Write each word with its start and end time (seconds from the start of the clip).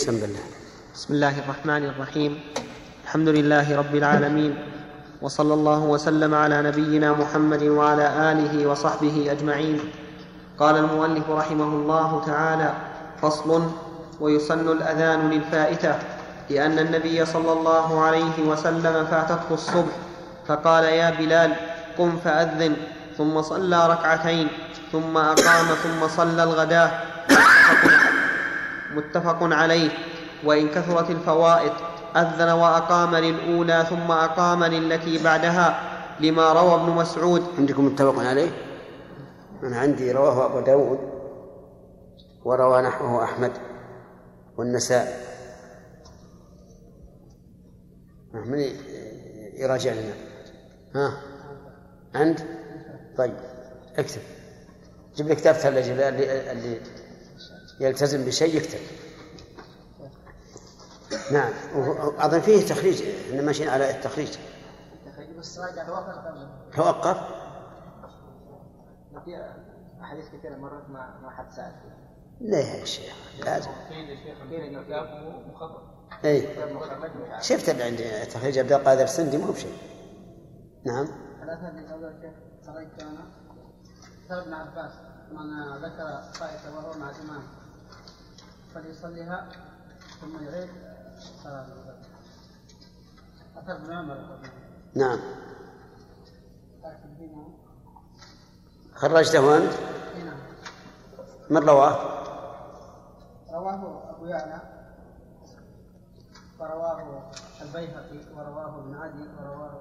بسم 0.00 0.16
الله. 0.16 0.44
بسم 0.96 1.10
الله 1.14 1.34
الرحمن 1.44 1.82
الرحيم. 1.92 2.32
الحمد 3.04 3.28
لله 3.28 3.66
رب 3.76 3.94
العالمين. 3.94 4.52
وصلى 5.20 5.54
الله 5.54 5.80
وسلم 5.92 6.32
على 6.34 6.56
نبينا 6.72 7.12
محمد 7.12 7.62
وعلى 7.62 8.06
آله 8.32 8.54
وصحبه 8.64 9.28
أجمعين. 9.28 9.76
قال 10.56 10.74
المؤلف 10.80 11.28
رحمه 11.28 11.70
الله 11.84 12.10
تعالى 12.26 12.70
فصل 13.20 13.48
ويسن 14.20 14.68
الأذان 14.72 15.20
للفائتة 15.30 15.94
لأن 16.48 16.78
النبي 16.78 17.20
صلى 17.20 17.52
الله 17.52 17.88
عليه 18.00 18.36
وسلم 18.40 18.94
فاتته 19.04 19.52
الصبح 19.52 19.94
فقال 20.48 20.84
يا 20.84 21.10
بلال 21.12 21.52
قم 22.00 22.16
فأذن 22.24 22.72
ثم 23.20 23.42
صلى 23.42 23.78
ركعتين 23.92 24.48
ثم 24.92 25.12
أقام 25.16 25.66
ثم 25.84 26.00
صلى 26.08 26.42
الغداة. 26.42 26.90
متفق 28.94 29.38
عليه 29.42 29.90
وإن 30.44 30.68
كثرت 30.68 31.10
الفوائد 31.10 31.72
أذن 32.16 32.50
وأقام 32.50 33.16
للأولى 33.16 33.86
ثم 33.88 34.10
أقام 34.10 34.64
للتي 34.64 35.24
بعدها 35.24 35.80
لما 36.20 36.52
روى 36.52 36.74
ابن 36.74 36.90
مسعود. 36.90 37.42
عندكم 37.58 37.86
متفق 37.86 38.18
عليه؟ 38.18 38.50
أنا 39.62 39.78
عندي 39.78 40.12
رواه 40.12 40.46
أبو 40.46 40.60
داود 40.60 40.98
وروى 42.44 42.82
نحوه 42.82 43.24
أحمد 43.24 43.52
والنسائي. 44.56 45.14
من 48.34 48.58
يراجع 49.54 49.92
لنا؟ 49.92 50.14
ها؟ 50.94 51.20
عند؟ 52.14 52.40
طيب 53.18 53.36
اكتب. 53.98 54.20
جيب 55.16 55.28
لي 55.28 55.34
كتاب 55.34 55.54
اللي, 56.08 56.52
اللي 56.52 56.80
يلتزم 57.80 58.24
بشيء 58.24 58.56
يكتب 58.56 58.78
نعم. 61.32 61.52
أظن 62.18 62.40
فيه 62.40 62.66
تخريج 62.66 63.02
إحنا 63.02 63.42
ماشيين 63.42 63.68
على 63.68 63.90
التخريج. 63.90 64.36
توقف؟ 66.76 67.16
في 69.24 69.54
احاديث 70.02 70.28
كثيره 70.28 70.56
مرت 70.56 70.88
ما 70.88 71.20
ما 71.22 71.30
حد 71.30 71.52
سال 71.52 71.72
لا 72.40 72.58
يا 72.58 72.84
شيخ 72.84 73.14
لازم. 73.44 73.70
اي 76.24 76.48
شفت 77.40 77.80
عندي 77.80 78.24
تخريج 78.26 78.58
عبد 78.58 78.72
القادر 78.72 79.04
السندي 79.04 79.38
مو 79.38 79.52
بشيء. 79.52 79.78
نعم. 80.84 81.06
صليت 82.66 82.88
قال 84.30 84.38
ابن 84.38 84.52
عباس 84.52 84.92
من 85.30 85.76
ذكر 85.84 86.22
فائتة 86.32 86.76
وهو 86.76 86.98
مع 86.98 87.10
الإمام. 87.10 87.42
فليصليها 88.74 89.48
ثم 90.20 90.44
يعيد 90.44 90.68
صلاة 91.42 91.66
الغد 91.66 92.04
أثر 93.56 93.76
ابن 93.76 93.92
عمر 93.92 94.38
نعم. 94.94 95.20
خرجته 98.94 99.56
أنت؟ 99.56 99.72
نعم. 100.24 100.38
من 101.50 101.68
رواه؟ 101.68 102.20
رواه 103.52 104.10
أبو 104.10 104.26
يعلى 104.26 104.60
ورواه 106.60 107.30
البيهقي 107.62 108.34
ورواه 108.34 108.78
ابن 108.78 108.94
عدي 108.94 109.28
ورواه 109.38 109.80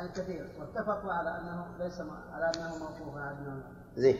الكثير. 0.00 0.48
واتفقوا 0.58 1.12
على 1.12 1.30
أنه 1.30 1.66
ليس 1.78 2.00
على 2.32 2.52
أنه 2.56 2.78
موقوف 2.78 3.16
على 3.16 3.30
ابن 3.30 3.50
عمر 3.50 3.62
زين. 3.96 4.18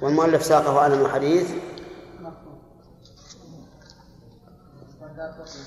والمؤلف 0.00 0.42
ساقه 0.42 0.80
على 0.80 0.94
أنه 0.94 1.08
حديث 1.08 1.50
مفهوم 2.20 2.62
والدار 5.00 5.30
قطني. 5.30 5.64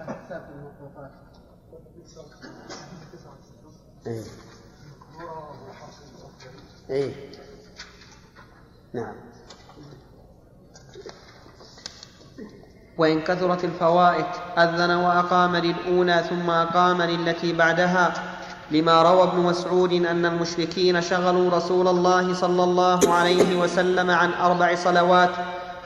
حساب 0.00 0.48
الموقوفات. 0.54 1.10
اي 4.06 4.22
اي 6.90 7.14
نعم 8.92 9.14
وإن 12.98 13.20
كثرت 13.22 13.64
الفوائد 13.64 14.26
أذن 14.58 14.90
وأقام 14.90 15.56
للأولى 15.56 16.24
ثم 16.30 16.50
أقام 16.50 17.02
للتي 17.02 17.52
بعدها 17.52 18.33
لما 18.74 19.02
روى 19.02 19.22
ابن 19.22 19.38
مسعود 19.40 19.92
أن 19.92 20.26
المشركين 20.26 21.00
شغلوا 21.02 21.50
رسول 21.50 21.88
الله 21.88 22.34
صلى 22.34 22.64
الله 22.64 23.00
عليه 23.08 23.56
وسلم 23.56 24.10
عن 24.10 24.30
أربع 24.42 24.74
صلوات 24.74 25.30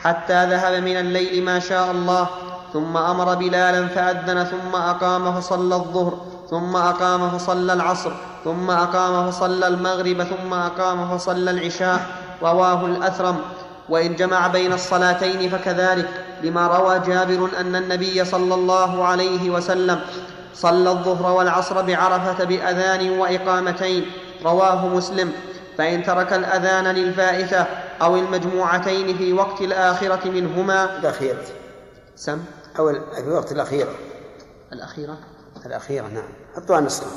حتى 0.02 0.46
ذهب 0.46 0.82
من 0.82 0.96
الليل 0.96 1.44
ما 1.44 1.58
شاء 1.58 1.90
الله 1.90 2.26
ثم 2.72 2.96
أمر 2.96 3.34
بلالا 3.34 3.86
فأذن 3.88 4.44
ثم 4.44 4.76
أقام 4.76 5.32
فصلى 5.40 5.74
الظهر 5.74 6.18
ثم 6.50 6.76
أقام 6.76 7.30
فصلى 7.30 7.72
العصر 7.72 8.12
ثم 8.44 8.70
أقام 8.70 9.30
فصلى 9.30 9.66
المغرب 9.66 10.22
ثم 10.22 10.54
أقام 10.54 11.18
فصلى 11.18 11.50
العشاء 11.50 12.00
رواه 12.42 12.86
الأثرم. 12.86 13.36
وإن 13.88 14.16
جمع 14.16 14.46
بين 14.46 14.72
الصلاتين 14.72 15.50
فكذلك 15.50 16.08
لما 16.42 16.66
روى 16.66 16.98
جابر 17.06 17.48
أن 17.60 17.76
النبي 17.76 18.24
صلى 18.24 18.54
الله 18.54 19.04
عليه 19.04 19.50
وسلم 19.50 20.00
صلى 20.54 20.90
الظهر 20.90 21.32
والعصر 21.32 21.82
بعرفة 21.82 22.44
بأذان 22.44 23.18
وإقامتين 23.18 24.06
رواه 24.44 24.86
مسلم. 24.86 25.32
فإن 25.78 26.04
ترك 26.04 26.32
الأذان 26.32 26.84
للفائتة 26.84 27.66
أو 28.02 28.16
المجموعتين 28.16 29.18
في 29.18 29.32
وقت 29.32 29.60
الآخرة 29.60 30.28
منهما. 30.30 30.98
الأخيرة. 30.98 31.44
سم. 32.16 32.44
أو 32.78 32.92
في 32.92 33.20
الوقت 33.20 33.52
الأخيرة. 33.52 33.94
الأخيرة؟ 34.72 35.18
الأخيرة 35.66 36.06
نعم. 36.06 36.28
حطوها 36.56 36.80
نصها 36.80 37.08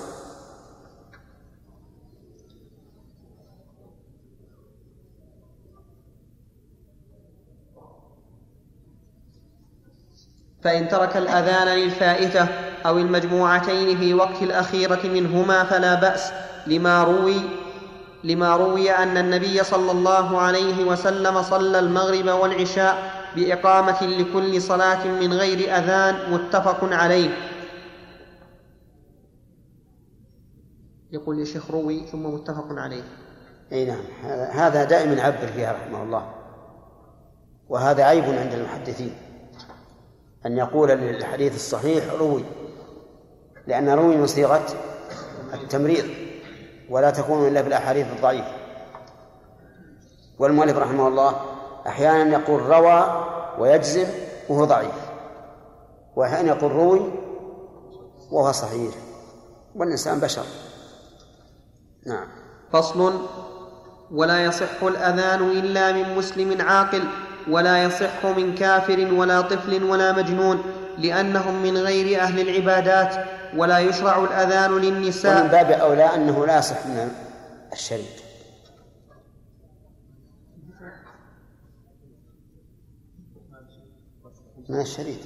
فإن 10.64 10.88
ترك 10.88 11.18
الأذان 11.18 11.78
للفائتة 11.78 12.48
أو 12.86 12.98
المجموعتين 12.98 13.98
في 13.98 14.14
وقت 14.14 14.42
الأخيرة 14.42 15.00
منهما 15.08 15.64
فلا 15.64 15.96
بأس 15.96 16.32
لما 16.68 17.04
روي 17.04 17.42
لما 18.24 18.56
روي 18.56 18.92
أن 18.92 19.18
النبي 19.18 19.64
صلى 19.64 19.92
الله 19.92 20.40
عليه 20.42 20.84
وسلم 20.86 21.42
صلى 21.42 21.80
المغرب 21.80 22.28
والعشاء 22.28 23.22
بإقامة 23.36 24.04
لكل 24.04 24.62
صلاة 24.62 25.08
من 25.08 25.34
غير 25.34 25.78
أذان 25.78 26.32
متفق 26.34 26.80
عليه. 26.94 27.30
يقول 31.12 31.40
يا 31.40 31.46
شيخ 31.46 31.72
روي 31.72 32.06
ثم 32.12 32.26
متفق 32.26 32.68
عليه. 32.72 33.04
أي 33.72 33.86
نعم 33.86 34.04
هذا- 34.52 34.84
دائما 34.84 35.14
يعبر 35.14 35.48
فيها 35.48 35.72
رحمه 35.74 36.04
الله. 36.04 36.34
وهذا 37.70 38.04
عيب 38.04 38.24
عند 38.24 38.54
المحدثين. 38.54 39.16
أن 40.46 40.58
يقول 40.58 40.90
للحديث 40.90 41.56
الصحيح 41.56 42.14
روي 42.20 42.44
لأن 43.68 43.90
روي 43.90 44.18
من 44.18 44.28
صيغة 44.28 44.66
التمريض 45.54 46.06
ولا 46.90 47.12
تكون 47.12 47.48
إلا 47.48 47.62
في 47.62 47.68
الأحاديث 47.68 48.08
الضعيفة. 48.16 48.52
والمؤلف 50.40 50.78
رحمه 50.78 51.08
الله 51.08 51.36
أحيانا 51.88 52.40
يقول 52.40 52.62
روى 52.62 53.26
ويجزم 53.60 54.08
وهو 54.50 54.66
ضعيف 54.66 54.96
وأحيانا 56.16 56.48
يقول 56.48 56.72
روي 56.72 57.02
وهو 58.32 58.52
صحيح. 58.52 58.94
والإنسان 59.76 60.20
بشر. 60.20 60.46
نعم. 62.08 62.28
فصل 62.72 63.22
ولا 64.12 64.46
يصح 64.46 64.84
الأذان 64.84 65.52
إلا 65.52 65.92
من 65.92 66.18
مسلم 66.18 66.62
عاقل. 66.62 67.04
ولا 67.50 67.84
يصح 67.84 68.26
من 68.26 68.56
كافر 68.56 69.14
ولا 69.14 69.42
طفل 69.42 69.84
ولا 69.84 70.12
مجنون 70.12 70.64
لأنهم 70.98 71.64
من 71.64 71.78
غير 71.78 72.22
أهل 72.22 72.40
العبادات 72.50 73.28
ولا 73.56 73.80
يشرع 73.80 74.24
الأذان 74.24 74.72
ومن 74.74 74.82
للنساء 74.82 75.48
باب 75.48 75.72
أولى 75.72 76.04
أنه 76.04 76.46
لا 76.46 76.58
يصح 76.58 76.86
من 76.86 77.12
الشريك. 77.74 78.24
من 84.70 84.82
الشريك. 84.82 85.22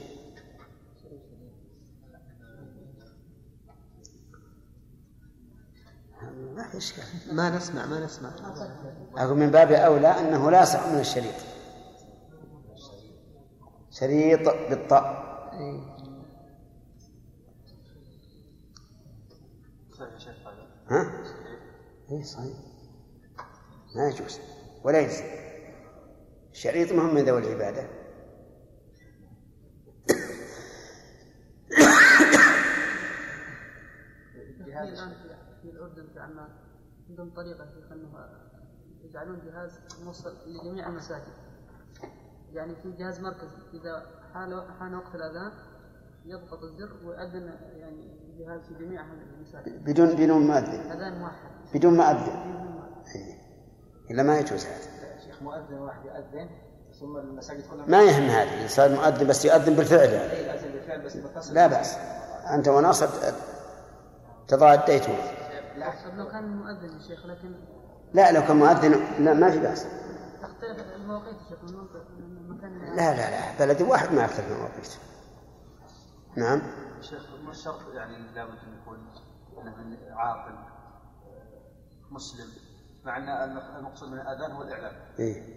ما 6.55 6.67
في 6.71 6.77
إشكال. 6.77 7.03
ما 7.31 7.49
نسمع 7.49 7.85
ما 7.85 7.99
نسمع. 7.99 8.29
أقول 9.17 9.37
من 9.37 9.51
باب 9.51 9.71
أولى 9.71 10.07
أنه 10.07 10.51
لا 10.51 10.63
يصح 10.63 10.87
من 10.87 10.99
الشريط 10.99 11.54
شريط 13.99 14.39
بالطاء. 14.69 15.25
ها؟ 20.87 21.23
اي 22.11 22.23
صحيح. 22.23 22.57
ما 23.95 24.07
يجوز. 24.07 24.39
ولا 24.83 24.99
يجوز. 24.99 25.21
الشريط 26.51 26.91
مهم 26.91 27.15
من 27.15 27.25
ذوي 27.25 27.39
العبادة. 27.39 27.89
الان 34.67 35.13
في 35.61 35.69
الأردن 35.69 36.07
في 36.13 36.19
عمان 36.19 36.49
عندهم 37.09 37.33
طريقة 37.33 37.65
في 37.65 37.93
انه 37.93 38.29
يجعلون 39.03 39.41
جهاز 39.45 39.79
موصل 40.03 40.35
لجميع 40.45 40.89
المساجد. 40.89 41.54
يعني 42.53 42.75
في 42.75 42.91
جهاز 42.91 43.19
مركزي 43.19 43.61
إذا 43.73 44.05
حان 44.33 44.61
حان 44.79 44.95
وقت 44.95 45.15
الأذان 45.15 45.51
يضغط 46.25 46.63
الزر 46.63 46.89
ويؤذن 47.05 47.53
يعني 47.77 48.15
جهاز 48.39 48.61
في 48.61 48.85
جميع 48.85 49.01
المساجد 49.37 49.83
بدون 49.83 50.15
بدون 50.15 50.47
مؤذن 50.47 50.91
أذان 50.91 51.19
موحد 51.19 51.49
بدون 51.73 51.97
مؤذن 51.97 52.55
إيه. 53.15 53.35
إلا 54.11 54.23
ما 54.23 54.39
يجوز 54.39 54.65
هذا. 54.65 55.19
شيخ 55.25 55.41
مؤذن 55.41 55.77
واحد 55.77 56.05
يؤذن 56.05 56.49
ثم 56.99 57.17
المساجد 57.17 57.63
كلها 57.71 57.85
ما 57.85 58.01
يهم 58.03 58.23
هذا. 58.23 58.53
الانسان 58.53 58.95
مؤذن 58.95 59.27
بس 59.27 59.45
يؤذن 59.45 59.73
بالفعل 59.75 60.09
يعني. 60.09 60.47
يؤذن 60.47 60.71
بالفعل 60.71 61.01
بس 61.35 61.51
لا 61.51 61.67
بأس. 61.67 61.97
أنت 62.53 62.67
وناصر 62.67 63.07
تضاديتم 64.47 65.13
لا. 65.77 65.93
لو 66.17 66.27
كان 66.27 66.57
مؤذن 66.57 66.93
يا 66.93 67.07
شيخ 67.07 67.25
لكن 67.25 67.55
لا 68.13 68.31
لو 68.31 68.41
كان 68.41 68.55
مؤذن 68.55 68.91
لا 69.19 69.33
ما 69.33 69.51
في 69.51 69.59
بأس. 69.59 69.87
تختلف 70.47 70.95
المواقيت 70.95 71.35
من 71.63 72.49
مكان 72.49 72.95
لا 72.95 73.15
لا 73.15 73.29
لا 73.31 73.59
بلد 73.59 73.81
واحد 73.81 74.11
ما 74.11 74.23
يختلف 74.23 74.51
المواقيت 74.51 74.97
نعم؟ 76.35 76.61
شيخ 77.01 77.21
ما 77.43 77.51
الشرط 77.51 77.93
يعني 77.93 78.17
لابد 78.35 78.57
أن 78.67 78.77
يكون 78.81 78.97
عاقل 80.11 80.55
مسلم؟ 82.11 82.47
مع 83.05 83.17
أن 83.17 83.57
المقصود 83.77 84.09
من 84.09 84.19
الأذان 84.19 84.51
هو 84.51 84.61
الإعلام. 84.61 84.93
إيه. 85.19 85.55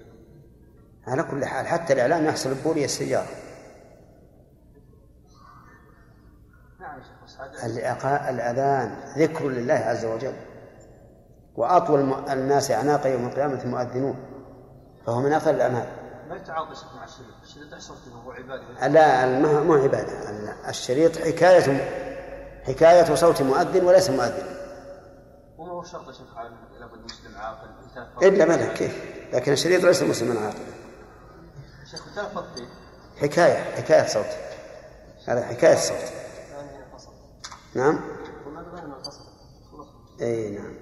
على 1.06 1.22
كل 1.22 1.44
حال 1.44 1.66
حتى 1.66 1.92
الإعلام 1.92 2.24
يحصل 2.24 2.54
بولي 2.64 2.84
السيارة. 2.84 3.28
نعم 6.80 7.00
الأذان 8.28 9.12
ذكر 9.18 9.48
لله 9.48 9.74
عز 9.74 10.04
وجل 10.04 10.34
وأطول 11.56 12.28
الناس 12.30 12.70
أعناقا 12.70 13.08
يوم 13.08 13.26
القيامة 13.26 13.62
المؤذنون. 13.64 14.37
فهو 15.08 15.20
من 15.20 15.32
أفضل 15.32 15.54
الأعمال. 15.54 15.86
ما 16.28 16.36
يتعاطى 16.36 16.74
مع 16.96 17.04
الشريف، 17.04 17.34
الشريف 17.42 17.72
يحصل 17.72 17.94
هو 18.24 18.32
عبادة. 18.32 18.88
لا 18.88 19.26
مو 19.62 19.74
عبادة. 19.74 20.12
الشريط 20.68 21.18
حكاية 21.18 21.80
حكاية 22.66 23.14
صوت 23.14 23.42
مؤذن 23.42 23.84
وليس 23.84 24.10
مؤذن. 24.10 24.46
وما 25.58 25.72
هو 25.72 25.82
يا 25.82 25.86
شيخ 26.12 26.36
على 26.36 26.50
لابد 26.80 27.04
مسلم 27.04 27.36
عاقل 27.36 27.68
إلا 28.22 28.44
بلى 28.44 28.74
كيف؟ 28.74 29.04
لكن 29.32 29.52
الشريط 29.52 29.84
ليس 29.84 30.02
مسلما 30.02 30.40
عاقلا 30.40 30.60
شيخ 31.90 32.08
يتلفظ 32.12 32.44
فيه 32.54 32.66
حكاية 33.20 33.76
حكاية 33.76 34.06
صوت. 34.06 34.36
هذا 35.28 35.46
حكاية 35.46 35.76
صوت. 35.76 36.12
نعم. 37.74 38.00
إي 40.20 40.50
نعم. 40.50 40.74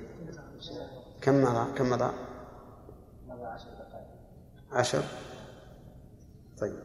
كم 1.23 1.43
مضى؟ 1.43 1.79
كم 1.79 1.91
مضى؟ 1.91 2.11
عشر. 4.77 5.03
طيب. 6.61 6.83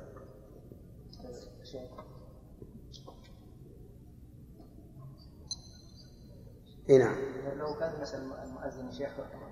اي 6.89 6.97
نعم. 6.97 7.15
لو 7.57 7.79
كان 7.79 8.01
مثلا 8.01 8.43
المؤذن 8.43 8.91
شيخ 8.91 9.09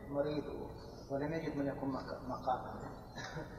مريض 0.09 0.43
ولم 1.09 1.33
يجد 1.33 1.55
من 1.55 1.67
يكون 1.67 1.97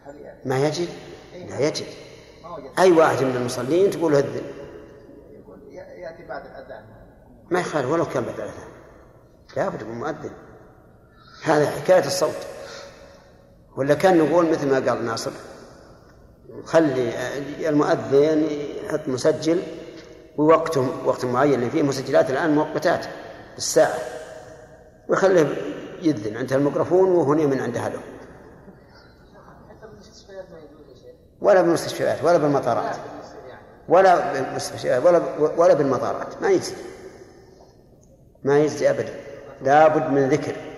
يعني 0.06 0.40
ما 0.44 0.66
يجد؟ 0.66 0.88
لا 1.32 1.60
يجد. 1.60 1.86
ما 2.42 2.56
وجد 2.56 2.70
أي 2.78 2.92
واحد 2.92 3.24
من 3.24 3.36
المصلين 3.36 3.90
تقول 3.90 4.14
اذن 4.14 4.44
يقول 5.30 5.62
يأتي 5.72 6.26
بعد 6.26 6.46
الأذان. 6.46 6.84
ما 7.50 7.60
يخالف 7.60 7.90
ولو 7.90 8.04
كان 8.04 8.24
بعد 8.24 8.40
الأذان. 8.40 8.68
لابد 9.56 9.82
من 9.82 9.98
مؤذن. 9.98 10.32
هذا 11.44 11.70
حكاية 11.70 12.06
الصوت. 12.06 12.46
ولا 13.80 13.94
كان 13.94 14.18
نقول 14.18 14.50
مثل 14.50 14.70
ما 14.70 14.90
قال 14.90 15.04
ناصر 15.04 15.30
خلي 16.64 17.12
المؤذن 17.68 18.48
يحط 18.84 19.08
مسجل 19.08 19.62
ووقته 20.36 20.88
وقت 21.04 21.24
معين 21.24 21.60
لأن 21.60 21.70
فيه 21.70 21.82
مسجلات 21.82 22.30
الآن 22.30 22.54
مؤقتات 22.54 23.06
بالساعة. 23.54 23.98
ويخليه 25.08 25.46
يذن 26.02 26.36
عندها 26.36 26.58
الميكروفون 26.58 27.10
وهنا 27.10 27.46
من 27.46 27.60
عندها 27.60 27.88
له 27.88 28.00
ولا 31.40 31.62
بالمستشفيات 31.62 32.24
ولا 32.24 32.38
بالمطارات. 32.38 32.96
ولا 33.88 34.32
بالمستشفيات 34.32 35.04
ولا 35.04 35.22
ولا 35.56 35.74
بالمطارات. 35.74 36.42
ما 36.42 36.50
يجزي. 36.50 36.74
ما 38.44 38.60
يجزي 38.60 38.90
ابدا. 38.90 39.14
لابد 39.62 40.10
من 40.10 40.28
ذكر. 40.28 40.69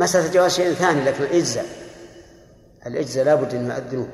مسألة 0.00 0.32
جواز 0.32 0.50
شيء 0.52 0.72
ثاني 0.72 1.04
لكن 1.04 1.24
الإجزاء. 1.24 1.64
الإجزاء 2.86 3.24
لابد 3.24 3.54
أن 3.54 3.66
يؤذنون 3.70 4.08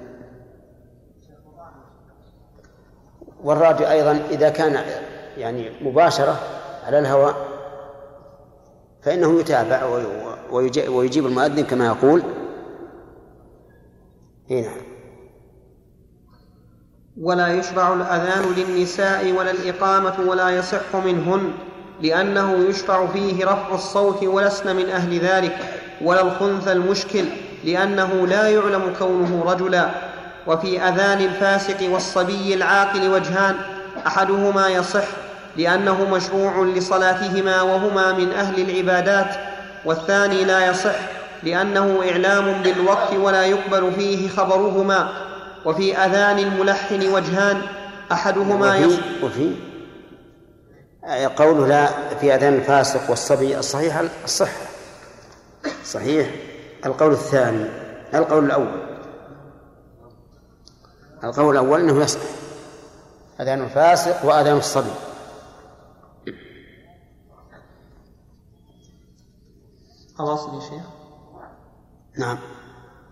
والراديو 3.44 3.86
أيضا 3.86 4.12
إذا 4.30 4.48
كان 4.48 4.84
يعني 5.38 5.70
مباشرة 5.84 6.40
على 6.86 6.98
الهواء 6.98 7.34
فإنه 9.02 9.40
يتابع 9.40 9.84
وي- 9.84 10.06
ويجي- 10.50 10.88
ويجيب 10.88 11.26
المؤذن 11.26 11.64
كما 11.64 11.86
يقول. 11.86 12.22
إيه 14.50 14.62
نعم. 14.66 14.76
ولا 17.20 17.48
يشرع 17.48 17.92
الأذان 17.92 18.52
للنساء 18.56 19.32
ولا 19.32 19.50
الإقامة 19.50 20.30
ولا 20.30 20.50
يصح 20.50 20.96
منهن. 20.96 21.52
لأنه 22.02 22.64
يشرع 22.68 23.06
فيه 23.06 23.44
رفع 23.44 23.74
الصوت 23.74 24.22
ولسن 24.24 24.76
من 24.76 24.90
أهل 24.90 25.18
ذلك 25.18 25.56
ولا 26.00 26.22
الخنث 26.22 26.68
المشكل 26.68 27.24
لأنه 27.64 28.26
لا 28.26 28.48
يعلم 28.48 28.94
كونه 28.98 29.44
رجلا. 29.46 29.90
وفي 30.46 30.80
أذان 30.80 31.20
الفاسق 31.20 31.90
والصبي 31.90 32.54
العاقل 32.54 33.08
وجهان 33.08 33.54
أحدهما 34.06 34.68
يصح 34.68 35.04
لأنه 35.56 36.10
مشروع 36.10 36.64
لصلاتهما 36.64 37.62
وهما 37.62 38.12
من 38.12 38.32
أهل 38.32 38.70
العبادات 38.70 39.34
والثاني 39.84 40.44
لا 40.44 40.70
يصح 40.70 40.94
لأنه 41.42 42.00
إعلام 42.10 42.52
بالوقت 42.62 43.14
ولا 43.14 43.44
يقبل 43.44 43.92
فيه 43.92 44.28
خبرهما. 44.28 45.08
وفي 45.64 45.96
أذان 45.96 46.38
الملحن 46.38 47.08
وجهان 47.08 47.62
أحدهما 48.12 48.76
يصح. 48.76 49.02
وفي 49.22 49.50
قوله 51.36 51.66
لا 51.66 52.14
في 52.14 52.34
أذان 52.34 52.54
الفاسق 52.54 53.10
والصبي 53.10 53.58
الصحيح 53.58 54.02
الصحة 54.24 54.66
صحيح. 55.84 56.30
القول 56.86 57.12
الثاني. 57.12 57.64
القول 58.14 58.44
الأول. 58.44 58.86
القول 61.24 61.52
الأول 61.52 61.80
أنه 61.80 62.02
يصح. 62.02 62.20
أذان 63.40 63.62
الفاسق 63.62 64.24
وأذان 64.24 64.56
الصبي. 64.56 64.90
خلاص 70.18 70.40
يا 70.40 70.60
شيخ. 70.60 70.86
نعم. 72.18 72.38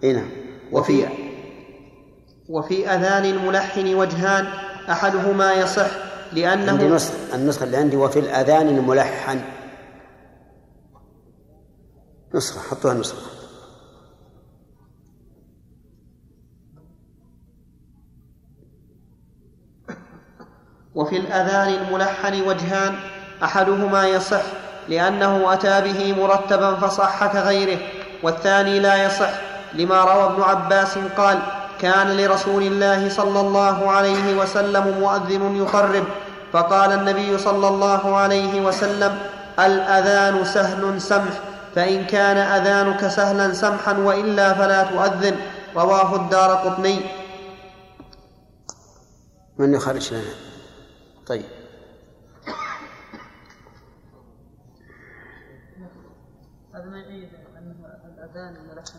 اي 0.05 0.13
نعم. 0.13 0.31
وفي 0.73 1.03
وفي 1.03 1.29
وفي 2.49 2.89
أذان 2.89 3.25
الملحن 3.25 3.95
وجهان 3.95 4.47
أحدهما 4.91 5.55
يصح 5.55 6.08
عندي 6.33 6.41
لأنه 6.43 6.95
نسخة 6.95 7.35
النسخة 7.35 7.65
اللي 7.65 7.77
عندي 7.77 7.97
وفي 7.97 8.19
الأذان 8.19 8.69
الملحن. 8.69 9.41
نسخة 12.35 12.61
حطوها 12.61 12.95
نسخة. 12.95 13.39
وفي 20.95 21.17
الأذان 21.17 21.69
الملحن 21.69 22.43
وجهان 22.49 22.95
أحدهما 23.45 24.07
يصح 24.07 24.43
لأنه 24.89 25.53
أتى 25.53 25.81
به 25.81 26.15
مرتبا 26.23 26.75
فصح 26.75 27.27
كغيره 27.33 27.79
والثاني 28.23 28.81
لا 28.81 29.05
يصح 29.07 29.31
لما 29.75 30.05
روى 30.05 30.25
ابن 30.25 30.43
عباس 30.43 30.99
قال 30.99 31.39
كان 31.81 32.17
لرسول 32.17 32.63
الله 32.63 33.09
صلى 33.09 33.41
الله 33.41 33.91
عليه 33.91 34.37
وسلم 34.37 34.99
مؤذن 35.01 35.57
يقرب 35.57 36.05
فقال 36.53 36.93
النبي 36.93 37.39
صلى 37.39 37.69
الله 37.69 38.17
عليه 38.17 38.61
وسلم 38.67 39.19
الأذان 39.59 40.45
سهل 40.45 41.01
سمح 41.01 41.35
فإن 41.75 42.07
كان 42.07 42.37
أذانك 42.37 43.09
سهلا 43.09 43.53
سمحا 43.53 43.93
وإلا 43.99 44.55
فلا 44.55 44.83
تؤذن. 44.85 45.37
رواه 45.77 46.17
الدار 46.17 46.55
قطني. 46.55 47.01
من 49.59 49.75
يخرج 49.75 50.15
لنا 50.15 50.23
طيب. 51.27 51.45
هذا 56.75 56.85
ما 56.85 56.99
يعيد 56.99 57.29
أنه 57.59 57.77
الأذان 58.05 58.55
ملحن 58.71 58.98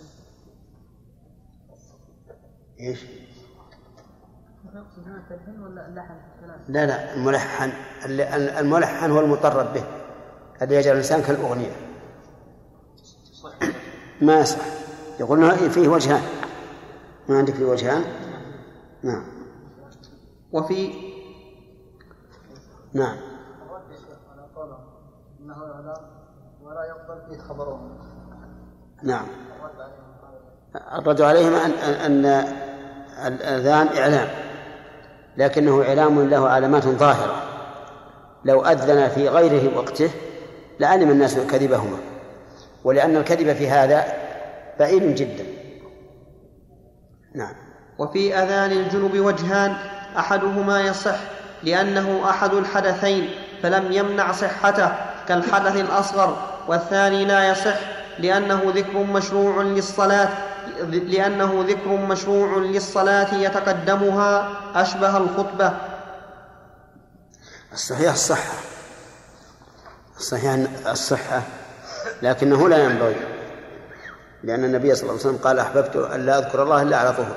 إيش؟ 2.80 3.06
لا 6.68 6.86
لا 6.86 7.14
الملحن 7.14 7.72
الملحن 8.60 9.12
هو 9.12 9.20
المطرب 9.20 9.74
به 9.74 9.84
الذي 10.62 10.76
يجعل 10.76 10.94
الإنسان 10.94 11.22
كالأغنية. 11.22 11.72
ما 14.22 14.40
يصح. 14.40 14.66
يقول 15.20 15.70
فيه 15.70 15.88
وجهان. 15.88 16.22
ما 17.30 17.38
عندك 17.38 17.54
فيه 17.54 17.66
وجهان؟ 17.66 18.04
نعم. 19.04 19.24
وفي 20.52 20.94
نعم. 22.94 23.18
انه 25.40 25.56
ولا 26.64 26.86
يقبل 26.86 27.22
فيه 27.30 27.44
خبرهم 27.44 27.98
نعم. 29.04 29.28
الرد 30.76 31.22
عليهم 31.22 31.54
أن 31.54 31.72
أن 31.82 32.26
الأذان 33.28 33.88
إعلام 33.98 34.28
لكنه 35.38 35.84
إعلام 35.84 36.30
له 36.30 36.50
علامات 36.50 36.84
ظاهرة. 36.84 37.44
لو 38.46 38.66
أذن 38.66 39.10
في 39.10 39.30
غيره 39.30 39.78
وقته 39.78 40.10
لعلم 40.80 41.10
الناس 41.10 41.40
كذبهما 41.40 41.98
ولأن 42.84 43.18
الكذب 43.18 43.54
في 43.54 43.70
هذا 43.70 44.06
بعيد 44.80 45.16
جدا. 45.16 45.46
نعم. 47.36 47.54
وفي 48.00 48.36
أذان 48.36 48.72
الجنب 48.72 49.20
وجهان 49.20 49.76
أحدهما 50.18 50.82
يصح 50.82 51.18
لأنه 51.64 52.30
أحد 52.30 52.54
الحدثين 52.54 53.30
فلم 53.64 53.92
يمنع 53.92 54.32
صحته 54.32 54.92
كالحدث 55.28 55.76
الأصغر 55.76 56.38
والثاني 56.68 57.26
لا 57.26 57.50
يصح 57.50 57.76
لأنه 58.20 58.62
ذكر 58.76 58.98
مشروع 58.98 59.64
للصلاة 59.64 60.30
لأنه 60.88 61.66
ذكر 61.68 61.90
مشروع 61.90 62.58
للصلاة 62.58 63.36
يتقدمها 63.36 64.50
أشبه 64.76 65.18
الخطبة. 65.18 65.74
الصحيح 67.74 68.12
الصحة. 68.12 68.54
الصحيح 70.18 70.58
الصحة. 70.88 71.42
لكنه 72.22 72.70
لا 72.70 72.78
ينبغي. 72.78 73.16
لأن 74.44 74.64
النبي 74.64 74.96
صلى 74.96 75.02
الله 75.02 75.20
عليه 75.20 75.30
وسلم 75.30 75.38
قال 75.44 75.60
أحببت 75.60 75.96
أن 75.96 76.26
لا 76.26 76.38
أذكر 76.38 76.64
الله 76.64 76.82
إلا 76.82 76.98
على 76.98 77.14
طهر. 77.14 77.36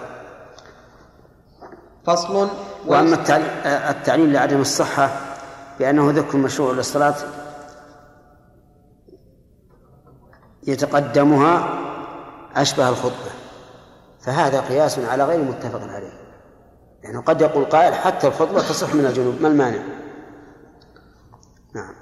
فصل. 2.06 2.48
وأما 2.86 3.14
التعليل 3.90 4.32
لعدم 4.32 4.60
الصحة 4.60 5.10
بأنه 5.78 6.10
ذكر 6.10 6.38
مشروع 6.38 6.72
للصلاة 6.72 7.14
يتقدمها 10.66 11.81
أشبه 12.56 12.88
الخطبة. 12.88 13.32
فهذا 14.20 14.60
قياس 14.60 14.98
على 14.98 15.24
غير 15.24 15.38
متفق 15.38 15.80
عليه. 15.82 16.22
يعني 17.02 17.18
قد 17.18 17.40
يقول 17.40 17.64
قائل 17.64 17.94
حتى 17.94 18.26
الخطبة 18.26 18.60
تصح 18.60 18.94
من 18.94 19.06
الجنوب 19.06 19.42
ما 19.42 19.48
المانع؟ 19.48 19.82
نعم. 21.74 21.94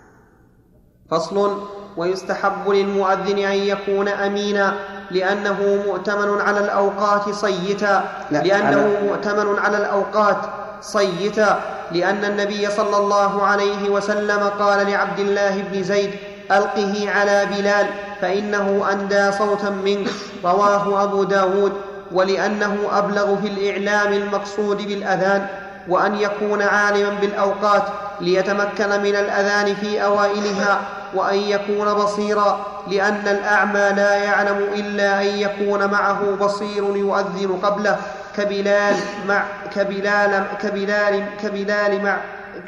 فصل 1.10 1.62
ويستحب 1.96 2.68
للمؤذن 2.68 3.38
أن 3.38 3.56
يكون 3.56 4.08
أمينا 4.08 4.74
لأنه 5.10 5.82
مؤتمن 5.86 6.40
على 6.40 6.60
الأوقات 6.60 7.34
صيتا. 7.34 8.26
لأنه 8.30 9.00
مؤتمن 9.02 9.58
على 9.58 9.76
الأوقات 9.76 10.36
صيتا. 10.80 11.60
لأن 11.92 12.24
النبي 12.24 12.70
صلى 12.70 12.96
الله 12.96 13.42
عليه 13.42 13.90
وسلم 13.90 14.48
قال 14.48 14.86
لعبد 14.86 15.18
الله 15.18 15.62
بن 15.62 15.82
زيد 15.82 16.10
ألقه 16.50 17.10
على 17.10 17.46
بلال 17.46 17.86
فإنه 18.20 18.86
أندى 18.92 19.32
صوتا 19.32 19.70
منك. 19.70 20.08
رواه 20.44 21.04
أبو 21.04 21.24
داود. 21.24 21.72
ولأنه 22.12 22.76
أبلغ 22.92 23.36
في 23.36 23.48
الإعلام 23.48 24.12
المقصود 24.12 24.76
بالأذان 24.76 25.46
وأن 25.88 26.14
يكون 26.14 26.62
عالما 26.62 27.10
بالأوقات 27.20 27.82
ليتمكن 28.20 28.88
من 28.88 29.16
الأذان 29.16 29.74
في 29.74 30.04
أوائلها 30.04 30.80
وأن 31.14 31.38
يكون 31.38 31.94
بصيرا 31.94 32.66
لأن 32.88 33.22
الأعمى 33.26 33.96
لا 33.96 34.14
يعلم 34.14 34.58
إلا 34.74 35.20
أن 35.22 35.26
يكون 35.26 35.90
معه 35.90 36.20
بصير 36.40 36.96
يؤذن 36.96 37.58
قبله. 37.62 37.96
كبلال 38.36 38.96
مع 39.28 39.42
كبلال 39.74 40.44
كبلال 40.62 41.24
كبلال 41.42 42.02
مع 42.04 42.16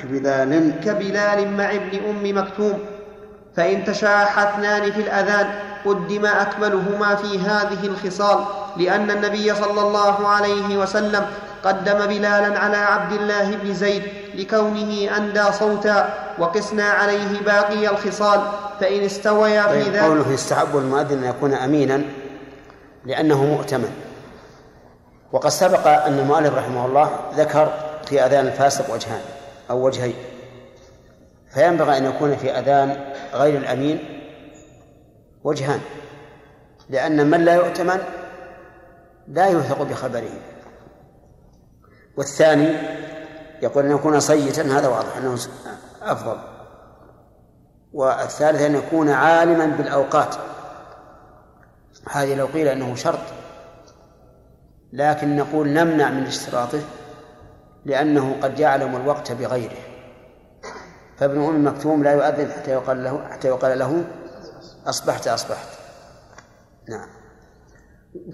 كبلال. 0.02 0.72
كبلال 0.84 1.56
مع 1.56 1.70
ابن 1.70 1.98
أم 2.10 2.38
مكتوم. 2.38 2.78
فإن 3.56 3.85
تشاح 3.85 4.38
اثنان 4.38 4.92
في 4.92 5.00
الأذان 5.00 5.50
قدم 5.85 6.26
أكملهما 6.26 7.14
في 7.14 7.38
هذه 7.38 7.87
الخصال 7.87 8.44
لأن 8.76 9.11
النبي 9.11 9.54
صلى 9.54 9.80
الله 9.80 10.28
عليه 10.28 10.76
وسلم 10.76 11.26
قدم 11.64 12.06
بلالا 12.06 12.59
على 12.59 12.76
عبد 12.76 13.12
الله 13.12 13.56
بن 13.56 13.75
زيد 13.75 14.02
لكونه 14.35 15.16
أندى 15.16 15.52
صوتا 15.52 16.14
وقسنا 16.38 16.85
عليه 16.90 17.40
باقي 17.47 17.88
الخصال 17.88 18.40
فإن 18.80 19.00
استويا 19.04 19.62
في 19.62 19.82
طيب 19.85 19.92
ذلك 19.92 20.02
قوله 20.02 20.32
يستحب 20.32 20.76
المؤذن 20.76 21.18
أن 21.25 21.30
يكون 21.30 21.54
أمينا 21.54 22.02
لأنه 23.06 23.44
مؤتمن. 23.44 23.90
وقد 25.32 25.50
سبق 25.50 25.87
أن 25.88 26.18
المؤلف 26.18 26.54
رحمه 26.54 26.87
الله 26.87 27.11
ذكر 27.37 27.73
في 28.06 28.26
أذان 28.26 28.47
الفاسق 28.47 28.94
وجهان 28.94 29.21
أو 29.71 29.87
وجهين 29.87 30.14
فينبغي 31.54 31.99
أن 31.99 32.04
يكون 32.04 32.37
في 32.37 32.50
أذان 32.50 33.12
غير 33.35 33.59
الأمين 33.59 34.23
وجهان 35.44 35.80
لأن 36.90 37.30
من 37.30 37.44
لا 37.44 37.54
يؤتمن 37.54 38.00
لا 39.28 39.47
يوثق 39.47 39.82
بخبره. 39.82 40.32
والثاني 42.16 42.76
يقول 43.62 43.85
أن 43.85 43.90
يكون 43.90 44.21
صيتا 44.21 44.62
هذا 44.62 44.88
واضح 44.88 45.16
أنه 45.16 45.38
أفضل. 46.02 46.37
والثالث 47.92 48.62
أن 48.62 48.75
يكون 48.75 49.09
عالما 49.09 49.66
بالأوقات. 49.66 50.35
هذه 52.11 52.35
لو 52.35 52.47
قيل 52.47 52.68
أنه 52.68 52.94
شرط 52.94 53.18
لكن 54.92 55.37
نقول 55.37 55.68
نمنع 55.68 56.11
من 56.11 56.26
اشتراطه 56.26 56.80
لأنه 57.85 58.37
قد 58.42 58.59
يعلم 58.59 58.97
الوقت 58.97 59.32
بغيره. 59.32 59.91
فابن 61.22 61.44
أم 61.44 61.66
مكتوم 61.66 62.02
لا 62.02 62.12
يؤذن 62.12 62.50
حتى 62.52 62.70
يقال 62.70 63.04
له 63.04 63.20
حتى 63.30 63.48
يقال 63.48 63.78
له 63.78 64.04
أصبحت 64.86 65.28
أصبحت. 65.28 65.68
نعم. 66.88 67.08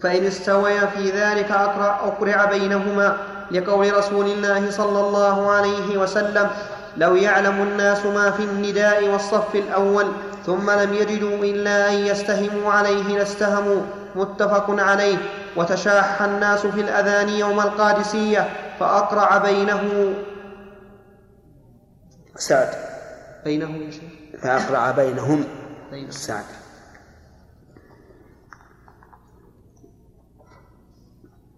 فإن 0.02 0.25
استويا 0.26 0.87
في 0.87 1.11
ذلك 1.11 1.50
أقرع, 1.50 2.00
أقرع 2.07 2.45
بينهما 2.45 3.16
لقول 3.50 3.97
رسول 3.97 4.26
الله 4.26 4.71
صلى 4.71 5.00
الله 5.00 5.50
عليه 5.50 5.99
وسلم 5.99 6.50
لو 6.97 7.16
يعلم 7.16 7.62
الناس 7.62 8.07
ما 8.07 8.30
في 8.30 8.42
النداء 8.42 9.09
والصف 9.09 9.54
الأول 9.54 10.07
ثم 10.47 10.71
لم 10.71 10.95
يجدوا 10.95 11.45
إلا 11.45 11.88
أن 11.88 11.95
يستهموا 11.95 12.73
عليه 12.73 13.18
لاستهموا 13.18 13.80
متفق 14.14 14.66
عليه. 14.71 15.16
وتشاح 15.57 16.23
الناس 16.23 16.66
في 16.66 16.80
الأذان 16.80 17.28
يوم 17.28 17.61
القادسية 17.61 18.49
فأقرع 18.80 19.38
بينه 19.38 20.14
سعد. 22.38 22.68
بينه 23.45 23.76
يا 23.76 23.90
شيخ؟ 23.90 24.02
فأقرع 24.42 24.90
بينهم. 24.90 25.45
بينهم. 25.90 26.11
سعد. 26.11 26.45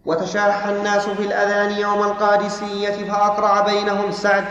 وتشاح 0.04 0.66
الناس 0.66 1.08
في 1.08 1.22
الأذان 1.22 1.70
يوم 1.72 2.02
القادسية 2.02 3.04
فأقرع 3.12 3.60
بينهم 3.60 4.10
سعد. 4.10 4.44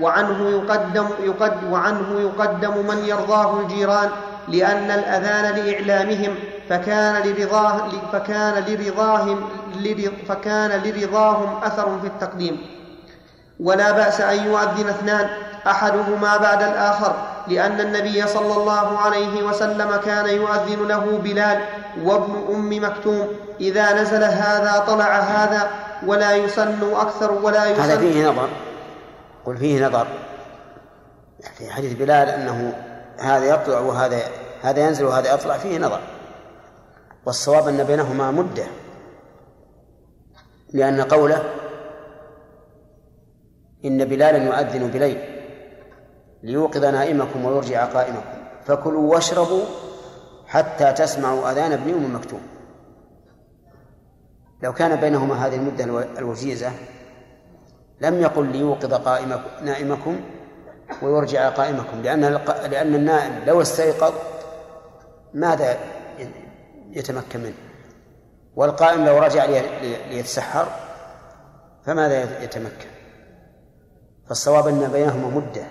وعنه 0.00 0.48
يقدم 0.50 1.06
يقد 1.20 1.64
وعنه 1.64 2.20
يقدم 2.20 2.86
من 2.86 3.04
يرضاه 3.04 3.60
الجيران 3.60 4.10
لأن 4.48 4.90
الأذان 4.90 5.54
لإعلامهم 5.54 6.34
فكان 6.68 7.22
لرضاه 7.26 7.88
فكان 8.12 8.64
لرضاهم 8.64 9.48
لر- 9.76 10.12
فكان 10.28 10.80
لرضاهم 10.82 11.62
أثر 11.64 12.00
في 12.00 12.06
التقديم. 12.06 12.58
ولا 13.60 13.90
بأس 13.90 14.20
أن 14.20 14.44
يؤذن 14.46 14.88
اثنان 14.88 15.28
أحدهما 15.66 16.36
بعد 16.36 16.62
الآخر 16.62 17.16
لأن 17.48 17.80
النبي 17.80 18.26
صلى 18.26 18.56
الله 18.56 18.98
عليه 18.98 19.42
وسلم 19.42 19.96
كان 19.96 20.28
يؤذن 20.28 20.88
له 20.88 21.18
بلال 21.24 21.64
وابن 22.04 22.54
أم 22.54 22.84
مكتوم 22.84 23.28
إذا 23.60 24.02
نزل 24.02 24.24
هذا 24.24 24.84
طلع 24.86 25.18
هذا 25.18 25.70
ولا 26.06 26.36
يسن 26.36 26.94
أكثر 26.94 27.32
ولا 27.32 27.62
هذا 27.62 27.94
يسن 27.94 27.98
فيه 27.98 28.28
نظر 28.28 28.48
قل 29.46 29.56
فيه 29.56 29.86
نظر. 29.86 30.06
في 31.58 31.70
حديث 31.70 31.92
بلال 31.92 32.28
أنه 32.28 32.72
هذا 33.18 33.44
يطلع 33.44 33.78
وهذا 33.78 34.20
هذا 34.62 34.80
ينزل 34.80 35.04
وهذا 35.04 35.34
يطلع 35.34 35.58
فيه 35.58 35.78
نظر. 35.78 36.00
والصواب 37.26 37.68
أن 37.68 37.84
بينهما 37.84 38.30
مدة 38.30 38.64
لأن 40.72 41.02
قوله 41.02 41.42
إن 43.86 44.04
بلالا 44.04 44.44
يؤذن 44.44 44.86
بليل 44.88 45.18
ليوقظ 46.42 46.84
نائمكم 46.84 47.44
ويرجع 47.44 47.84
قائمكم. 47.84 48.36
فكلوا 48.66 49.14
واشربوا 49.14 49.64
حتى 50.46 50.92
تسمعوا 50.92 51.52
أذان 51.52 51.72
ابن 51.72 51.90
أم 51.90 52.14
مكتوم. 52.14 52.40
لو 54.62 54.72
كان 54.72 54.96
بينهما 54.96 55.46
هذه 55.46 55.56
المدة 55.56 55.84
الوجيزة 56.18 56.70
لم 58.00 58.20
يقل 58.20 58.46
ليوقظ 58.46 58.94
قائمكم 58.94 59.64
نائمكم 59.64 60.20
ويرجع 61.02 61.48
قائمكم 61.48 62.02
لأن 62.02 62.20
لأن 62.70 62.94
النائم 62.94 63.44
لو 63.46 63.62
استيقظ 63.62 64.14
ماذا 65.34 65.78
يتمكن 66.90 67.40
منه؟ 67.40 67.54
والقائم 68.56 69.04
لو 69.04 69.18
رجع 69.18 69.46
ليتسحر 70.10 70.68
فماذا 71.84 72.42
يتمكن؟ 72.44 72.95
فالصواب 74.28 74.68
أن 74.68 74.88
بينهما 74.92 75.28
مدة. 75.28 75.66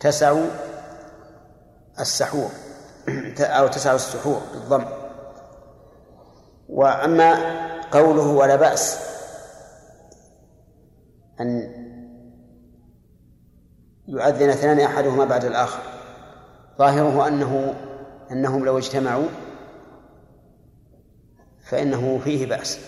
تسع 0.00 0.44
السحور. 2.00 2.50
أو 3.40 3.66
تسع 3.66 3.94
السحور 3.94 4.40
بالضم. 4.52 4.84
وأما 6.68 7.56
قوله 7.90 8.26
ولا 8.26 8.56
بأس 8.56 8.98
أن 11.40 11.72
يؤذن 14.08 14.48
اثنان 14.48 14.80
أحدهما 14.80 15.24
بعد 15.24 15.44
الآخر. 15.44 15.82
ظاهره 16.78 17.28
أنه 17.28 17.74
أنهم 18.30 18.64
لو 18.64 18.78
اجتمعوا 18.78 19.28
فإنه 21.64 22.20
فيه 22.24 22.46
بأس. 22.46 22.78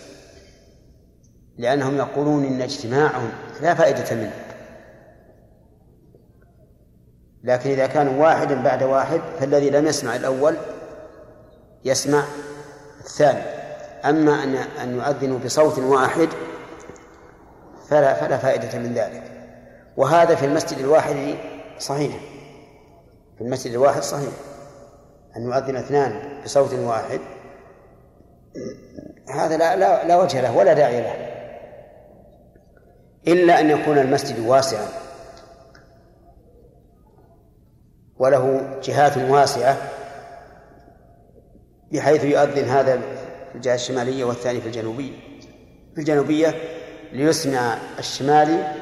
لأنهم 1.59 1.97
يقولون 1.97 2.45
إن 2.45 2.61
اجتماعهم 2.61 3.31
لا 3.63 3.75
فائدة 3.75 4.17
منه. 4.17 4.33
لكن 7.45 7.71
إذا 7.71 7.87
كانوا 7.87 8.23
واحدا 8.23 8.63
بعد 8.63 8.83
واحد 8.83 9.21
فالذي 9.41 9.71
لم 9.71 9.87
يسمع 9.87 10.17
الأول 10.17 10.57
يسمع 11.85 12.25
الثاني. 13.01 13.43
أما 14.05 14.43
أن 14.45 14.55
أن 14.55 14.97
يؤذنوا 14.97 15.39
بصوت 15.39 15.79
واحد 15.79 16.29
فلا 17.89 18.15
فلا 18.15 18.37
فائدة 18.37 18.79
من 18.79 18.95
ذلك. 18.95 19.23
وهذا 19.97 20.35
في 20.35 20.47
المسجد 20.47 20.79
الواحد 20.79 21.35
صحيح. 21.79 22.17
في 23.39 23.45
المسجد 23.45 23.73
الواحد 23.73 24.03
صحيح. 24.03 24.33
أن 25.37 25.43
يؤذن 25.43 25.77
اثنان 25.77 26.43
بصوت 26.45 26.75
واحد 26.75 27.21
هذا 29.31 29.57
لا 29.57 29.77
لا, 29.77 30.05
لا 30.05 30.17
وجه 30.17 30.41
له 30.41 30.57
ولا 30.57 30.73
داعي 30.73 31.01
له. 31.01 31.28
إلا 33.29 33.61
أن 33.61 33.71
يكون 33.71 33.99
المسجد 33.99 34.39
واسعا. 34.39 34.89
وله 38.19 38.79
جهات 38.83 39.19
واسعة 39.19 39.77
بحيث 41.93 42.25
يؤذن 42.25 42.65
هذا 42.65 42.97
في 43.53 43.55
الجهة 43.55 43.75
الشمالية 43.75 44.25
والثاني 44.25 44.61
في 44.61 44.67
الجنوبية. 44.67 45.13
في 45.95 46.01
الجنوبية 46.01 46.55
ليسمع 47.13 47.79
الشمالي 47.99 48.75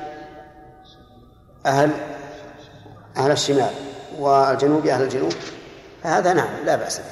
أهل 1.67 1.91
أهل 3.17 3.31
الشمال 3.31 3.71
والجنوب 4.19 4.87
أهل 4.87 5.03
الجنوب. 5.03 5.33
فهذا 6.03 6.33
نعم 6.33 6.65
لا 6.65 6.76
بأس 6.76 6.99
به. 6.99 7.05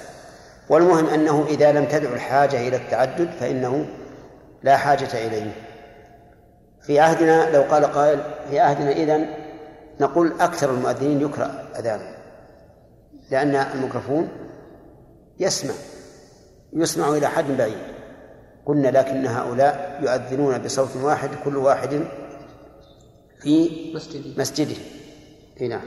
والمهم 0.69 1.07
أنه 1.07 1.47
إذا 1.49 1.73
لم 1.73 1.85
تدعو 1.85 2.14
الحاجة 2.14 2.69
إلى 2.69 2.76
التعدد 2.76 3.31
فإنه 3.41 3.87
لا 4.62 4.76
حاجة 4.76 5.26
إليه. 5.26 5.74
في 6.87 7.00
عهدنا 7.00 7.50
لو 7.50 7.62
قال 7.62 7.85
قائل 7.85 8.21
في 8.50 8.61
عهدنا 8.61 8.93
إذن 8.93 9.26
نقول 10.00 10.33
أكثر 10.41 10.71
المؤذنين 10.71 11.21
يكره 11.21 11.64
أذانه 11.79 12.14
لأن 13.31 13.55
الميكروفون 13.55 14.29
يسمع 15.41 15.75
يسمع 16.73 17.09
إلى 17.09 17.27
حد 17.27 17.57
بعيد. 17.59 17.94
قلنا 18.66 18.88
لكن 18.88 19.27
هؤلاء 19.27 20.01
يؤذنون 20.03 20.59
بصوت 20.59 20.97
واحد 20.97 21.31
كل 21.44 21.57
واحد 21.57 22.05
في 23.40 23.70
مسجده, 23.94 24.31
مسجده. 24.38 24.77
نعم. 25.61 25.81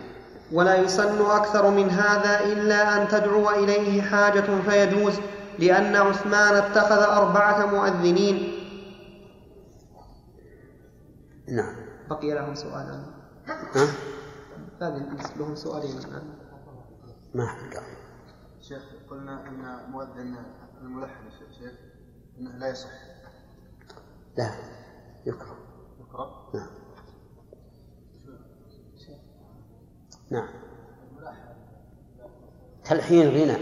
ولا 0.53 0.75
يسن 0.75 1.25
أكثر 1.25 1.69
من 1.69 1.89
هذا 1.89 2.39
إلا 2.39 3.01
أن 3.01 3.07
تدعو 3.07 3.49
إليه 3.49 4.01
حاجة 4.01 4.45
فيجوز 4.69 5.13
لأن 5.59 5.95
عثمان 5.95 6.55
اتخذ 6.55 7.01
أربعة 7.01 7.65
مؤذنين. 7.65 8.56
نعم. 11.47 11.75
بقي 12.09 12.33
لهم 12.33 12.55
سؤالان. 12.55 13.05
ها؟ 13.47 13.87
هذه 14.81 15.35
لهم 15.37 15.55
سؤالين 15.55 15.97
الآن. 15.97 16.37
ما 17.35 17.47
شيخ 18.59 18.83
قلنا 19.09 19.47
أن 19.47 19.91
مؤذن 19.91 20.35
الملحن 20.81 21.29
شيخ 21.59 21.73
أنه 22.39 22.51
لا 22.51 22.69
يصح. 22.69 22.89
لا 24.37 24.51
يكره. 25.25 25.57
يكره؟ 25.99 26.51
نعم. 26.53 26.69
نعم. 30.31 30.49
تلحين 32.83 33.27
غنى. 33.27 33.57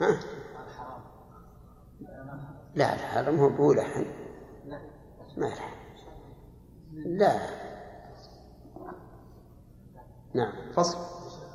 ها؟ 0.00 0.20
لا 2.74 2.94
الحرام. 2.94 3.38
هو 3.38 3.48
بولحن. 3.48 4.06
ما 5.36 5.46
يلحن. 5.48 5.77
لا. 7.06 7.40
نعم. 10.34 10.52
فصل. 10.76 10.98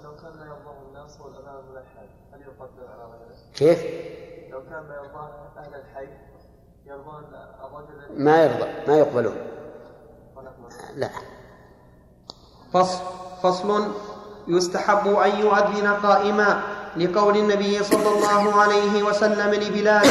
لو 0.04 0.16
كان 0.16 0.32
لا 0.40 0.46
يرضاه 0.46 0.76
الناس 0.88 1.22
والأذان 1.22 1.64
ملحن 1.72 2.08
هل 2.34 2.42
يقدر 2.42 2.88
على 2.88 3.04
غيره؟ 3.04 3.36
كيف؟ 3.56 3.84
لو 4.52 4.64
كان 4.64 4.88
لا 4.88 4.96
يرضاه 4.96 5.52
أهل 5.58 5.76
الحي 5.76 6.08
يرضون 6.86 7.24
الرجل 7.66 8.24
ما 8.24 8.44
يرضى 8.44 8.88
ما 8.88 8.98
يقبلون. 8.98 9.36
لا. 10.96 11.10
فصل. 12.74 13.04
فصل. 13.44 13.92
يستحب 14.48 15.08
أن 15.08 15.40
يؤذن 15.40 15.88
قائما 15.88 16.62
لقول 16.98 17.38
النبي 17.38 17.84
صلى 17.84 18.08
الله 18.08 18.62
عليه 18.62 19.04
وسلم 19.04 19.54
لبلال 19.54 20.04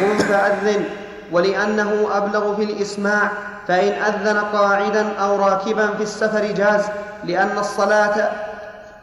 قم 0.00 0.18
فأذن. 0.18 1.01
ولأنه 1.32 2.16
أبلغ 2.16 2.56
في 2.56 2.64
الإسماع 2.64 3.30
فإن 3.68 3.92
أذن 3.92 4.38
قاعدا 4.38 5.18
أو 5.18 5.36
راكبا 5.36 5.86
في 5.96 6.02
السفر 6.02 6.46
جاز 6.46 6.84
لأن 7.24 7.58
الصلاة 7.58 8.30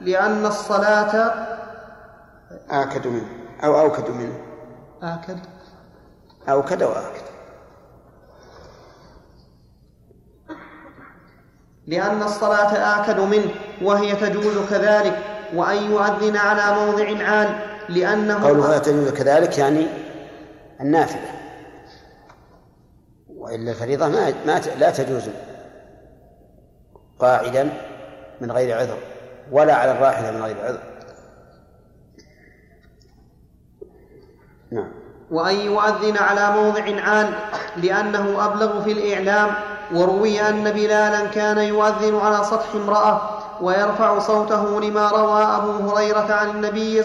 لأن 0.01 0.45
الصلاة 0.45 1.33
آكد 2.69 3.07
منه 3.07 3.27
أو 3.63 3.79
أوكد 3.79 4.09
منه. 4.09 4.37
آكد. 5.03 5.39
أوكد 6.49 6.83
وآكد 6.83 7.29
لأن 11.87 12.23
الصلاة 12.23 13.01
آكد 13.01 13.19
منه 13.19 13.51
وهي 13.81 14.15
تجوز 14.15 14.57
كذلك 14.69 15.19
وأن 15.55 15.91
يؤذن 15.91 16.37
على 16.37 16.75
موضع 16.75 17.25
عال 17.25 17.49
لأنه 17.89 18.47
قوله 18.47 18.77
تجوز 18.77 19.09
كذلك 19.09 19.57
يعني 19.57 19.87
النافلة. 20.81 21.38
وإلا 23.39 23.71
الفريضة 23.71 24.07
ما, 24.07 24.33
ما 24.45 24.61
لا 24.79 24.89
تجوز 24.89 25.29
قاعدا 27.19 27.69
من 28.41 28.51
غير 28.51 28.77
عذر 28.77 28.97
ولا 29.51 29.75
على 29.75 29.91
الراحلة 29.91 30.31
من 30.31 30.43
غير 30.43 30.65
عذر. 30.65 30.79
نعم. 34.71 34.91
وأن 35.31 35.55
يؤذن 35.55 36.17
على 36.17 36.51
موضع 36.51 37.01
عال 37.01 37.33
لأنه 37.77 38.45
أبلغ 38.45 38.83
في 38.83 38.91
الإعلام 38.91 39.53
وروي 39.93 40.41
أن 40.41 40.71
بلالا 40.71 41.25
كان 41.27 41.57
يؤذن 41.57 42.19
على 42.19 42.43
سطح 42.43 42.75
امرأة 42.75 43.21
ويرفع 43.61 44.19
صوته 44.19 44.81
لما 44.81 45.09
روى 45.09 45.43
أبو 45.43 45.89
هريرة 45.89 46.33
عن 46.33 46.49
النبي. 46.49 47.03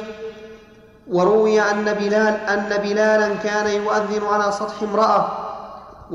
وروي 1.11 1.61
أن 1.61 1.85
بلال 1.85 2.35
أن 2.35 2.83
بلالا 2.83 3.35
كان 3.35 3.67
يؤذن 3.67 4.27
على 4.27 4.53
سطح 4.53 4.83
امرأة 4.83 5.44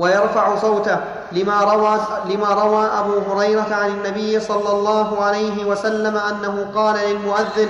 ويرفع 0.00 0.56
صوته 0.56 1.00
لما 1.32 1.60
روى 1.60 2.00
لما 2.34 2.48
روى 2.54 2.84
أبو 2.86 3.18
هريرة 3.18 3.66
عن 3.74 3.90
النبي 3.90 4.40
صلى 4.40 4.70
الله 4.72 5.22
عليه 5.22 5.64
وسلم 5.64 6.16
أنه 6.16 6.70
قال 6.74 6.96
للمؤذن 7.10 7.68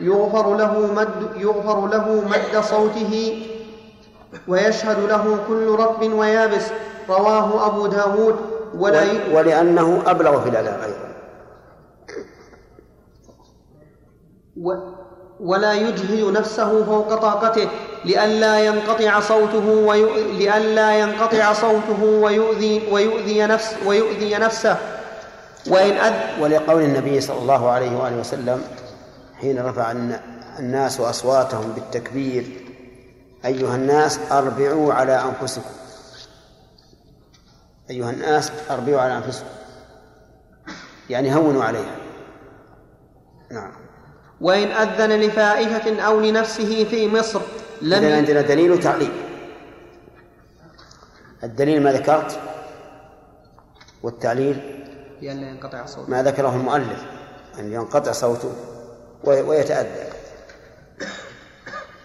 يغفر 0.00 0.56
له 0.56 0.92
مد 0.96 1.30
يغفر 1.36 1.86
له 1.86 2.24
مد 2.30 2.60
صوته 2.64 3.42
ويشهد 4.48 4.98
له 4.98 5.38
كل 5.48 5.66
رطب 5.78 6.12
ويابس. 6.12 6.66
رواه 7.08 7.66
أبو 7.66 7.86
داود. 7.86 8.36
ولا 8.74 9.02
ولأنه 9.34 10.02
أبلغ 10.06 10.40
في 10.40 10.48
الأداء 10.48 10.80
أيضا. 10.84 11.08
و 14.62 14.74
ولا 15.40 15.72
يجهد 15.72 16.32
نفسه 16.38 16.84
فوق 16.84 17.14
طاقته. 17.14 17.68
لئلا 18.04 18.64
ينقطع 18.66 19.20
صوته. 19.20 19.94
لئلا 20.38 20.98
ينقطع 20.98 21.52
صوته 21.52 22.02
ويؤذي 22.04 22.82
ويؤذي 22.92 23.42
نفس 23.46 23.74
ويؤذي 23.86 24.34
نفسه. 24.34 24.76
وإن 25.66 25.92
أذ 25.92 26.42
ولقول 26.42 26.82
النبي 26.82 27.20
صلى 27.20 27.38
الله 27.38 27.70
عليه 27.70 27.96
وآله 27.96 28.16
وسلم 28.16 28.62
حين 29.40 29.66
رفع 29.66 29.90
الن- 29.90 30.20
الناس 30.58 31.00
أصواتهم 31.00 31.72
بالتكبير 31.72 32.44
أيها 33.44 33.76
الناس 33.76 34.20
أربعوا 34.30 34.92
على 34.94 35.22
أنفسكم. 35.24 35.70
أيها 37.90 38.10
الناس 38.10 38.52
أربعوا 38.70 39.00
على 39.00 39.16
أنفسكم. 39.16 39.46
يعني 41.10 41.34
هونوا 41.34 41.64
عليها. 41.64 41.96
نعم. 43.50 43.72
وإن 44.40 44.68
أذن 44.68 45.20
لفائتة 45.20 46.00
أو 46.00 46.20
لنفسه 46.20 46.84
في 46.84 47.08
مصر 47.08 47.40
لم 47.82 48.12
عندنا 48.12 48.40
دليل 48.40 48.70
وتعليل. 48.72 49.10
الدليل 51.44 51.82
ما 51.82 51.92
ذكرت 51.92 52.38
والتعليل 54.02 54.56
لئلا 55.22 55.48
ينقطع 55.48 55.86
صوته. 55.86 56.10
ما 56.10 56.22
ذكره 56.22 56.54
المؤلف 56.54 57.02
أن 57.58 57.72
ينقطع 57.72 58.12
صوته 58.12 58.52
وي- 59.24 59.40
ويتأذى. 59.42 60.10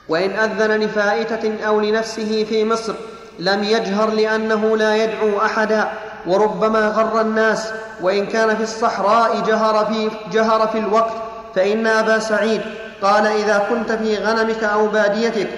وإن 0.10 0.30
أذن 0.32 0.72
لفائتة 0.84 1.66
أو 1.68 1.80
لنفسه 1.80 2.44
في 2.44 2.66
مصر 2.66 2.94
لم 3.40 3.64
يجهر 3.64 4.10
لأنه 4.10 4.78
لا 4.78 4.96
يدعو 5.04 5.42
أحدا 5.42 5.92
وربما 6.28 6.88
غر 6.88 7.22
الناس. 7.22 7.72
وإن 8.02 8.26
كان 8.26 8.56
في 8.56 8.64
الصحراء 8.64 9.40
جهر 9.42 9.86
في, 9.86 10.10
جهر 10.32 10.68
في 10.68 10.78
الوقت 10.78 11.14
فإن 11.56 11.88
أبا 11.88 12.20
سعيد 12.20 12.62
قال 13.02 13.28
إذا 13.28 13.66
كنت 13.70 13.92
في 13.92 14.16
غنمك 14.18 14.64
أو 14.64 14.88
باديتك 14.88 15.50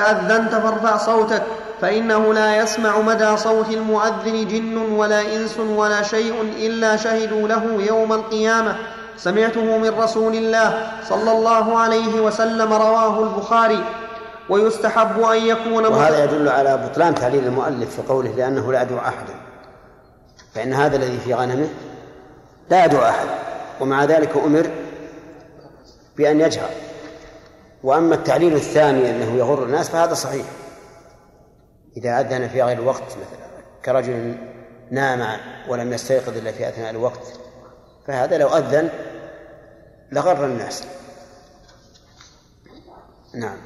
فأذنت 0.00 0.54
فارفع 0.54 0.96
صوتك 0.96 1.42
فإنه 1.80 2.34
لا 2.34 2.56
يسمع 2.56 3.00
مدى 3.00 3.36
صوت 3.36 3.68
المؤذن 3.68 4.48
جن 4.48 4.76
ولا 4.76 5.20
إنس 5.20 5.58
ولا 5.58 6.02
شيء 6.02 6.42
إلا 6.42 6.96
شهدوا 6.96 7.48
له 7.48 7.82
يوم 7.88 8.12
القيامة. 8.12 8.76
سمعته 9.16 9.78
من 9.78 10.00
رسول 10.00 10.34
الله 10.34 10.88
صلى 11.08 11.32
الله 11.32 11.78
عليه 11.78 12.20
وسلم 12.20 12.72
رواه 12.72 13.22
البخاري. 13.22 13.84
ويستحب 14.48 15.22
أن 15.22 15.36
يكون 15.36 15.86
وهذا 15.86 16.24
يدل 16.24 16.48
على 16.48 16.76
بطلان 16.76 17.14
تعليل 17.14 17.44
المؤلف 17.44 17.96
في 17.96 18.08
قوله 18.08 18.30
لأنه 18.30 18.72
لا 18.72 18.82
يدعو 18.82 18.98
أحدا 18.98 19.34
فإن 20.54 20.72
هذا 20.72 20.96
الذي 20.96 21.18
في 21.18 21.34
غنمه 21.34 21.68
لا 22.70 22.84
يدعو 22.84 23.02
أحد 23.02 23.26
ومع 23.80 24.04
ذلك 24.04 24.36
أمر 24.36 24.70
بأن 26.16 26.40
يجهر. 26.40 26.70
وأما 27.82 28.14
التعليل 28.14 28.54
الثاني 28.54 29.10
أنه 29.10 29.36
يغر 29.36 29.64
الناس 29.64 29.88
فهذا 29.88 30.14
صحيح. 30.14 30.46
إذا 31.96 32.20
أذن 32.20 32.48
في 32.48 32.62
غير 32.62 32.78
الوقت 32.78 33.02
مثلا 33.02 33.64
كرجل 33.84 34.38
نام 34.90 35.40
ولم 35.68 35.92
يستيقظ 35.92 36.36
إلا 36.36 36.52
في 36.52 36.68
أثناء 36.68 36.90
الوقت 36.90 37.22
فهذا 38.06 38.38
لو 38.38 38.48
أذن 38.48 38.88
لغر 40.12 40.44
الناس. 40.44 40.84
نعم. 43.34 43.56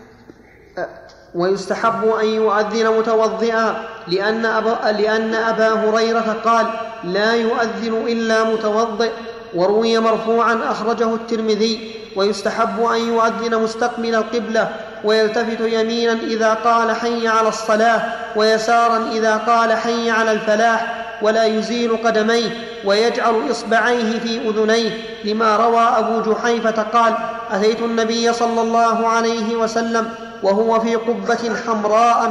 ويستحب 1.35 2.05
أن 2.05 2.27
يؤذن 2.27 2.99
متوضئا 2.99 3.89
لأن 4.07 4.47
أبا, 4.47 4.93
لأن 4.93 5.35
أبا 5.35 5.69
هريرة 5.69 6.41
قال 6.45 6.67
لا 7.05 7.35
يؤذن 7.35 8.07
إلا 8.07 8.45
متوضئ. 8.45 9.13
وروي 9.55 9.99
مرفوعا 9.99 10.71
أخرجه 10.71 11.15
الترمذي 11.15 12.04
ويستحب 12.17 12.85
أن 12.85 13.01
يؤذن 13.01 13.63
مستقبل 13.63 14.15
القبلة 14.15 14.69
ويلتفت 15.05 15.61
يمينا 15.61 16.13
إذا 16.13 16.55
قال 16.55 16.97
حي 16.97 17.29
على 17.29 17.49
الصلاة 17.49 18.03
ويسارا 18.37 19.09
إذا 19.13 19.37
قال 19.37 19.73
حي 19.73 20.11
على 20.11 20.33
الفلاح 20.33 21.05
ولا 21.23 21.45
يزيل 21.45 21.97
قدميه 22.05 22.51
ويجعل 22.85 23.51
إصبعيه 23.51 24.19
في 24.21 24.49
أذنيه 24.49 24.91
لما 25.25 25.57
روى 25.57 25.81
أبو 25.99 26.33
جحيفة 26.33 26.83
قال 26.83 27.15
أتيت 27.53 27.81
النبي 27.81 28.33
صلى 28.33 28.61
الله 28.61 29.09
عليه 29.09 29.57
وسلم 29.57 30.09
وهو 30.43 30.81
في 30.81 30.95
قبة 30.95 31.57
حمراء 31.67 32.29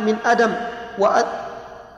من 0.00 0.16
أدم 0.26 0.52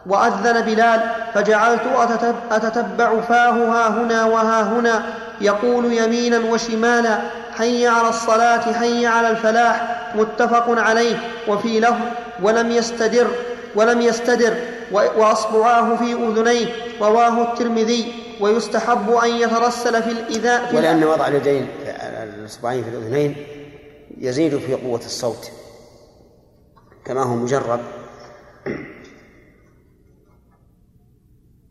وأذن 0.08 0.60
بلال 0.60 1.00
فجعلت 1.34 1.82
أتتب- 1.82 2.52
أتتبع 2.52 3.20
فاه 3.20 3.50
ها 3.50 3.88
هنا 3.88 4.24
وها 4.24 4.62
هنا 4.62 5.02
يقول 5.40 5.92
يمينا 5.92 6.38
وشمالا 6.38 7.18
حي 7.58 7.86
على 7.86 8.08
الصلاة 8.08 8.72
حي 8.72 9.06
على 9.06 9.28
الفلاح 9.30 10.02
متفق 10.14 10.64
عليه 10.80 11.16
وفي 11.48 11.80
لفظ 11.80 12.02
ولم 12.42 12.70
يستدر 12.70 13.26
ولم 13.74 14.00
يستدر 14.00 14.54
وأصبعاه 14.92 15.96
في 15.96 16.12
أذنيه 16.12 16.66
رواه 17.00 17.42
الترمذي 17.52 18.12
ويستحب 18.40 19.10
أن 19.10 19.30
يترسل 19.30 20.02
في 20.02 20.10
الإذاء 20.10 20.66
في 20.66 20.76
ولأن 20.76 21.04
وضع 21.04 21.26
اليدين 21.28 21.68
الإصبعين 22.38 22.82
في 22.84 22.88
الأذنين 22.90 23.36
يزيد 24.18 24.58
في 24.58 24.74
قوة 24.74 24.98
الصوت 24.98 25.50
كما 27.04 27.22
هو 27.22 27.34
مجرب. 27.34 27.80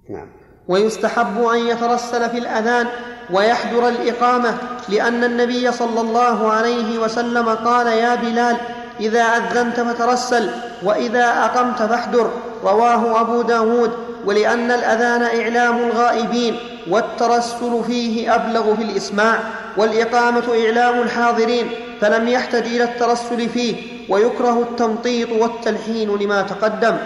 نعم. 0.09 0.27
ويستحب 0.67 1.43
أن 1.43 1.57
يترسل 1.57 2.29
في 2.29 2.37
الأذان 2.37 2.87
ويحضر 3.31 3.87
الإقامة 3.87 4.57
لأن 4.89 5.23
النبي 5.23 5.71
صلى 5.71 6.01
الله 6.01 6.51
عليه 6.51 6.99
وسلم 6.99 7.49
قال 7.49 7.87
يا 7.87 8.15
بلال 8.15 8.57
إذا 8.99 9.21
أذنت 9.21 9.79
فترسل 9.79 10.49
وإذا 10.83 11.45
أقمت 11.45 11.77
فاحضر 11.81 12.31
رواه 12.63 13.21
أبو 13.21 13.41
داود. 13.41 13.91
ولأن 14.25 14.71
الأذان 14.71 15.23
إعلام 15.41 15.77
الغائبين 15.77 16.57
والترسل 16.89 17.83
فيه 17.87 18.35
أبلغ 18.35 18.75
في 18.75 18.83
الإسماع 18.83 19.39
والإقامة 19.77 20.43
إعلام 20.65 21.01
الحاضرين 21.01 21.69
فلم 22.01 22.27
يحتج 22.27 22.65
إلى 22.65 22.83
الترسل 22.83 23.49
فيه 23.49 23.75
ويكره 24.09 24.61
التمطيط 24.61 25.29
والتلحين 25.31 26.17
لما 26.17 26.41
تقدم. 26.41 26.97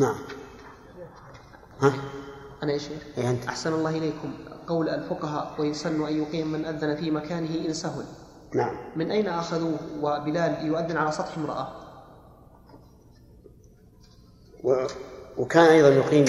نعم. 0.00 0.16
ها؟ 1.80 1.92
أنا 2.62 2.72
يا 2.72 2.78
شيخ. 2.78 3.02
أي 3.18 3.30
أنت. 3.30 3.44
أحسن 3.44 3.72
الله 3.72 3.90
إليكم. 3.90 4.32
قول 4.66 4.88
الفقهاء 4.88 5.54
ويسن 5.58 6.06
أن 6.06 6.22
يقيم 6.22 6.52
من 6.52 6.64
أذن 6.64 6.96
في 6.96 7.10
مكانه 7.10 7.66
إن 7.66 7.72
سهل. 7.72 8.04
نعم. 8.54 8.76
من 8.96 9.10
أين 9.10 9.28
أخذوه؟ 9.28 9.78
وبلال 10.00 10.66
يؤذن 10.66 10.96
على 10.96 11.12
سطح 11.12 11.38
امرأة. 11.38 11.68
و... 14.64 14.86
وكان 15.36 15.64
أيضا 15.64 15.88
يقيم 15.88 16.24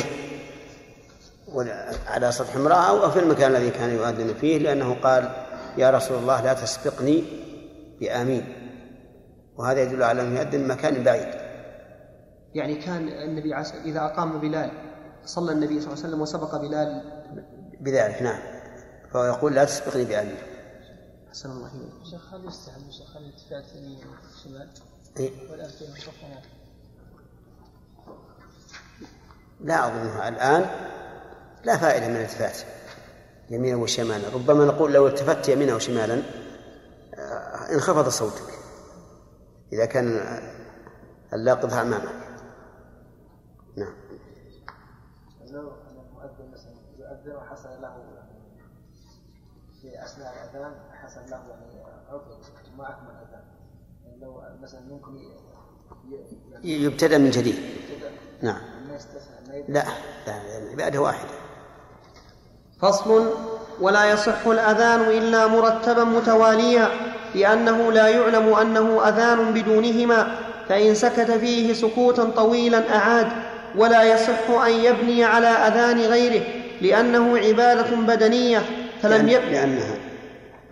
على 2.07 2.31
سطح 2.31 2.55
امرأة 2.55 3.03
أو 3.03 3.11
في 3.11 3.19
المكان 3.19 3.51
الذي 3.51 3.69
كان 3.69 3.89
يؤذن 3.89 4.33
فيه 4.33 4.57
لأنه 4.57 4.93
قال 4.93 5.45
يا 5.77 5.89
رسول 5.89 6.17
الله 6.17 6.41
لا 6.41 6.53
تسبقني 6.53 7.23
بآمين. 7.99 8.43
وهذا 9.57 9.81
يدل 9.83 10.03
على 10.03 10.21
أنه 10.21 10.39
يؤذن 10.39 10.67
مكان 10.67 11.03
بعيد. 11.03 11.40
يعني 12.55 12.75
كان 12.75 13.07
النبي 13.07 13.53
عس... 13.53 13.73
إذا 13.73 13.99
أقام 13.99 14.39
بلال 14.39 14.71
صلى 15.25 15.51
النبي 15.51 15.81
صلى 15.81 15.93
الله 15.93 15.97
عليه 15.97 16.07
وسلم 16.07 16.21
وسبق 16.21 16.55
بلال. 16.55 17.21
بذلك 17.79 18.21
نعم. 18.21 18.39
فهو 19.13 19.23
يقول 19.23 19.55
لا 19.55 19.65
تسبقني 19.65 20.05
بآمين 20.05 20.35
أحسن 21.29 21.51
الله 21.51 21.67
إليكم 21.67 22.03
شيخ 22.03 22.33
هل 22.33 22.47
يستحب 22.47 22.91
شيخ 22.91 23.17
الالتفات 23.17 23.75
يمين 23.75 23.97
شمال. 24.43 24.69
إيه؟ 25.19 25.51
والآن 25.51 25.69
في 25.69 25.81
المصطفى 25.85 26.25
لا 29.61 29.87
أظنها 29.87 30.29
الآن 30.29 30.65
لا 31.63 31.77
فائدة 31.77 32.07
من 32.07 32.15
الالتفات 32.15 32.57
يمينا 33.49 33.77
وشمالا. 33.77 34.29
ربما 34.33 34.65
نقول 34.65 34.93
لو 34.93 35.07
التفت 35.07 35.49
يمينا 35.49 35.75
وشمالا 35.75 36.21
آه، 37.15 37.73
انخفض 37.73 38.09
صوتك 38.09 38.53
إذا 39.73 39.85
كان 39.85 40.39
اللاقط 41.33 41.73
أمامك 41.73 42.09
نعم 43.75 43.93
لو 45.51 45.71
أن 45.71 45.97
المؤذن 45.99 46.53
مثلا 47.21 47.33
يؤذن 47.33 47.35
وحصل 47.35 47.69
له 47.81 47.93
في 49.81 50.03
أثناء 50.03 50.33
الأذان 50.33 50.73
حصل 51.03 51.21
له 51.29 51.37
يعني 51.49 51.83
عذر 52.09 52.37
ما 52.77 52.89
أكمل 52.89 53.09
الأذان 53.09 53.43
يعني 54.05 54.21
لو 54.21 54.41
مثلا 54.61 54.79
ممكن 54.89 55.17
ي- 55.17 55.27
يعني 56.51 56.83
يبتدأ 56.83 57.17
من 57.17 57.29
جديد. 57.29 57.55
يبتدأ. 57.55 58.09
نعم. 58.41 58.61
لا 59.67 59.83
لا 60.27 60.57
العبادة 60.57 60.99
واحدة 61.01 61.29
فصل 62.81 63.33
ولا 63.81 64.05
يصح 64.11 64.47
الأذان 64.47 65.01
إلا 65.01 65.47
مرتبا 65.47 66.03
متواليا 66.03 66.87
لأنه 67.35 67.91
لا 67.91 68.07
يعلم 68.07 68.53
أنه 68.53 69.07
أذان 69.09 69.53
بدونهما 69.53 70.35
فإن 70.69 70.95
سكت 70.95 71.31
فيه 71.31 71.73
سكوتا 71.73 72.29
طويلا 72.29 72.95
أعاد 72.97 73.27
ولا 73.77 74.03
يصح 74.03 74.49
أن 74.49 74.71
يبني 74.71 75.23
على 75.23 75.47
أذان 75.47 75.99
غيره. 76.01 76.60
لأنه 76.81 77.37
عبادة 77.37 77.95
بدنية 77.95 78.61
فلم 79.01 79.29
يبني 79.29 79.51
لأنها 79.51 79.95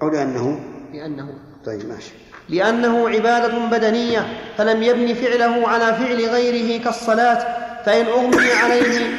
أو 0.02 0.10
لأنه؟ 0.10 0.60
لأنه. 0.93 1.34
طيب 1.65 1.89
ماشي. 1.89 2.12
لأنه 2.50 3.10
عبادة 3.10 3.58
بدنية 3.78 4.28
فلم 4.58 4.84
يبن 4.84 5.13
فعله 5.13 5.67
على 5.67 5.86
فعل 5.86 6.26
غيره 6.26 6.84
كالصلاة 6.84 7.58
فإن 7.86 8.06
أغمي 8.06 8.52
عليه 8.52 9.17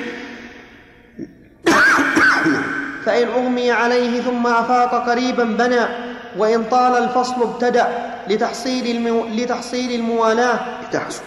فإن 3.04 3.28
أغمي 3.28 3.70
عليه 3.70 4.20
ثم 4.20 4.46
أفاق 4.46 5.08
قريبا 5.10 5.44
بنى 5.44 5.86
وإن 6.38 6.64
طال 6.64 7.02
الفصل 7.02 7.42
ابتدأ 7.42 7.88
لتحصيل, 8.28 8.96
المو... 8.96 9.26
لتحصيل 9.26 10.00
الموالاة. 10.00 10.58
تحصل 10.92 11.22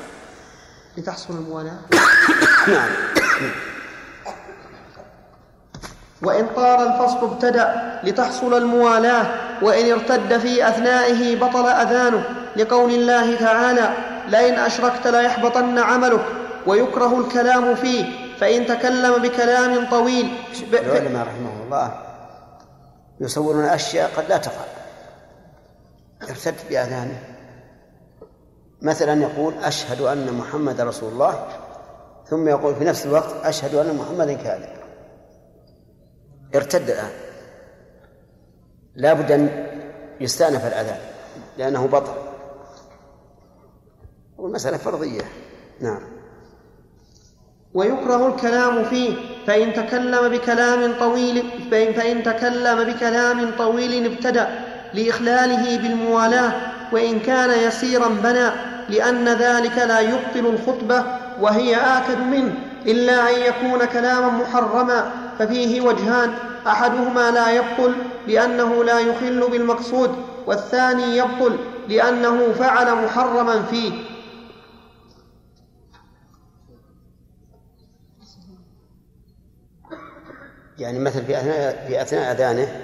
لتحصل 0.97 1.34
الموالاة. 1.34 1.80
نعم. 2.67 2.89
وإن 6.24 6.48
طال 6.56 6.88
الفصل 6.88 7.32
ابتدأ 7.32 8.00
لتحصل 8.04 8.58
الموالاة 8.58 9.26
وإن 9.62 9.92
ارتد 9.92 10.38
في 10.38 10.68
أثنائه 10.68 11.40
بطل 11.40 11.68
أذانه 11.68 12.24
لقول 12.56 12.94
الله 12.94 13.36
تعالى 13.36 13.90
لئن 14.28 14.54
أشركت 14.54 15.08
ليحبطن 15.08 15.80
عملك 15.80 16.26
ويكره 16.68 17.20
الكلام 17.20 17.76
فيه 17.76 18.06
فإن 18.38 18.66
تكلم 18.66 19.22
بكلام 19.22 19.90
طويل 19.90 20.38
العلماء 20.74 21.28
رحمه 21.28 21.64
الله 21.64 21.92
يصورون 23.20 23.66
أشياء 23.66 24.12
قد 24.18 24.24
لا 24.30 24.38
تقع 24.38 24.66
ارتد 26.30 26.56
بأذانه. 26.70 27.20
مثلا 28.82 29.22
يقول 29.22 29.54
أشهد 29.64 30.02
أن 30.02 30.34
محمد 30.34 30.82
رسول 30.82 31.12
الله. 31.12 31.48
ثم 32.30 32.48
يقول 32.48 32.76
في 32.76 32.84
نفس 32.84 33.06
الوقت 33.06 33.36
أشهد 33.44 33.76
أن 33.76 33.96
محمدا 33.96 34.34
كاذب 34.34 34.83
ارتد 36.56 36.89
الآن. 36.89 37.12
لا 38.96 39.13
بد 39.13 39.32
أن 39.32 39.68
يستأنف 40.22 40.66
الأذان 40.66 41.00
لأنه 41.58 41.88
بطل. 41.88 42.13
والمسألة 44.38 44.78
فرضية. 44.78 45.22
نعم. 45.82 46.13
ويكره 47.74 48.28
الكلام 48.28 48.84
فيه 48.84 49.13
فإن 49.48 49.74
تكلم 49.74 50.30
بكلام 50.30 50.94
طويل 51.00 51.44
فإن, 51.72 51.94
فإن 51.94 52.24
تكلم 52.24 52.84
بكلام 52.84 53.52
طويل 53.58 54.06
ابتدأ 54.06 54.60
لإخلاله 54.94 55.78
بالموالاة 55.78 56.54
وإن 56.92 57.20
كان 57.20 57.68
يسيرا 57.68 58.08
بنى 58.08 58.50
لأن 58.89 59.28
ذلك 59.28 59.78
لا 59.78 60.00
يبطل 60.00 60.46
الخطبة 60.46 61.04
وهي 61.42 61.76
آكد 61.76 62.20
منه 62.20 62.56
إلا 62.86 63.30
أن 63.30 63.42
يكون 63.42 63.86
كلاما 63.86 64.28
محرما. 64.30 65.12
ففيه 65.39 65.82
وجهان 65.82 66.34
أحدهما 66.67 67.32
لا 67.32 67.52
يبطل 67.52 67.96
لأنه 68.28 68.84
لا 68.84 69.00
يخل 69.00 69.52
بالمقصود 69.52 70.15
والثاني 70.46 71.17
يبطل 71.17 71.60
لأنه 71.88 72.54
فعل 72.54 73.06
محرما 73.06 73.63
فيه. 73.63 73.93
يعني 80.78 81.00
مثل 81.00 81.26
في 81.26 81.38
أثناء 81.38 81.88
في 81.88 82.02
أثناء 82.02 82.32
أذانه 82.32 82.82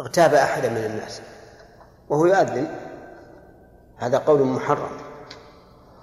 اغتاب 0.00 0.34
أحدا 0.34 0.68
من 0.68 0.84
الناس 0.84 1.22
وهو 2.08 2.26
يؤذن 2.26 2.68
هذا 3.96 4.18
قول 4.18 4.42
محرم 4.42 4.90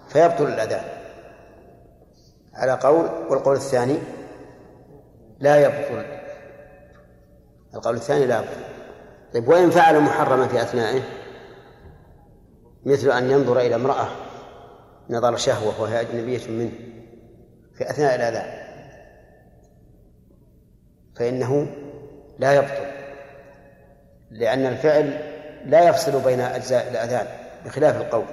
فيبطل 0.10 0.44
الأذان. 0.48 0.98
على 2.54 2.72
قول 2.72 3.10
والقول 3.30 3.56
الثاني 3.56 3.98
لا 5.40 5.58
يبطل. 5.58 6.06
القول 7.76 7.96
الثاني 7.96 8.26
لا 8.26 8.38
يبطل. 8.38 8.64
طيب 9.34 9.48
وإن 9.48 9.70
فعل 9.70 10.00
محرما 10.00 10.48
في 10.48 10.62
أثنائه؟ 10.62 11.02
مثل 12.86 13.12
أن 13.12 13.32
ينظر 13.32 13.60
إلى 13.60 13.76
امرأة 13.76 14.08
نظر 15.10 15.36
شهوة 15.36 15.82
وهي 15.82 16.02
أجنبية 16.02 16.48
منه. 16.48 16.72
في 17.74 17.90
أثناء 17.90 18.16
الأذان 18.16 18.68
فإنه 21.16 21.68
لا 22.40 22.54
يبطل. 22.54 22.88
لأن 24.32 24.66
الفعل 24.66 25.38
لا 25.66 25.90
يفصل 25.90 26.24
بين 26.24 26.40
أجزاء 26.40 26.92
الأذان 26.92 27.28
بخلاف 27.66 28.02
القول. 28.02 28.26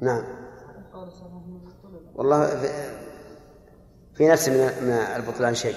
نعم. 0.00 0.24
والله 2.14 2.62
في 4.14 4.28
نفس 4.28 4.48
من 4.48 4.90
البطلان 4.90 5.54
شيء. 5.54 5.76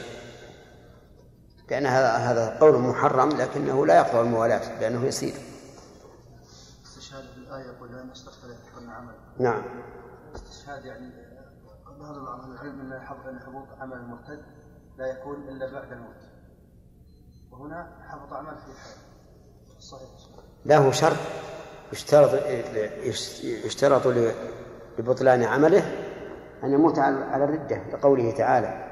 لأن 1.70 1.86
هذا 1.86 2.12
هذا 2.12 2.60
قول 2.60 2.80
محرم 2.80 3.30
لكنه 3.30 3.86
لا 3.86 3.96
يقطع 3.96 4.22
الموالاة 4.22 4.80
لأنه 4.80 5.06
يسير. 5.06 5.34
استشهاد 6.84 7.24
الآية 7.38 7.66
يقول 7.66 7.92
لا 7.92 8.04
مستقبل 8.04 8.56
عمل 8.90 9.16
نعم. 9.40 9.64
استشهاد 10.36 10.86
يعني 10.86 11.12
ظهر 12.00 12.16
أهل 12.34 12.52
العلم 12.52 12.82
أن 12.82 13.40
حبوط 13.46 13.68
عمل 13.80 13.98
المرتد 13.98 14.46
لا 14.98 15.08
يكون 15.08 15.50
إلا 15.50 15.72
بعد 15.72 15.92
الموت. 15.92 16.16
وهنا 17.52 18.08
حبط 18.10 18.34
عمل 18.34 18.58
في 18.58 18.80
حياة 18.82 19.80
صحيح. 19.80 20.10
له 20.66 20.92
شرط 20.92 21.18
يشترط 21.94 22.34
يشترط 23.44 24.08
لبطلان 25.00 25.44
عمله 25.44 26.05
أن 26.66 26.74
يموت 26.74 27.00
على 27.00 27.44
الردة 27.44 27.82
لقوله 27.94 28.32
تعالى 28.32 28.86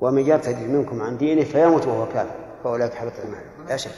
ومن 0.00 0.26
يرتد 0.26 0.58
منكم 0.58 1.02
عن 1.02 1.18
دينه 1.18 1.44
فيموت 1.44 1.86
وهو 1.86 2.06
كافر 2.06 2.34
فأولئك 2.64 2.94
حبط 2.94 3.12
أعماله 3.24 3.68
لا 3.68 3.76
شك. 3.76 3.90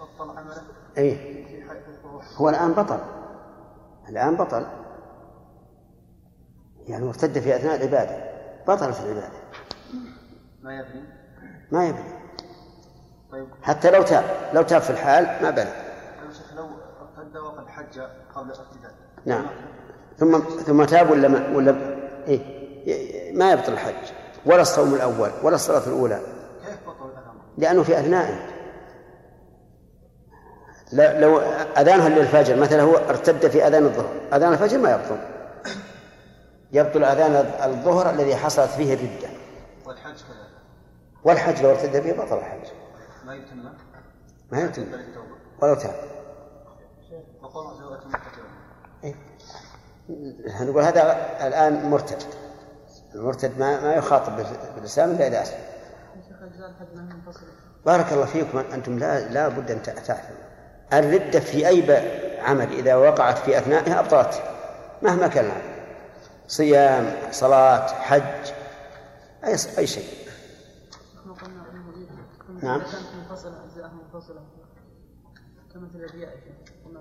بطل 0.00 0.30
عمله 0.30 0.62
أي 0.98 1.40
هو 2.36 2.48
الآن 2.48 2.72
بطل. 2.72 2.98
الآن 4.08 4.36
بطل. 4.36 4.66
يعني 6.86 7.08
ارتد 7.08 7.38
في 7.38 7.56
أثناء 7.56 7.76
العبادة. 7.76 8.30
بطلت 8.68 9.00
العبادة. 9.00 9.30
ما 10.62 10.74
يبني؟ 10.74 11.02
ما 11.72 11.86
يبني. 11.86 12.20
طيب. 13.32 13.46
حتى 13.62 13.90
لو 13.90 14.02
تاب. 14.02 14.24
لو 14.54 14.62
تاب 14.62 14.80
في 14.80 14.90
الحال 14.90 15.24
ما 15.42 15.50
بنى. 15.50 15.70
طيب 15.70 16.56
لو 16.56 16.68
ارتد 17.00 17.36
وقد 17.36 17.68
حج 17.68 18.00
قبل 18.34 18.50
الارتداد 18.50 18.92
نعم. 19.26 19.46
ثم 20.16 20.38
ثم 20.38 20.84
تاب 20.84 21.10
ولا 21.10 21.28
ما 21.28 21.56
ولا 21.56 21.99
إيه 22.28 23.32
ما 23.32 23.52
يبطل 23.52 23.72
الحج 23.72 24.12
ولا 24.46 24.62
الصوم 24.62 24.94
الأول 24.94 25.30
ولا 25.42 25.54
الصلاة 25.54 25.86
الأولى. 25.86 26.20
كيف 26.66 26.88
بطل؟ 26.88 27.10
لأنه 27.58 27.82
في 27.82 28.00
أثنائه 28.00 28.46
لو 30.92 31.38
أذانها 31.78 32.08
للفجر 32.08 32.56
مثلا 32.56 32.82
هو 32.82 32.96
ارتد 32.96 33.48
في 33.48 33.66
أذان 33.66 33.84
الظهر 33.84 34.20
أذان 34.32 34.52
الفجر 34.52 34.78
ما 34.78 34.90
يبطل. 34.90 35.18
يبطل 36.72 37.04
أذان 37.04 37.32
الظهر 37.70 38.10
الذي 38.10 38.36
حصلت 38.36 38.70
فيه 38.70 38.94
الردة. 38.94 39.28
والحج 39.86 40.14
كذلك 40.14 40.50
والحج 41.24 41.62
لو 41.62 41.70
ارتد 41.70 41.96
به 41.96 42.12
بطل 42.12 42.38
الحج. 42.38 42.66
ما 43.26 43.34
يتم 43.34 43.64
ما 44.52 44.60
يتم. 44.60 44.86
ولو 45.62 45.74
تاب. 45.74 45.94
مرتدة 47.42 48.42
إيه؟ 49.04 49.14
نقول 50.60 50.82
هذا 50.82 51.02
الآن 51.46 51.90
مرتد. 51.90 52.22
المرتد 53.14 53.58
ما 53.58 53.80
ما 53.80 53.94
يخاطب 53.94 54.32
بالإسلام 54.74 55.10
إلا 55.10 55.26
إذا 55.26 55.42
أسلم. 55.42 55.58
أجزاء 56.42 56.74
بارك 57.86 58.12
الله 58.12 58.24
فيكم. 58.24 58.58
أنتم 58.58 58.98
لا 58.98 59.28
لا 59.28 59.48
بد 59.48 59.70
أن 59.70 59.82
تعلموا. 59.82 60.50
الردة 60.92 61.40
في 61.40 61.68
أي 61.68 61.82
عمل 62.40 62.72
إذا 62.72 62.94
وقعت 62.94 63.38
في 63.38 63.58
أثنائها 63.58 64.00
أبطلت 64.00 64.42
مهما 65.02 65.28
كان 65.28 65.44
العمل. 65.44 65.80
صيام 66.46 67.16
صلاة 67.30 67.86
حج 67.86 68.52
أي 69.44 69.56
أي 69.78 69.86
شيء. 69.86 70.20
نعم. 72.62 72.80
يا 72.80 72.86
شيخ 72.86 73.00
قلنا 76.86 77.00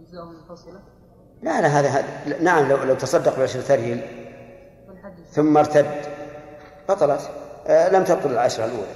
اجزاءها 0.00 0.24
منفصلة 0.24 0.80
لا 1.42 1.60
لا 1.60 1.68
هذا 1.68 1.88
هذا 1.88 2.04
نعم 2.40 2.68
لو 2.68 2.76
لو 2.76 2.94
تصدق 2.94 3.38
ريال 3.38 3.48
فالحج 4.88 5.12
ثم 5.32 5.56
ارتد. 5.56 5.86
بطلت. 6.88 7.30
آه 7.66 7.88
لم 7.88 8.04
تبطل 8.04 8.30
العشرة 8.30 8.64
الأولى. 8.64 8.86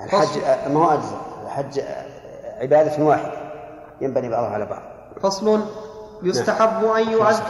الحج 0.00 0.38
آه، 0.44 0.68
ما 0.68 0.80
هو 0.80 0.94
أجزاء 0.94 1.20
الحج 1.44 1.78
آه، 1.78 2.62
عبادة 2.62 3.04
واحدة. 3.04 3.32
ينبني 4.00 4.28
بعضها 4.28 4.50
على 4.50 4.66
بعض. 4.66 4.82
فصل. 5.22 5.64
يستحب 6.22 6.84
أن 6.84 7.08
يؤذن 7.10 7.42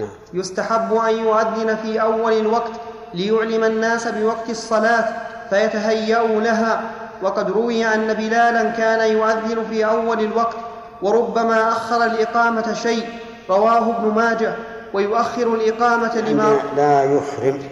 نعم. 0.00 0.10
يستحب 0.34 0.94
أن 0.94 1.18
يؤذن 1.18 1.76
في 1.76 2.00
أول 2.00 2.32
الوقت 2.32 2.72
ليعلم 3.14 3.64
الناس 3.64 4.08
بوقت 4.08 4.50
الصلاة 4.50 5.04
فيتهيأوا 5.50 6.40
لها. 6.40 6.90
وقد 7.22 7.50
روي 7.50 7.86
أن 7.86 8.14
بلالا 8.14 8.70
كان 8.70 9.12
يؤذن 9.12 9.64
في 9.70 9.84
أول 9.84 10.20
الوقت 10.20 10.56
وربما 11.04 11.68
أخر 11.68 12.04
الإقامة 12.04 12.74
شيء 12.74 13.08
رواه 13.50 13.98
ابن 13.98 14.14
ماجه 14.14 14.56
ويؤخر 14.94 15.54
الإقامة 15.54 16.20
لما 16.20 16.62
لا 16.76 17.02
يحرم. 17.02 17.62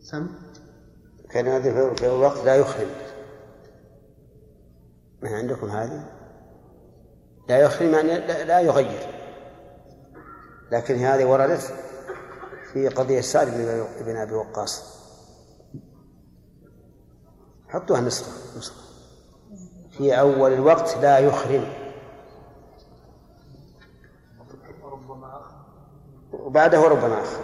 سم؟ 0.00 0.28
كان 1.30 1.48
هذا 1.48 1.94
في 1.94 2.06
الوقت 2.06 2.44
لا 2.44 2.54
يحرم. 2.54 2.90
ما 5.22 5.36
عندكم 5.36 5.66
هذا؟ 5.66 6.04
لا 7.48 7.58
يحرم 7.58 7.94
يعني 7.94 8.18
لا, 8.26 8.44
لا 8.44 8.60
يغير. 8.60 9.16
لكن 10.72 10.94
هذه 10.94 11.24
وردت 11.24 11.72
في 12.72 12.88
قضية 12.88 13.20
سعد 13.20 13.46
بن 14.00 14.16
أبي 14.16 14.34
وقاص. 14.34 14.96
حطوها 17.68 18.00
نسخة 18.00 18.58
نسخة. 18.58 18.85
في 19.98 20.20
أول 20.20 20.52
الوقت 20.52 20.96
لا 21.02 21.18
يخرم. 21.18 21.64
وبعده 26.32 26.88
ربما 26.88 27.22
أخر. 27.22 27.40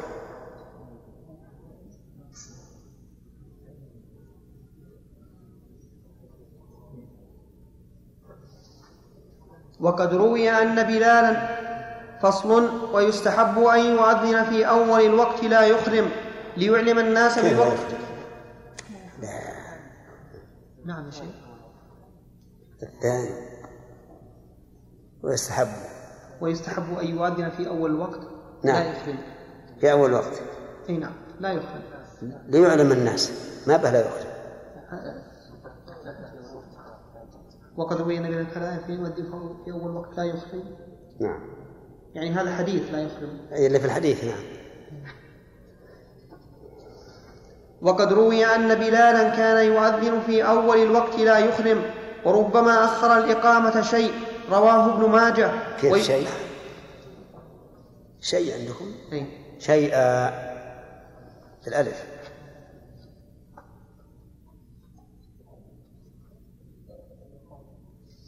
وقد 9.80 10.14
روي 10.14 10.50
أن 10.50 10.82
بلالا 10.82 11.62
فصل 12.22 12.70
ويستحب 12.94 13.58
أن 13.58 13.80
يؤذن 13.80 14.44
في 14.44 14.68
أول 14.68 15.00
الوقت 15.00 15.44
لا 15.44 15.66
يخرم 15.66 16.10
ليعلم 16.56 16.98
الناس 16.98 17.38
بالوقت 17.38 17.86
لا 19.22 19.28
نعم 20.84 21.06
يا 21.06 21.10
شيخ. 21.10 21.51
الثاني 22.82 23.30
ويستحب. 25.22 25.68
ويستحب 26.40 26.98
أن 26.98 27.06
يؤذن 27.06 27.50
في 27.50 27.68
أول 27.68 27.90
الوقت 27.90 28.20
نعم. 28.64 28.82
لا 28.82 28.90
يخرم 28.90 29.18
في 29.80 29.92
أول 29.92 30.12
وقت. 30.12 30.42
أي 30.88 30.96
نعم. 30.96 31.12
لا 31.40 31.52
يخرم 31.52 31.82
ليعلم 32.48 32.92
الناس. 32.92 33.32
ما 33.66 33.76
به 33.76 33.90
لا 33.90 34.00
يخرم 34.00 34.32
وقد 37.76 38.00
روي 38.00 38.18
بلالا 38.18 38.44
كان 38.44 38.78
في 38.86 38.92
يؤذن 38.92 39.56
في 39.64 39.72
أول 39.72 39.96
وقت 39.96 40.16
لا 40.16 40.24
يخرم 40.24 40.64
نعم. 41.20 41.40
يعني 42.14 42.30
هذا 42.30 42.56
حديث 42.56 42.82
لا 42.92 43.02
يخرم 43.02 43.38
أي 43.52 43.66
اللي 43.66 43.78
في 43.78 43.86
الحديث 43.86 44.24
نعم. 44.24 44.42
وقد 47.82 48.12
روي 48.12 48.44
أن 48.44 48.74
بلالا 48.74 49.36
كان 49.36 49.66
يؤذن 49.66 50.20
في 50.20 50.44
أول 50.44 50.78
الوقت 50.78 51.18
لا 51.18 51.38
يخرم 51.38 51.82
وربما 52.24 52.84
أخر 52.84 53.18
الإقامة 53.18 53.82
شيء. 53.82 54.12
رواه 54.50 54.94
ابن 54.94 55.08
ماجه. 55.10 55.50
كيف 55.80 55.92
وي- 55.92 56.02
شيء؟ 56.02 56.26
شيء 58.20 58.54
عندكم؟ 58.58 58.86
أي. 59.12 59.26
شيء 59.58 59.90
الألف 61.66 62.02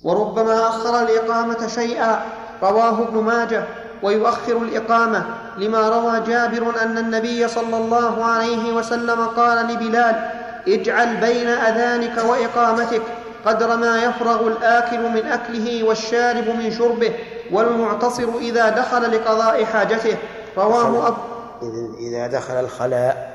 وربما 0.02 0.68
أخر 0.68 1.02
الإقامة 1.02 1.66
شيئا. 1.66 2.22
رواه 2.62 3.02
ابن 3.02 3.18
ماجه. 3.18 3.64
ويؤخر 4.02 4.56
الإقامة 4.56 5.24
لما 5.58 5.88
روى 5.88 6.20
جابر 6.20 6.82
أن 6.82 6.98
النبي 6.98 7.48
صلى 7.48 7.76
الله 7.76 8.24
عليه 8.24 8.72
وسلم 8.72 9.26
قال 9.26 9.66
لبلال 9.66 10.30
اجعل 10.68 11.16
بين 11.16 11.48
أذانك 11.48 12.24
وإقامتك. 12.24 13.02
قدر 13.46 13.76
ما 13.76 14.02
يفرغ 14.04 14.46
الآكل 14.46 15.08
من 15.10 15.26
أكله 15.26 15.84
والشارب 15.84 16.48
من 16.48 16.70
شربه 16.70 17.14
والمعتصر 17.52 18.28
إذا 18.38 18.68
دخل 18.68 19.12
لقضاء 19.12 19.64
حاجته. 19.64 20.16
رواه 20.56 21.08
أبو 21.08 21.16
إذا- 21.60 21.98
إذا 21.98 22.26
دخل 22.26 22.54
الخلاء. 22.54 23.34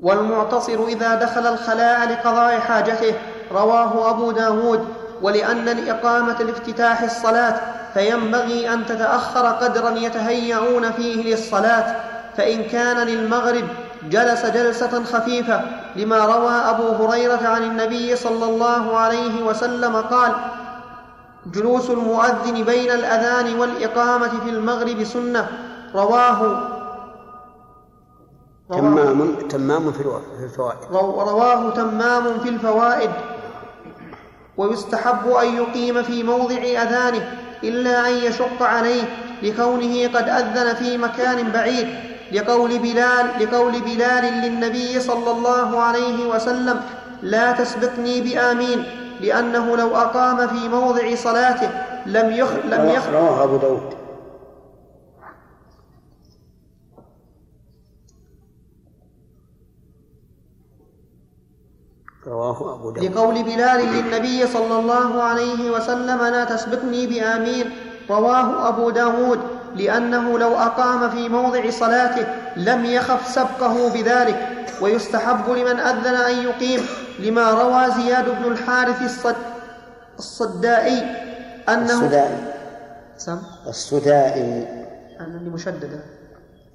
والمعتصر 0.00 0.84
إذا 0.84 1.14
دخل 1.14 1.46
الخلاء 1.46 2.08
لقضاء 2.08 2.58
حاجته. 2.60 3.14
رواه 3.52 4.10
أبو 4.10 4.30
داود. 4.30 4.99
ولأن 5.22 5.68
الإقامة 5.68 6.42
لافتتاح 6.42 7.02
الصلاة 7.02 7.60
فينبغي 7.94 8.72
أن 8.74 8.86
تتأخر 8.86 9.46
قدرا 9.46 9.90
يتهيئون 9.90 10.92
فيه 10.92 11.30
للصلاة 11.32 11.96
فإن 12.36 12.62
كان 12.64 12.96
للمغرب 13.06 13.64
جلس 14.10 14.46
جلسة 14.46 15.04
خفيفة 15.04 15.60
لما 15.96 16.18
روى 16.18 16.52
أبو 16.52 17.04
هريرة 17.04 17.48
عن 17.48 17.62
النبي 17.62 18.16
صلى 18.16 18.44
الله 18.44 18.96
عليه 18.96 19.42
وسلم 19.44 19.96
قال 19.96 20.32
جلوس 21.46 21.90
المؤذن 21.90 22.62
بين 22.64 22.90
الأذان 22.90 23.58
والإقامة 23.60 24.28
في 24.44 24.50
المغرب 24.50 25.04
سنة. 25.04 25.46
رواه 25.94 26.42
رواه 28.70 28.80
تمام 28.80 29.34
تمام 29.48 29.92
في 29.92 30.00
الفوائد. 30.44 30.78
رو- 30.90 31.20
رواه 31.22 31.70
تمام 31.70 32.38
في 32.40 32.48
الفوائد. 32.48 33.10
ويستحب 34.60 35.30
أن 35.42 35.56
يقيم 35.56 36.02
في 36.02 36.22
موضع 36.22 36.56
أذانه 36.56 37.28
إلا 37.64 38.08
أن 38.08 38.14
يشق 38.14 38.62
عليه 38.62 39.02
لكونه 39.42 40.08
قد 40.08 40.28
أذن 40.28 40.74
في 40.74 40.98
مكان 40.98 41.50
بعيد 41.50 41.88
لقول 42.32 42.78
بلال 42.78 43.26
لقول 43.40 43.72
بلال 43.80 44.24
للنبي 44.24 45.00
صلى 45.00 45.30
الله 45.30 45.80
عليه 45.82 46.26
وسلم 46.26 46.80
لا 47.22 47.52
تسبقني 47.52 48.20
بآمين 48.20 48.84
لأنه 49.20 49.76
لو 49.76 49.96
أقام 49.96 50.48
في 50.48 50.68
موضع 50.68 51.14
صلاته 51.14 51.70
لم 52.06 52.30
يخ 52.30 52.48
لم 52.64 52.88
يخ 52.88 53.08
رواه 53.12 53.44
أبو 53.44 53.56
داود. 53.56 53.99
رواه 62.30 62.74
أبو 62.74 62.90
داود. 62.90 63.04
لقول 63.04 63.42
بلال 63.42 63.80
للنبي 63.94 64.46
صلى 64.46 64.80
الله 64.80 65.22
عليه 65.22 65.70
وسلم 65.70 66.18
لا 66.24 66.44
تسبقني 66.44 67.06
بآمين. 67.06 67.70
رواه 68.10 68.68
أبو 68.68 68.90
داود. 68.90 69.40
لأنه 69.76 70.38
لو 70.38 70.56
أقام 70.56 71.10
في 71.10 71.28
موضع 71.28 71.70
صلاته 71.70 72.26
لم 72.56 72.84
يخف 72.84 73.34
سبقه 73.34 73.88
بذلك. 73.88 74.38
ويستحب 74.80 75.50
لمن 75.50 75.80
أذن 75.80 76.14
أن 76.14 76.44
يقيم. 76.44 76.86
لما 77.18 77.50
روى 77.50 77.94
زياد 78.02 78.24
بن 78.24 78.52
الحارث 78.52 79.02
الصد 79.02 79.36
الصدائي 80.18 80.98
أنه 81.68 82.04
السدائي 82.04 82.38
سم؟ 83.16 83.38
السدائي 83.66 84.68
أنني 85.20 85.50
مشددة. 85.50 86.00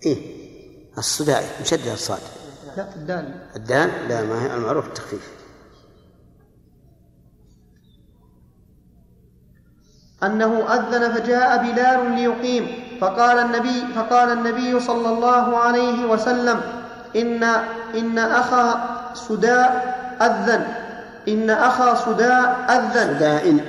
إيه. 0.05 0.17
السدائي 0.97 1.45
مشدد 1.61 1.87
الصاد. 1.87 2.19
لا 2.77 2.85
الدال. 2.95 3.33
الدال؟ 3.55 3.89
لا 4.09 4.23
ما 4.23 4.43
هي 4.43 4.55
المعروف 4.55 4.87
التخفيف. 4.87 5.31
أنه 10.23 10.73
أذن 10.73 11.13
فجاء 11.13 11.57
بلال 11.63 12.11
ليقيم. 12.11 12.85
فقال 13.01 13.39
النبي 13.39 13.93
فقال 13.95 14.31
النبي 14.31 14.79
صلى 14.79 15.09
الله 15.09 15.57
عليه 15.57 16.05
وسلم 16.05 16.61
إن 17.15 17.43
إن 17.95 18.17
أخا 18.17 18.65
سداء 19.13 19.95
أذن. 20.21 20.63
إن 21.27 21.49
أخا 21.49 21.95
سداء 21.95 22.65
أذن. 22.69 23.17
سدائن 23.17 23.59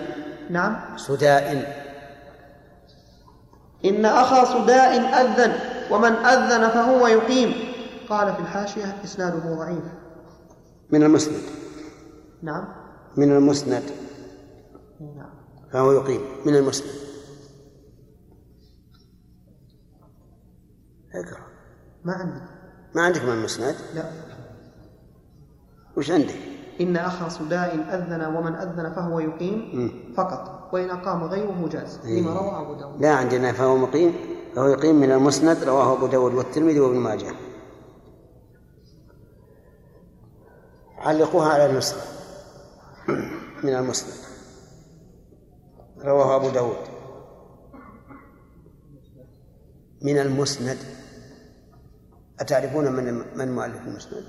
نعم. 0.50 0.76
سدائن 0.96 1.62
إن 3.84 4.04
أخا 4.04 4.44
سداء 4.44 4.90
أذن. 5.20 5.52
ومن 5.90 6.12
أذن 6.12 6.68
فهو 6.68 7.06
يقيم. 7.06 7.54
قال 8.08 8.34
في 8.34 8.40
الحاشية 8.40 8.96
إسناده 9.04 9.54
ضعيف. 9.54 9.84
من 10.90 11.02
المسند. 11.02 11.42
نعم. 12.42 12.64
من 13.16 13.32
المسند. 13.36 13.82
نعم. 15.00 15.35
فهو 15.76 15.92
يقيم 15.92 16.20
من 16.46 16.56
المسند 16.56 16.90
اقرأ. 21.14 21.40
ما 22.04 22.12
عندي 22.12 22.40
ما 22.94 23.02
عندك 23.02 23.22
من 23.22 23.32
المسند؟ 23.32 23.74
لا. 23.94 24.10
وش 25.96 26.10
عندك؟ 26.10 26.34
إن 26.80 26.96
أخا 26.96 27.28
سداء 27.28 27.74
أذن 27.74 28.36
ومن 28.36 28.54
أذن 28.54 28.92
فهو 28.94 29.20
يقيم. 29.20 30.12
فقط 30.16 30.70
وإن 30.72 30.90
أقام 30.90 31.24
غيره 31.24 31.68
جاز 31.68 32.00
إيه. 32.04 32.20
لما 32.22 32.32
روى 32.32 32.60
أبو 32.60 32.74
داود. 32.74 33.02
لا 33.02 33.14
عندنا 33.14 33.52
فهو 33.52 33.76
مقيم 33.76 34.14
فهو 34.54 34.66
يقيم 34.68 34.96
من 34.96 35.12
المسند 35.12 35.64
رواه 35.64 35.92
أبو 35.92 36.06
داود 36.06 36.34
والترمذي 36.34 36.80
وابن 36.80 36.96
ماجه. 36.96 37.32
علقوها 40.98 41.48
على 41.48 41.70
النسخة 41.70 42.00
من 43.64 43.74
المسند. 43.74 44.25
رواه 46.06 46.36
أبو 46.36 46.48
داود. 46.50 46.76
من 50.02 50.18
المسند. 50.18 50.78
أتعرفون 52.40 52.92
من 52.92 53.04
من 53.38 53.54
مؤلف 53.54 53.76
المسند؟ 53.86 54.24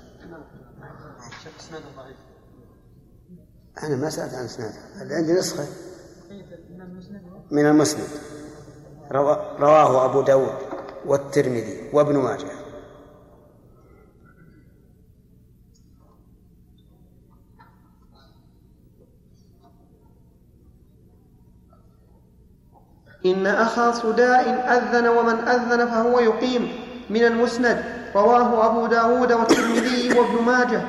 أنا 3.82 3.96
ما 3.96 4.10
سألت 4.10 4.34
عن 4.34 4.44
إسناده 4.44 4.74
عندي 5.16 5.32
نسخة. 5.32 5.66
من 7.50 7.66
المسند. 7.66 8.08
روا- 9.12 9.60
رواه 9.60 10.04
أبو 10.04 10.20
داود 10.22 10.58
والترمذي 11.06 11.90
وابن 11.92 12.16
ماجه. 12.16 12.50
إن 23.26 23.46
أخا 23.46 23.92
صداء 23.92 24.64
أذن 24.68 25.08
ومن 25.08 25.48
أذن 25.48 25.86
فهو 25.86 26.20
يقيم 26.20 26.72
من 27.10 27.24
المسند 27.24 27.84
رواه 28.16 28.66
أبو 28.66 28.86
داود 28.86 29.32
والترمذي 29.32 30.18
وابن 30.18 30.42
ماجه 30.46 30.80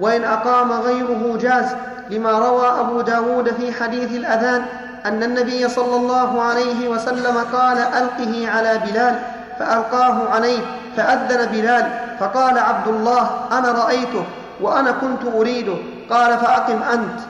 وإن 0.00 0.24
أقام 0.24 0.72
غيره 0.72 1.38
جاز 1.40 1.76
لما 2.10 2.30
روى 2.32 2.80
أبو 2.80 3.00
داود 3.00 3.50
في 3.50 3.72
حديث 3.72 4.10
الأذان 4.12 4.62
أن 5.06 5.22
النبي 5.22 5.68
صلى 5.68 5.96
الله 5.96 6.42
عليه 6.42 6.88
وسلم 6.88 7.36
قال 7.52 7.78
ألقه 7.78 8.48
على 8.50 8.80
بلال 8.86 9.18
فألقاه 9.58 10.28
عليه 10.30 10.58
فأذن 10.96 11.46
بلال 11.46 11.90
فقال 12.20 12.58
عبد 12.58 12.88
الله 12.88 13.30
أنا 13.52 13.72
رأيته 13.72 14.24
وأنا 14.60 14.90
كنت 14.90 15.34
أريده 15.34 15.74
قال 16.10 16.38
فأقم 16.38 16.82
أنت. 16.82 17.20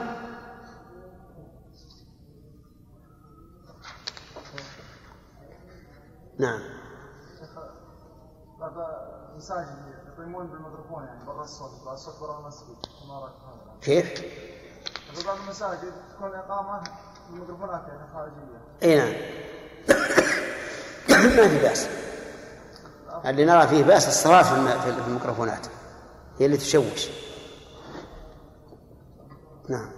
نعم. 6.39 6.61
بعض 8.61 8.73
المساجد 9.33 9.77
يقيمون 10.19 10.47
بالميكروفون 10.47 11.05
يعني 11.05 11.25
برا 11.27 11.45
الصوت 11.45 11.71
برا 11.85 11.95
الصوت 11.95 12.21
برا 12.21 12.39
المسجد. 12.41 12.77
ما 13.09 13.19
رأيك 13.21 13.35
هذا؟ 13.35 13.81
كيف؟ 13.81 14.07
في 15.15 15.27
بعض 15.27 15.37
المساجد 15.39 15.93
تكون 16.15 16.35
إقامة 16.35 16.83
بالميكروفونات 17.31 17.89
يعني 17.89 18.13
خارجية. 18.13 18.61
إي 18.83 18.97
نعم. 18.97 19.13
ما 21.37 21.49
في 21.49 21.63
بأس. 21.63 21.89
اللي 23.25 23.45
نرى 23.45 23.69
فيه 23.69 23.85
بأس 23.85 24.09
الصلاة 24.09 24.43
في 24.43 24.53
الم- 24.55 24.81
في 24.81 24.93
في 25.03 25.09
الميكروفونات. 25.09 25.67
هي 26.39 26.47
اللي 26.47 26.57
تشوش. 26.57 27.09
نعم. 29.69 29.91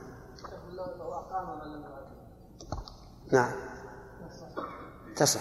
نعم. 3.33 3.53
تصح. 5.17 5.41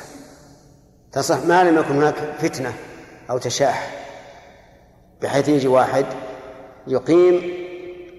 تصح 1.17 1.45
ما 1.45 1.63
لم 1.63 1.77
يكن 1.77 1.95
هناك 1.95 2.15
فتنة 2.15 2.73
أو 3.29 3.37
تشاح 3.37 4.05
بحيث 5.21 5.49
يجي 5.49 5.67
واحد 5.67 6.05
يقيم 6.87 7.41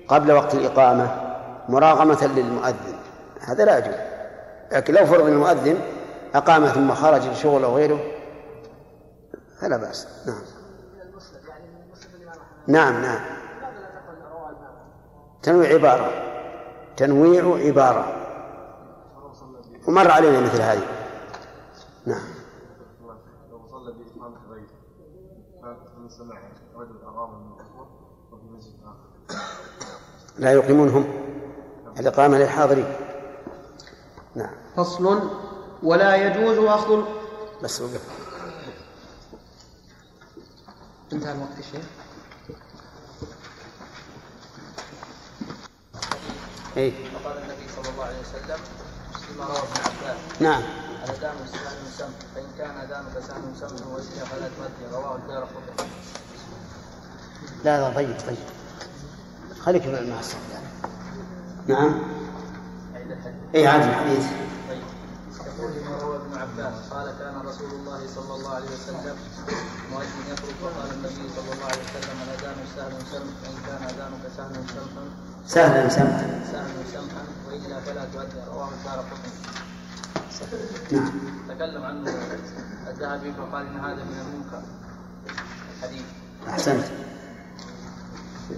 قبل 0.09 0.33
وقت 0.33 0.55
الإقامة 0.55 1.35
مراغمة 1.69 2.27
للمؤذن. 2.27 2.99
هذا 3.41 3.65
لا 3.65 3.79
يجوز. 3.79 3.95
لكن 4.73 4.95
لو 4.95 5.07
فرض 5.07 5.27
المؤذن 5.27 5.79
أقام 6.35 6.67
ثم 6.67 6.95
خرج 6.95 7.27
لشغل 7.27 7.65
أو 7.65 7.77
غيره 7.77 8.01
فلا 9.61 9.77
بأس. 9.77 10.09
نعم. 10.27 10.43
نعم 12.67 13.03
نعم. 13.03 13.21
تنويع 15.43 15.75
عبارة. 15.75 16.11
تنويع 16.97 17.67
عبارة. 17.67 18.15
ومر 19.89 20.11
علينا 20.11 20.41
مثل 20.41 20.61
هذه. 20.61 20.83
نعم 22.07 22.39
لو 23.51 23.67
صلى 23.67 23.93
بإمامة 23.93 24.37
غيره 24.51 24.67
سمع 26.09 26.39
رجل 26.75 26.97
أقام 27.05 27.35
الميكروفون 27.35 27.87
وفي 28.33 28.45
مسجد 28.45 28.75
آخر. 28.85 29.39
لا 30.39 30.53
يقيمونهم 30.53 31.05
الإقامة 31.99 32.39
للحاضرين. 32.39 32.93
نعم. 34.35 34.55
فصل 34.77 35.31
ولا 35.83 36.17
يجوز 36.17 36.59
أخذ. 36.59 37.03
بس 37.63 37.81
وقف. 37.81 38.29
انتهى 41.13 41.33
الوقت 41.33 41.59
الشيخ 41.59 41.85
اي 46.77 46.93
وقال 47.15 47.39
النبي 47.39 47.69
صلى 47.77 47.89
الله 47.93 48.05
عليه 48.05 48.21
وسلم 48.21 48.59
فيما 49.29 49.45
روى 49.45 49.59
ابن 49.59 49.81
عباس 49.85 50.19
نعم. 50.41 50.63
الأذان 51.05 51.37
سهل 51.53 51.93
سمح 51.99 52.09
فإن 52.35 52.47
كان 52.59 52.71
أذانك 52.71 53.27
سهل 53.29 53.57
سمح 53.61 53.87
وإلا 53.87 54.25
فلا 54.25 54.49
تؤدي 54.49 54.95
رواه 54.95 55.17
الدار 55.17 55.45
قطني 55.45 55.89
لا 57.65 57.81
لا 57.81 57.95
طيب 57.95 58.17
طيب. 58.27 58.37
خليك 59.61 59.87
مع 59.87 60.21
الصف 60.21 60.39
نعم. 61.67 62.03
اي 63.55 63.67
عاد 63.67 63.83
الحديث 63.83 64.27
يقول 65.59 65.73
لما 65.73 65.97
روى 66.03 66.17
ابن 66.17 66.37
عباس. 66.39 66.75
قال 66.91 67.07
كان 67.19 67.35
رسول 67.47 67.71
الله 67.71 68.01
صلى 68.15 68.35
الله 68.35 68.55
عليه 68.55 68.67
وسلم 68.67 69.17
مؤذن 69.93 70.23
يخرج 70.33 70.55
وقال 70.63 70.91
النبي 70.95 71.29
صلى 71.37 71.51
الله 71.55 71.67
عليه 71.67 71.83
وسلم 71.85 72.17
الاذان 72.27 72.57
سهل 72.77 72.93
سمح 73.13 73.35
فان 73.43 73.57
كان 73.67 73.83
اذانك 73.95 74.23
سهل 74.37 74.55
سمحا. 74.55 75.05
سهلا 75.47 75.89
سمحا. 75.89 76.27
سهل 76.53 76.71
سمحا 76.93 77.23
والا 77.49 77.81
فلا 77.81 78.05
تؤدي 78.05 78.41
رواه 78.55 78.69
الدار 78.69 79.05
نعم. 80.93 81.11
تكلم 81.49 81.83
عنه 81.85 82.11
الذهبي 82.91 83.33
فقال 83.33 83.67
إن 83.67 83.81
هذا 83.81 84.05
من 84.05 84.21
المنكر. 84.21 84.63
الحديث. 85.79 86.03
أحسنت. 86.49 86.85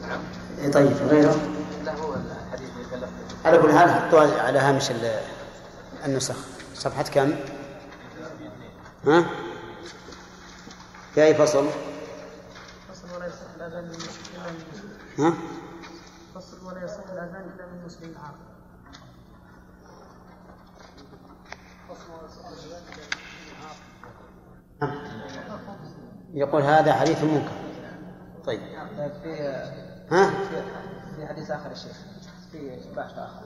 نعم. 0.09 0.20
إيه 0.59 0.70
طيب 0.72 0.92
غيره؟ 1.09 1.36
لا 1.84 1.94
هو 1.96 2.14
الحديث 2.14 2.68
اللي 2.94 3.07
على 3.44 3.59
كل 3.59 3.72
حال 3.78 3.90
حطوها 3.90 4.42
على 4.42 4.59
هامش 4.59 4.90
ال- 4.90 5.20
النسخ. 6.05 6.34
صفحة 6.80 7.02
كم؟ 7.02 7.34
ها؟ 9.06 9.24
في 11.14 11.24
أي 11.24 11.34
فصل؟ 11.34 11.66
فصل 12.88 13.16
ولا 13.16 13.26
يصح 13.26 13.44
مسلم 13.88 14.58
ها؟ 15.18 15.34
فصل 16.34 16.66
ولا 16.66 16.84
يصح 16.84 17.04
الاذان 17.12 17.50
الا 17.54 17.66
من 17.66 17.84
مسلم 17.84 18.14
عاقل 18.18 18.50
يقول 26.34 26.62
هذا 26.62 26.92
حديث 26.92 27.22
منكر 27.24 27.52
طيب 28.46 28.60
طيب 28.98 29.12
في 29.22 29.42
ها؟ 30.10 30.30
في 31.16 31.26
حديث 31.26 31.50
آخر 31.50 31.70
الشيخ 31.70 31.96
في 32.52 32.80
بحث 32.96 33.18
آخر 33.18 33.42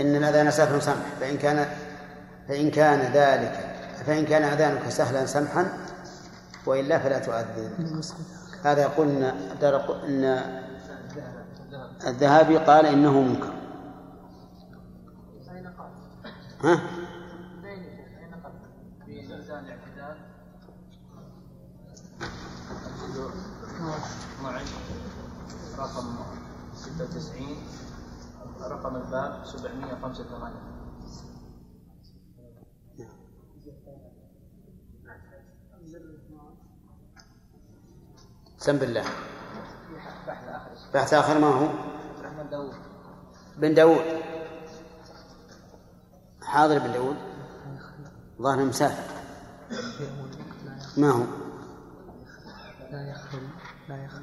إن 0.00 0.16
الأذان 0.16 0.50
سهل 0.50 0.82
سمح 0.82 1.06
فإن 1.20 1.38
كان 1.38 1.66
فإن 2.48 2.70
كان 2.70 3.00
ذلك 3.12 3.76
فإن 4.06 4.24
كان 4.24 4.42
أذانك 4.42 4.88
سهلا 4.88 5.26
سمحا 5.26 5.66
وإلا 6.66 6.98
فلا 6.98 7.18
تؤذن 7.18 7.70
هذا 8.64 8.88
دار- 9.60 10.04
إن 10.04 10.24
الذهبي 12.06 12.56
قال 12.58 12.86
إنه 12.86 13.20
منكر؟ 13.20 13.52
ها؟ 16.64 16.80
رقم 25.78 26.16
96 26.74 27.56
رقم 28.62 28.96
الباب 28.96 29.44
785 29.44 30.70
سم 38.58 38.76
بالله 38.78 39.04
بحث 40.26 40.48
اخر 40.48 40.72
الشيخ 40.72 40.92
بحث 40.94 41.14
آخر 41.14 41.38
ما 41.38 41.46
هو؟ 41.46 41.68
داوود 42.50 42.74
بن 43.58 43.74
داود 43.74 44.04
حاضر 46.42 46.78
بن 46.78 46.92
داود 46.92 47.16
ظاهر 48.42 48.64
مسافر 48.64 49.14
ما 50.96 51.10
هو؟ 51.10 51.24
لا 52.90 53.10
يخل 53.10 53.38
لا 53.88 54.04
يخل 54.04 54.22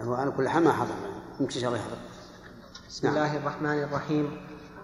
هو 0.00 0.14
على 0.14 0.30
كل 0.30 0.48
حال 0.48 0.64
ما 0.64 0.72
حضر. 0.72 0.94
يمكن 1.40 1.50
شاء 1.60 1.70
الله 1.70 1.80
بسم. 2.88 3.08
الله 3.08 3.36
الرحمن 3.36 3.82
الرحيم. 3.82 4.36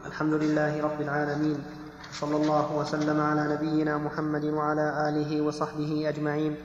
الحمد 0.07 0.33
لله 0.35 0.83
رب 0.83 1.01
العالمين. 1.01 1.65
صلى 2.13 2.37
الله 2.37 2.77
وسلم 2.77 3.21
على 3.21 3.55
نبينا 3.55 3.99
محمد 3.99 4.45
وعلى 4.45 5.09
آله 5.09 5.41
وصحبه 5.43 6.09
أجمعين. 6.09 6.57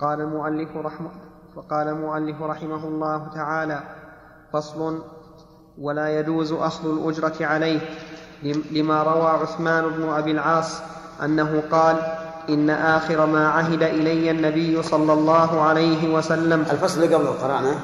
قال 0.00 0.20
المؤلف 0.20 0.76
رحمه 0.76 1.10
وقال 1.56 1.88
المؤلف 1.88 2.42
رحمه 2.42 2.84
الله 2.88 3.28
تعالى 3.34 3.82
فصل 4.52 5.02
ولا 5.78 6.20
يجوز 6.20 6.52
أخذ 6.52 6.88
الأجرة 6.88 7.46
عليه. 7.46 7.80
لم- 8.42 8.64
لما 8.70 9.02
روى 9.02 9.26
عثمان 9.26 9.88
بن 9.88 10.08
أبي 10.08 10.30
العاص 10.30 10.80
أنه 11.24 11.62
قال 11.70 12.17
إن 12.48 12.70
آخر 12.70 13.26
ما 13.26 13.48
عهد 13.48 13.82
إلي 13.82 14.30
النبي 14.30 14.82
صلى 14.82 15.12
الله 15.12 15.60
عليه 15.60 16.14
وسلم 16.14 16.60
الفصل 16.60 17.02
اللي 17.02 17.14
قبله 17.14 17.30
قرأنا 17.30 17.74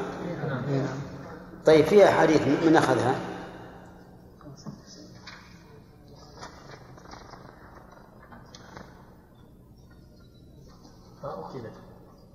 طيب 1.66 1.84
في 1.84 2.08
أحاديث 2.08 2.42
من 2.66 2.76
أخذها؟ 2.76 3.14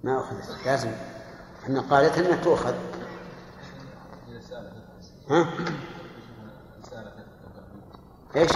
ما 0.03 0.19
أخذت 0.19 0.65
لازم 0.65 0.91
إحنا 1.63 1.81
قالت 1.81 2.17
إنها 2.17 2.43
تؤخذ 2.43 2.73
ها؟ 5.29 5.49
إيش؟ 8.35 8.51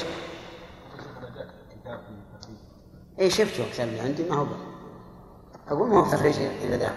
اي 3.23 3.29
شفته 3.29 3.63
كتاب 3.73 3.87
اللي 3.87 3.99
عندي 4.01 4.23
ما 4.29 4.35
هو 4.35 4.45
أقول 5.69 5.89
ما 5.89 5.99
هو 5.99 6.11
تخريج 6.11 6.35
الا 6.65 6.77
ذاك 6.77 6.93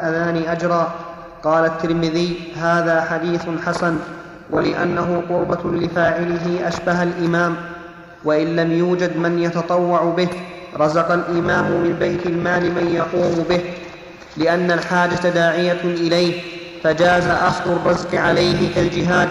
أذان 0.00 0.36
أجرا 0.36 0.94
قال 1.44 1.64
الترمذي 1.64 2.36
هذا 2.56 3.00
حديث 3.00 3.42
حسن 3.66 3.98
ولأنه 4.50 5.22
قربة 5.28 5.70
لفاعله 5.70 6.68
أشبه 6.68 7.02
الإمام 7.02 7.56
وإن 8.24 8.56
لم 8.56 8.72
يوجد 8.72 9.16
من 9.16 9.38
يتطوع 9.38 10.04
به 10.04 10.28
رزق 10.76 11.12
الإمام 11.12 11.70
من 11.70 11.96
بيت 12.00 12.26
المال 12.26 12.74
من 12.74 12.94
يقوم 12.94 13.44
به 13.48 13.60
لأن 14.36 14.70
الحاجة 14.70 15.28
داعية 15.28 15.80
إليه 15.84 16.42
فجاز 16.82 17.26
أخذ 17.26 17.70
الرزق 17.70 18.14
عليه 18.14 18.74
كالجهاد 18.74 19.28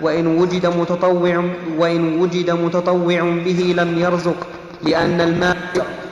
وإن 0.00 0.26
وجد 0.26 0.66
متطوع 0.66 1.44
وإن 1.78 2.20
وجد 2.20 2.50
متطوع 2.50 3.20
به 3.20 3.74
لم 3.76 3.98
يرزق. 3.98 4.46
لأن 4.82 5.20
المال 5.20 5.56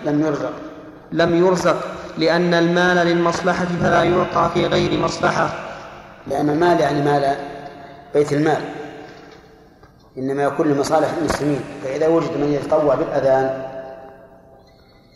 لم 0.04 0.20
يرزق. 0.26 0.52
لم 1.12 1.46
يرزق. 1.46 1.76
لأن 2.18 2.54
المال 2.54 2.96
للمصلحة 3.06 3.66
فلا 3.80 4.02
يعطى 4.02 4.50
في 4.54 4.66
غير 4.66 5.00
مصلحة. 5.00 5.50
لأن 6.26 6.50
المال 6.50 6.80
يعني 6.80 7.02
مال 7.02 7.36
بيت 8.14 8.32
المال. 8.32 8.60
إنما 10.18 10.42
يكون 10.42 10.68
لمصالح 10.68 11.08
المسلمين. 11.18 11.60
فإذا 11.84 12.08
وجد 12.08 12.36
من 12.36 12.52
يتطوع 12.52 12.94
بالأذان 12.94 13.62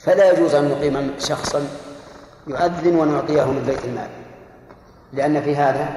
فلا 0.00 0.32
يجوز 0.32 0.54
أن 0.54 0.68
نقيم 0.68 1.14
شخصا 1.18 1.62
يؤذن 2.46 2.96
ونعطيه 2.96 3.44
من 3.44 3.62
بيت 3.66 3.84
المال. 3.84 4.08
لأن 5.12 5.42
في 5.42 5.56
هذا 5.56 5.88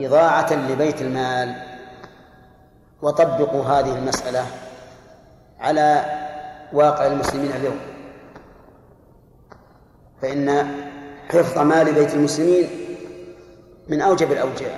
إضاعة 0.00 0.52
لبيت 0.52 1.02
المال. 1.02 1.54
وطبقوا 3.02 3.64
هذه 3.64 3.98
المسألة 3.98 4.46
على 5.60 6.04
واقع 6.72 7.06
المسلمين 7.06 7.50
اليوم. 7.52 7.78
فإن 10.22 10.74
حفظ 11.28 11.58
مال 11.58 11.94
بيت 11.94 12.14
المسلمين 12.14 12.68
من 13.88 14.00
أوجب 14.00 14.32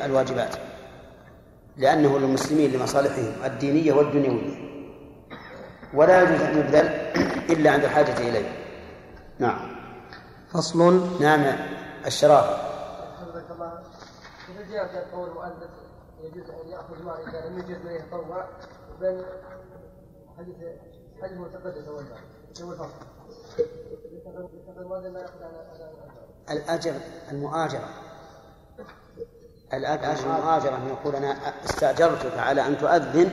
الواجبات 0.05 0.57
لأنه 1.77 2.19
للمسلمين 2.19 2.73
لمصالحهم 2.73 3.33
الدينية 3.45 3.93
والدنيوية. 3.93 4.71
ولا 5.95 6.23
يجوز 6.23 6.41
أن 6.41 6.59
يبذل 6.59 6.87
إلا 7.51 7.71
عند 7.71 7.85
الحاجة 7.85 8.19
إليه. 8.19 8.53
نعم. 9.39 9.71
فصل. 10.53 11.01
نعم. 11.21 11.57
الشراب. 12.07 12.45
حفظك 12.45 13.51
الله. 13.51 13.73
إذا 14.49 14.71
جاء 14.71 15.09
قول 15.13 15.29
المؤلف 15.29 15.71
يجوز 16.23 16.51
أن 16.51 16.69
يأخذ 16.69 17.03
مال 17.05 17.29
إذا 17.29 17.49
لم 17.49 17.59
يجد 17.59 17.85
من 17.85 17.93
يتطوع 17.93 18.45
بين 19.01 19.23
حديث 20.41 20.57
حديث 21.23 21.39
متقدم 21.39 21.97
الأجر 26.51 26.95
المؤاجرة. 27.31 27.89
الأجر 29.73 30.27
المؤاجرة 30.27 30.77
أن 30.77 30.89
يقول 30.89 31.17
أنا 31.17 31.37
استأجرتك 31.65 32.39
على 32.39 32.67
أن 32.67 32.79
تؤذن 32.79 33.31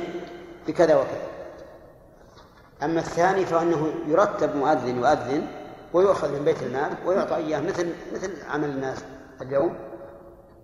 بكذا 0.67 0.95
وكذا. 0.95 1.27
أما 2.83 2.99
الثاني 2.99 3.45
فإنه 3.45 3.93
يرتب 4.07 4.55
مؤذن 4.55 4.97
يؤذن 4.97 5.47
ويؤخذ 5.93 6.39
من 6.39 6.45
بيت 6.45 6.63
المال 6.63 6.91
ويعطى 7.05 7.35
إياه 7.35 7.59
مثل 7.59 7.93
مثل 8.13 8.31
عمل 8.49 8.69
الناس 8.69 9.03
اليوم. 9.41 9.75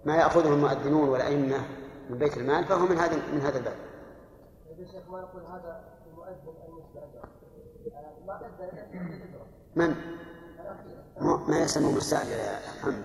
ما 0.06 0.16
يأخذه 0.16 0.54
المؤذنون 0.54 1.10
والأئمة 1.10 1.58
من 2.10 2.18
بيت 2.18 2.38
المال 2.38 2.66
فهو 2.66 2.86
من 2.86 2.98
هذا 2.98 3.16
من 3.34 3.42
هذا 3.42 3.58
الباب. 3.58 3.76
يا 4.80 4.86
شيخ 4.86 5.10
ما 5.10 5.22
نقول 5.22 5.44
هذا 5.44 6.03
من؟ 9.76 9.96
ما 11.48 11.60
يسمى 11.60 11.94
مستأجر 11.94 12.32
يا 12.32 12.60
محمد 12.80 13.04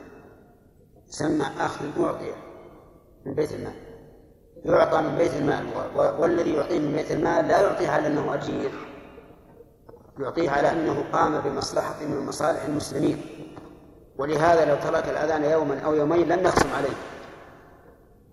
يسمى 1.08 1.44
أخذ 1.60 2.00
معطية 2.00 2.34
من 3.26 3.34
بيت 3.34 3.52
المال. 3.52 3.72
يعطى 4.64 5.02
من 5.02 5.18
بيت 5.18 5.34
المال. 5.34 5.66
والذي 6.18 6.54
يعطيه 6.54 6.78
من 6.78 6.92
بيت 6.92 7.10
المال 7.10 7.48
لا 7.48 7.60
يعطيه 7.60 7.88
على 7.88 8.06
أنه 8.06 8.34
أجير. 8.34 8.70
يعطيه 10.18 10.50
على 10.50 10.72
أنه 10.72 11.04
قام 11.12 11.40
بمصلحة 11.40 12.04
من 12.04 12.26
مصالح 12.26 12.64
المسلمين. 12.64 13.22
ولهذا 14.18 14.64
لو 14.64 14.76
ترك 14.76 15.08
الأذان 15.08 15.44
يوما 15.44 15.80
أو 15.80 15.94
يومين 15.94 16.28
لم 16.28 16.40
نخصم 16.40 16.68
عليه. 16.72 16.96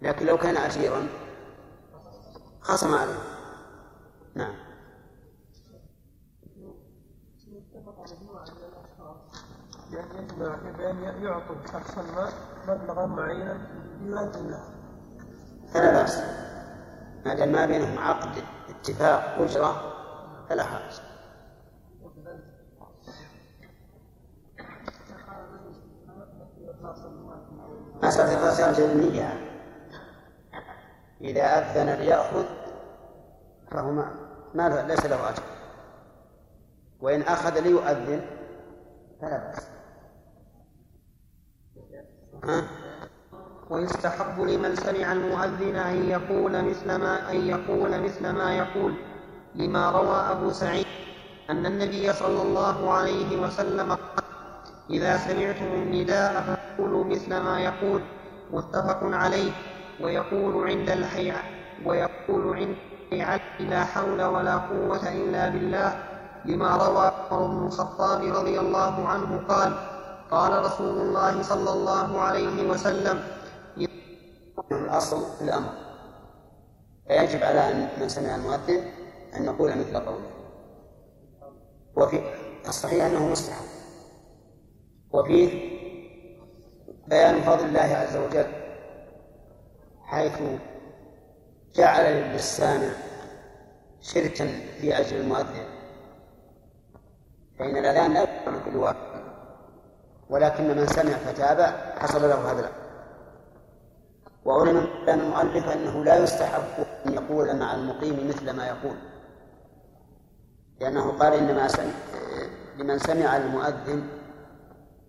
لكن 0.01 0.25
لو 0.25 0.37
كان 0.37 0.57
أجيرا 0.57 1.07
خصم 2.61 2.93
عليه. 2.93 3.19
نعم. 4.35 4.64
بأن 10.37 11.23
يعطوا 11.23 11.55
شخصا 11.73 12.01
ما 12.01 12.29
مبلغا 12.67 13.05
معينا 13.05 13.57
يؤذن 14.01 14.49
له 14.49 14.63
فلا 15.73 15.91
بأس. 15.91 16.21
ما 17.25 17.33
دام 17.33 17.51
ما 17.51 17.65
بينهم 17.65 17.99
عقد 17.99 18.43
اتفاق 18.69 19.35
أجرة 19.39 19.93
فلا 20.49 20.63
حرج. 20.63 21.01
مسألة 28.03 28.33
الإخلاص 28.33 28.79
النية؟ 28.79 29.51
إذا 31.21 31.41
أذن 31.41 31.89
ليأخذ 31.89 32.45
فهو 33.71 33.91
ما, 34.53 34.85
ليس 34.87 35.05
له 35.05 35.29
أجر. 35.29 35.43
وإن 37.01 37.21
أخذ 37.21 37.59
ليؤذن 37.59 38.21
فلا 39.21 39.37
بأس؟ 39.37 39.74
ويستحب 43.69 44.41
لمن 44.41 44.75
سمع 44.75 45.11
المؤذن 45.11 45.75
أن 45.75 46.09
يقول 46.09 46.65
مثل 46.65 46.95
ما 46.95 47.31
أن 47.31 47.47
يقول 47.47 48.01
مثل 48.01 48.29
ما 48.29 48.55
يقول. 48.55 48.93
لما 49.55 49.91
روى 49.91 50.15
أبو 50.31 50.49
سعيد 50.51 50.85
أن 51.49 51.65
النبي 51.65 52.13
صلى 52.13 52.41
الله 52.41 52.93
عليه 52.93 53.41
وسلم 53.41 53.91
قال 53.91 54.25
إذا 54.89 55.17
سمعتم 55.17 55.65
النداء 55.65 56.43
فقولوا 56.47 57.03
مثل 57.03 57.37
ما 57.37 57.59
يقول. 57.59 58.01
متفق 58.51 58.99
عليه. 59.03 59.51
ويقول 60.01 60.69
عند 60.69 60.89
الحي 60.89 61.33
ويقول 61.85 62.57
عند 62.57 62.75
الحي 63.13 63.39
لا 63.59 63.83
حول 63.83 64.23
ولا 64.23 64.55
قوة 64.55 65.09
إلا 65.09 65.49
بالله. 65.49 66.03
لما 66.45 66.75
روى 66.77 67.11
عمر 67.31 67.47
بن 67.47 67.65
الخطاب 67.67 68.21
رضي 68.23 68.59
الله 68.59 69.07
عنه 69.07 69.43
قال 69.49 69.94
قال 70.31 70.65
رسول 70.65 70.97
الله 71.01 71.41
صلى 71.41 71.69
الله 71.73 72.21
عليه 72.21 72.69
وسلم 72.69 73.23
الأصل 74.71 75.37
في 75.37 75.41
الأمر. 75.43 75.69
فيجب 77.07 77.43
على 77.43 77.71
أن 77.71 77.89
من 77.99 78.09
سمع 78.09 78.35
المؤذن 78.35 78.83
أن 79.35 79.45
يقول 79.45 79.77
مثل 79.77 79.97
قوله. 79.97 80.31
وفي 81.95 82.21
الصحيح 82.67 83.05
أنه 83.05 83.27
مستحب. 83.27 83.65
وفيه 85.11 85.75
بيان 87.07 87.41
فضل 87.41 87.65
الله 87.65 87.79
عز 87.79 88.17
وجل 88.17 88.47
حيث 90.03 90.41
جعل 91.75 92.13
للسامع 92.13 92.89
شركا 94.01 94.45
في 94.81 94.99
أجر 94.99 95.17
المؤذن. 95.17 95.65
فإن 97.59 97.77
الأذان 97.77 98.13
لا 98.13 98.23
يكون 98.23 98.61
كل 98.65 98.77
واحد 98.77 99.04
ولكن 100.29 100.67
من 100.67 100.87
سمع 100.87 101.11
فتابع 101.11 101.65
حصل 101.99 102.21
له 102.21 102.51
هذا 102.51 102.71
وعلم 104.45 104.87
المؤلف 105.09 105.69
أنه 105.69 106.03
لا 106.03 106.15
يستحب 106.17 106.61
أن 107.05 107.13
يقول 107.13 107.59
مع 107.59 107.75
المقيم 107.75 108.27
مثل 108.27 108.51
ما 108.51 108.67
يقول. 108.67 108.95
لأنه 110.81 111.11
قال 111.11 111.33
إنما 111.33 111.67
سمع 111.67 111.91
لمن 112.77 112.99
سمع 112.99 113.37
المؤذن 113.37 114.07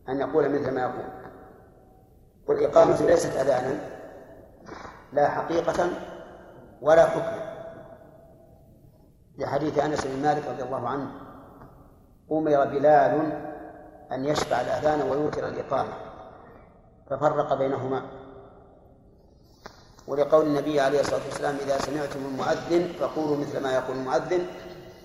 أن 0.09 0.21
يقول 0.21 0.49
مثل 0.49 0.71
ما 0.71 0.81
يقول. 0.81 1.09
والإقامة 2.49 3.07
ليست 3.07 3.37
أذانا 3.37 3.81
لا 5.13 5.29
حقيقة 5.29 5.91
ولا 6.83 7.05
حكما 7.07 7.57
لحديث 9.39 9.79
أنس 9.79 10.07
بن 10.07 10.23
مالك 10.23 10.43
رضي 10.49 10.63
الله 10.63 10.89
عنه 10.89 11.11
أمر 12.33 12.65
بلال 12.65 13.46
أن 14.13 14.25
يشفع 14.25 14.61
الأذان 14.61 15.03
ويوتر 15.03 15.49
الإقامة. 15.49 15.93
ففرق 17.11 17.55
بينهما. 17.55 18.03
ولقول 20.07 20.47
النبي 20.47 20.81
عليه 20.81 21.01
الصلاة 21.01 21.25
والسلام 21.25 21.57
إذا 21.57 21.79
سمعتم 21.79 22.21
المؤذن 22.27 22.93
فقولوا 23.01 23.37
مثل 23.37 23.63
ما 23.63 23.73
يقول 23.75 23.97
المؤذن. 23.97 24.47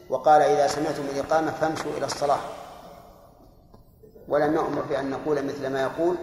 وقال 0.10 0.42
إذا 0.42 0.68
سمعتم 0.68 1.04
الإقامة 1.04 1.52
فامشوا 1.52 1.92
إلى 1.98 2.06
الصلاة. 2.06 2.40
ولم 4.28 4.54
نأمر 4.54 4.82
بأن 4.82 5.10
نقول 5.10 5.46
مثل 5.46 5.68
ما 5.68 5.82
يقول. 5.82 6.16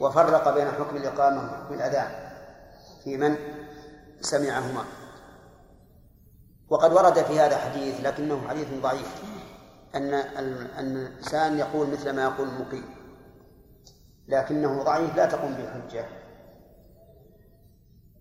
وفرق 0.00 0.54
بين 0.54 0.68
حكم 0.68 0.96
الإقامة 0.96 1.52
وحكم 1.52 1.74
الأذان 1.74 2.30
في 3.04 3.16
من 3.16 3.36
سمعهما. 4.20 4.84
وقد 6.68 6.92
ورد 6.92 7.22
في 7.22 7.40
هذا 7.40 7.56
حديث 7.56 8.00
لكنه 8.00 8.48
حديث 8.48 8.68
ضعيف. 8.82 9.29
أن 9.94 10.14
أن 10.14 10.96
الإنسان 10.96 11.58
يقول 11.58 11.86
مثل 11.86 12.10
ما 12.10 12.22
يقول 12.22 12.48
المقيم. 12.48 12.94
لكنه 14.28 14.82
ضعيف 14.82 15.16
لا 15.16 15.26
تقوم 15.26 15.54
به 15.54 15.70
حجة 15.70 16.06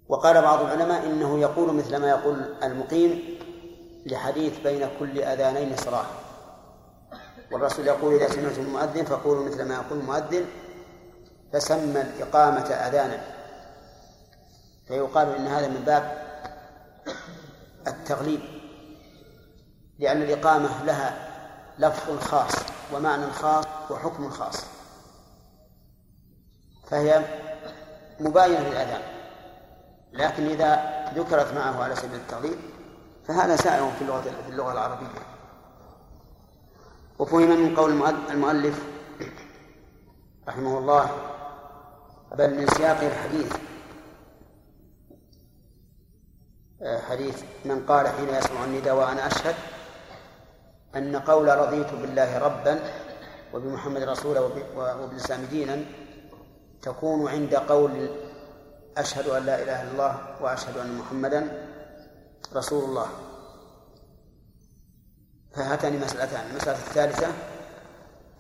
وقال 0.07 0.41
بعض 0.41 0.61
العلماء 0.61 1.05
إنه 1.05 1.39
يقول 1.39 1.75
مثل 1.75 1.97
ما 1.97 2.09
يقول 2.09 2.55
المقيم 2.63 3.39
لحديث 4.05 4.59
بين 4.59 4.89
كل 4.99 5.19
أذانين 5.21 5.75
صلاة. 5.75 6.05
والرسول 7.51 7.87
يقول 7.87 8.13
إذا 8.13 8.29
سمعتم 8.29 8.61
المؤذن 8.61 9.05
فقولوا 9.05 9.45
مثل 9.45 9.63
ما 9.65 9.75
يقول 9.75 9.99
المؤذن 9.99 10.45
فسمى 11.53 12.01
الإقامة 12.01 12.65
أذانا. 12.65 13.21
فيقال 14.87 15.35
إن 15.35 15.47
هذا 15.47 15.67
من 15.67 15.83
باب 15.85 16.29
التغليب 17.87 18.39
لأن 19.99 20.21
الإقامة 20.21 20.83
لها 20.83 21.28
لفظ 21.79 22.19
خاص 22.19 22.51
ومعنى 22.93 23.31
خاص 23.31 23.65
وحكم 23.89 24.29
خاص. 24.29 24.65
فهي 26.87 27.25
مباينة 28.19 28.59
للأذان 28.59 29.01
لكن 30.13 30.45
إذا 30.45 30.99
ذكرت 31.15 31.53
معه 31.53 31.83
على 31.83 31.95
سبيل 31.95 32.15
التغليب 32.15 32.59
فهذا 33.27 33.55
سائغ 33.55 33.91
في 33.91 34.01
اللغة 34.01 34.21
في 34.21 34.49
اللغة 34.49 34.71
العربية. 34.71 35.19
وفهم 37.19 37.49
من 37.49 37.75
قول 37.75 37.91
المؤلف 38.29 38.83
رحمه 40.47 40.77
الله 40.77 41.09
بل 42.37 42.55
من 42.55 42.67
سياق 42.67 42.99
الحديث. 42.99 43.55
آه، 46.81 47.01
حديث 47.01 47.43
من 47.65 47.85
قال 47.85 48.07
حين 48.07 48.29
يسمع 48.29 48.63
النداء 48.63 48.95
وأنا 48.95 49.27
أشهد 49.27 49.55
أن 50.95 51.15
قول 51.15 51.47
رضيت 51.47 51.93
بالله 51.93 52.37
ربا 52.37 52.79
وبمحمد 53.53 54.03
رسولا 54.03 54.39
وبالإسلام 54.75 55.45
دينا 55.45 55.85
تكون 56.81 57.27
عند 57.27 57.55
قول 57.55 58.09
أشهد 58.97 59.27
أن 59.27 59.45
لا 59.45 59.63
إله 59.63 59.83
إلا 59.83 59.91
الله 59.91 60.35
وأشهد 60.41 60.77
أن 60.77 60.97
محمدا 60.97 61.67
رسول 62.55 62.83
الله. 62.83 63.07
فهاتان 65.55 65.99
مسألتان. 65.99 66.49
المسألة 66.49 66.77
الثالثة 66.77 67.27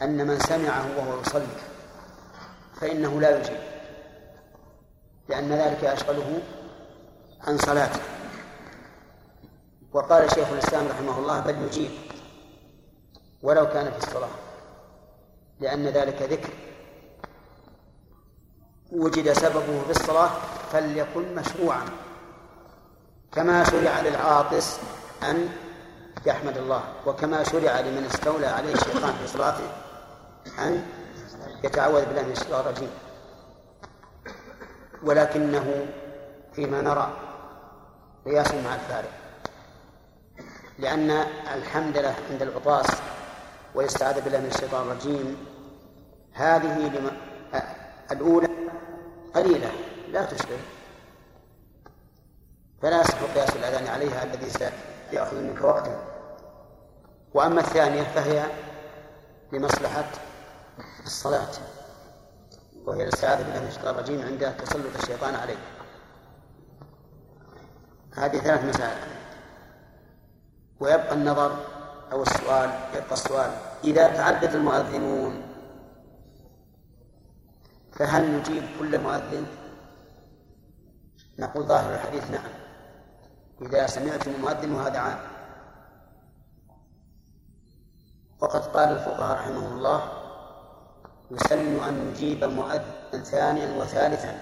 أن 0.01 0.27
من 0.27 0.39
سمعه 0.39 0.97
وهو 0.97 1.21
يصلي 1.21 1.55
فإنه 2.81 3.21
لا 3.21 3.39
يجيب 3.39 3.59
لأن 5.29 5.49
ذلك 5.49 5.83
يشغله 5.83 6.41
عن 7.41 7.57
صلاته. 7.57 8.01
وقال 9.93 10.31
شيخ 10.31 10.47
الإسلام 10.51 10.87
رحمه 10.87 11.19
الله 11.19 11.39
بل 11.39 11.55
يجيب. 11.65 12.08
ولو 13.43 13.69
كان 13.69 13.91
في 13.91 13.97
الصلاة. 13.97 14.29
لأن 15.59 15.87
ذلك 15.87 16.21
ذكر. 16.21 16.53
وجد 18.91 19.33
سببه 19.33 19.83
في 19.83 19.89
الصلاة 19.89 20.29
فليكن 20.71 21.35
مشروعا. 21.35 21.85
كما 23.31 23.63
شرع 23.63 24.01
للعاطس 24.01 24.79
أن 25.23 25.49
يحمد 26.25 26.57
الله. 26.57 26.83
وكما 27.05 27.43
شرع 27.43 27.79
لمن 27.79 28.05
استولى 28.13 28.47
عليه 28.47 28.73
الشيطان 28.73 29.13
في 29.13 29.27
صلاته 29.27 29.69
أن 30.59 30.85
يتعوذ 31.63 32.05
بالله 32.05 32.21
من 32.21 32.31
الشيطان 32.31 32.59
الرجيم. 32.59 32.91
ولكنه 35.03 35.87
فيما 36.53 36.81
نرى 36.81 37.13
قياس 38.25 38.53
مع 38.53 38.75
الفارق. 38.75 39.11
لأن 40.79 41.11
الحمد 41.53 41.97
لله 41.97 42.15
عند 42.31 42.41
العطاس 42.41 42.87
والاستعاذة 43.75 44.19
بالله 44.23 44.39
من 44.39 44.45
الشيطان 44.45 44.81
الرجيم. 44.87 45.45
هذه 46.33 46.77
لما 46.87 47.11
الأولى 48.11 48.49
قليلة 49.35 49.71
لا 50.11 50.25
تشبه. 50.25 50.59
فلا 52.81 53.01
يصح 53.01 53.23
قياس 53.35 53.55
الأذان 53.55 53.87
عليها 53.87 54.23
الذي 54.23 54.49
سيأخذ 55.11 55.41
منك 55.41 55.61
وقتا. 55.61 56.03
وأما 57.33 57.61
الثانية 57.61 58.03
فهي 58.03 58.45
لمصلحة 59.51 60.05
الصلاة 61.05 61.51
وهي 62.85 63.03
الاستعاذة 63.03 63.43
بالله 63.43 63.59
من 63.59 63.67
الشيطان 63.67 63.95
الرجيم 63.95 64.21
عند 64.21 64.57
تسلط 64.57 64.95
الشيطان 65.01 65.35
عليه 65.35 65.57
هذه 68.13 68.37
ثلاث 68.37 68.63
مسائل. 68.63 68.97
ويبقى 70.79 71.13
النظر 71.13 71.78
أو 72.11 72.21
السؤال 72.21 72.69
يبقى 72.95 73.13
السؤال 73.13 73.51
إذا 73.83 74.07
تعدد 74.07 74.55
المؤذنون 74.55 75.41
فهل 77.93 78.39
نجيب 78.39 78.63
كل 78.79 78.99
مؤذن؟ 78.99 79.45
نقول 81.39 81.63
ظاهر 81.63 81.93
الحديث 81.93 82.31
نعم. 82.31 82.51
إذا 83.61 83.87
سمعتم 83.87 84.31
المؤذن 84.31 84.71
وهذا 84.71 84.99
عام. 84.99 85.19
وقد 88.41 88.65
قال 88.65 88.89
الفقهاء 88.89 89.37
رحمهم 89.37 89.77
الله 89.77 90.11
يسن 91.31 91.83
أن 91.83 92.09
نجيب 92.09 92.43
مؤذن 92.43 93.23
ثانيا 93.23 93.81
وثالثا. 93.81 94.39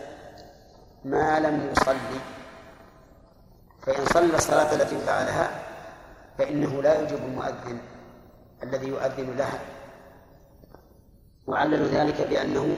ما 1.06 1.40
لم 1.40 1.70
يصلي 1.72 2.20
فإن 3.82 4.06
صلى 4.06 4.36
الصلاة 4.36 4.76
التي 4.76 4.98
فعلها 4.98 5.67
فإنه 6.38 6.82
لا 6.82 7.02
يجيب 7.02 7.20
المؤذن 7.20 7.80
الذي 8.64 8.88
يؤذن 8.88 9.36
لها. 9.38 9.60
وعللوا 11.48 11.88
ذلك 11.88 12.22
بأنه 12.22 12.78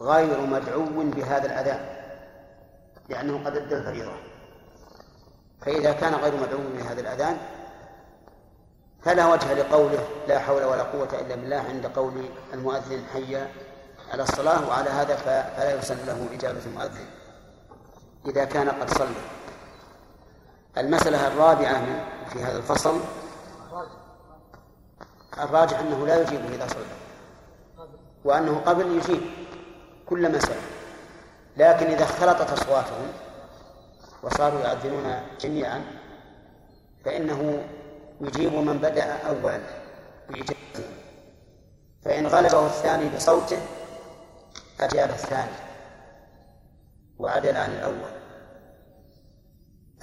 غير 0.00 0.40
مدعو 0.40 0.84
بهذا 0.84 1.46
الأذان 1.46 1.80
لأنه 3.08 3.44
قد 3.44 3.56
أدى 3.56 3.74
الفريضة. 3.74 4.12
فإذا 5.60 5.92
كان 5.92 6.14
غير 6.14 6.36
مدعو 6.36 6.60
بهذا 6.76 7.00
الأذان 7.00 7.36
فلا 9.02 9.26
وجه 9.32 9.54
لقوله 9.54 10.04
لا 10.28 10.38
حول 10.38 10.64
ولا 10.64 10.82
قوة 10.82 11.20
إلا 11.20 11.34
بالله 11.34 11.56
عند 11.56 11.86
قول 11.86 12.28
المؤذن 12.54 13.04
حي 13.12 13.36
على 14.12 14.22
الصلاة 14.22 14.68
وعلى 14.68 14.90
هذا 14.90 15.16
فلا 15.16 15.78
يسن 15.78 16.06
له 16.06 16.26
إجابة 16.32 16.60
المؤذن 16.66 17.06
إذا 18.26 18.44
كان 18.44 18.68
قد 18.68 18.90
صلى. 18.90 19.08
المسألة 20.78 21.26
الرابعة 21.26 21.82
في 22.32 22.42
هذا 22.42 22.58
الفصل. 22.58 23.00
الراجح 25.38 25.78
أنه 25.78 26.06
لا 26.06 26.22
يجيب 26.22 26.40
إذا 26.52 26.66
صلى. 26.66 26.84
وأنه 28.24 28.60
قبل 28.66 28.96
يجيب 28.96 29.20
كل 30.06 30.32
مسألة. 30.36 30.62
لكن 31.56 31.86
إذا 31.86 32.04
اختلطت 32.04 32.50
أصواتهم 32.50 33.12
وصاروا 34.22 34.60
يؤذنون 34.60 35.22
جميعا 35.40 35.84
فإنه 37.04 37.62
يجيب 38.20 38.54
من 38.54 38.78
بدأ 38.78 39.28
أولا. 39.28 39.60
بإجابته 40.28 40.84
فإن 42.04 42.26
غلبه 42.26 42.66
الثاني 42.66 43.16
بصوته 43.16 43.58
أجاب 44.80 45.10
الثاني 45.10 45.70
وعدل 47.18 47.56
عن 47.56 47.70
الأول. 47.70 48.19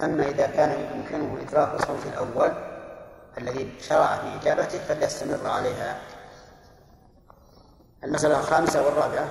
أما 0.00 0.28
إذا 0.28 0.46
كان 0.46 0.70
يمكنه 0.70 1.42
إدراك 1.42 1.84
صوت 1.86 2.06
الأول 2.06 2.52
الذي 3.38 3.72
شرع 3.80 4.16
في 4.16 4.36
إجابته 4.42 4.78
فليستمر 4.78 5.50
عليها. 5.50 6.00
المسألة 8.04 8.40
الخامسة 8.40 8.86
والرابعة. 8.86 9.28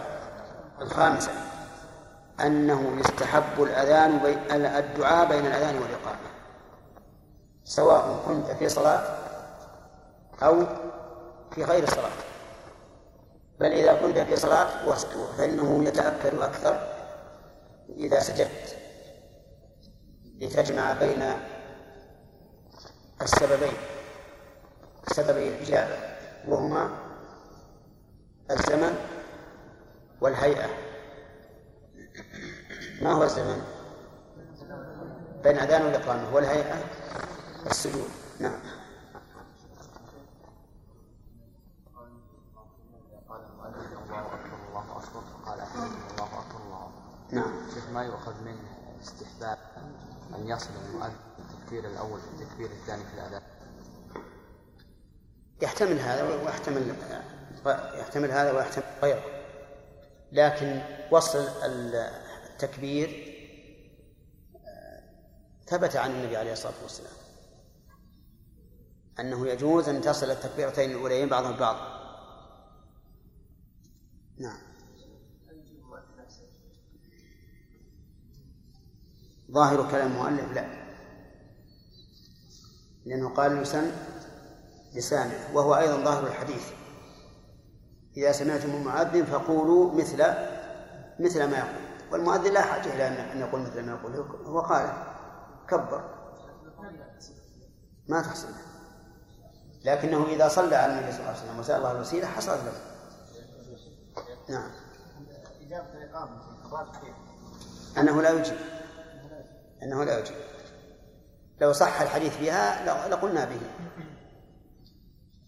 الخامسة. 0.82 1.32
أنه 2.40 3.00
يستحب 3.00 3.64
الأذان 3.64 4.18
بي... 4.18 4.56
الدعاء 4.56 5.28
بين 5.28 5.46
الأذان 5.46 5.76
والإقامة. 5.76 6.28
سواء 7.64 8.24
كنت 8.28 8.52
في 8.52 8.70
صلاة 8.70 9.18
أو 10.44 10.64
في 11.52 11.64
غير 11.64 11.86
صلاة. 11.90 12.18
بل 13.60 13.72
إذا 13.72 13.94
كنت 13.94 14.20
في 14.20 14.36
صلاة 14.36 14.68
فإنه 15.38 15.84
يتأكد 15.84 16.40
أكثر 16.40 16.88
إذا 17.98 18.20
سجدت. 18.20 18.77
لتجمع 20.42 20.94
بين 20.94 21.24
السببين 23.22 23.78
سببي 25.08 25.48
الإجابة 25.48 25.96
وهما 26.48 26.90
الزمن 28.52 28.96
والهيئة. 30.22 30.70
ما 33.02 33.14
هو 33.14 33.24
الزمن؟ 33.24 33.62
بين 35.44 35.58
أذان 35.58 35.86
والإقامة 35.86 36.36
والهيئة 36.36 36.76
السجود. 37.70 38.10
نعم. 38.40 38.60
نعم. 47.32 47.70
شيخ 47.74 47.90
ما 47.90 48.04
يؤخذ 48.04 48.34
من 48.44 48.58
استحباب 49.02 49.67
أن 50.38 50.48
يصل 50.48 50.70
المؤذن 50.90 51.16
التكبير 51.40 51.88
الأول 51.88 52.20
بالتكبير 52.20 52.72
الثاني 52.72 53.04
في 53.04 53.14
الأذان 53.14 53.42
يحتمل 55.62 56.00
هذا 56.00 56.44
ويحتمل 56.44 56.96
يحتمل 58.00 58.32
هذا 58.32 58.52
ويحتمل 58.52 58.84
غيره. 59.04 59.24
لكن 60.32 60.82
وصل 61.12 61.48
التكبير 62.54 63.38
ثبت 65.68 65.96
عن 65.96 66.12
النبي 66.12 66.38
عليه 66.38 66.54
الصلاة 66.54 66.74
والسلام 66.84 67.14
أنه 69.20 69.48
يجوز 69.48 69.90
أن 69.90 70.02
تصل 70.02 70.32
التكبيرتين 70.32 70.92
الأوليين 70.92 71.30
بعضها 71.30 71.52
ببعض 71.52 71.98
نعم. 74.38 74.58
ظاهر 79.52 79.92
كلام 79.92 80.12
المؤلف 80.12 80.54
لا. 80.54 80.66
لأنه 83.06 83.30
قال 83.30 83.62
يسن 83.62 83.92
لسامع 84.96 85.34
وهو 85.54 85.76
أيضا 85.76 86.04
ظاهر 86.04 86.28
الحديث. 86.28 86.72
إذا 88.18 88.32
سمعتم 88.32 88.70
المؤذن 88.70 89.26
فقولوا 89.26 89.94
مثل 89.94 90.24
مثل 91.20 91.44
ما 91.44 91.58
يقول. 91.58 91.88
والمؤذن 92.12 92.54
لا 92.54 92.62
حاجة 92.62 92.94
إلى 92.94 93.08
أن 93.34 93.40
يقول 93.40 93.62
مثل 93.62 93.86
ما 93.86 93.92
يقول. 93.92 94.16
هو 94.46 94.60
قال 94.60 94.94
كبر. 95.70 96.18
ما 98.08 98.22
تحصل. 98.22 98.48
لكنه 99.86 100.26
إذا 100.26 100.48
صلى 100.48 100.76
على 100.76 100.94
النبي 100.94 101.12
صلى 101.12 101.20
الله 101.20 101.30
عليه 101.30 101.40
وسلم 101.42 101.60
وسأل 101.60 101.76
الله 101.76 101.92
الوسيلة 101.92 102.28
حصلت 102.28 102.62
له. 102.64 102.74
نعم. 104.50 104.72
إجابة 105.62 105.94
الإقامة 105.94 106.42
أنه 107.98 108.22
لا 108.22 108.30
يجيب. 108.30 108.77
أنه 109.84 110.04
لا 110.04 110.20
يجيب 110.20 110.36
لو 111.62 111.74
صح 111.74 112.02
الحديث 112.02 112.38
بها 112.38 112.86
لقلنا 113.10 113.46
به. 113.46 113.60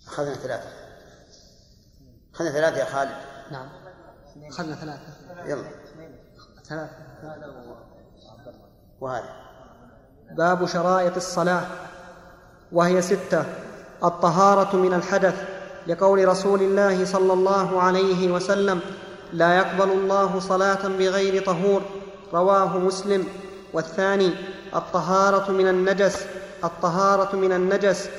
أخذنا 0.07 0.34
ثلاثة. 0.34 0.69
أخذنا 2.36 2.51
ثلاثة 2.51 2.77
يا 2.77 2.86
خالد. 2.86 3.15
نعم. 3.51 3.69
أخذنا 4.49 4.75
ثلاثة. 4.75 5.13
يلا. 5.45 5.69
ثلاثة. 6.69 6.95
وهذا. 9.01 9.30
باب 10.38 10.65
شرائط 10.65 11.15
الصلاة. 11.15 11.65
وهي 12.71 13.01
ستة. 13.01 13.45
الطهارة 14.03 14.75
من 14.75 14.93
الحدث. 14.93 15.49
لقول 15.88 16.27
رسول 16.27 16.61
الله 16.61 17.05
صلى 17.05 17.34
الله 17.34 17.82
عليه 17.82 18.32
وسلم 18.32 18.82
لا 19.34 19.57
يقبل 19.57 19.91
الله 19.91 20.39
صلاة 20.39 20.88
بغير 20.88 21.45
طهور. 21.45 21.82
رواه 22.34 22.77
مسلم. 22.77 23.27
والثاني 23.74 24.32
الطهارة 24.76 25.51
من 25.51 25.67
النجس 25.67 26.26
الطهارة 26.63 27.36
من 27.36 27.51
النجس 27.51 28.09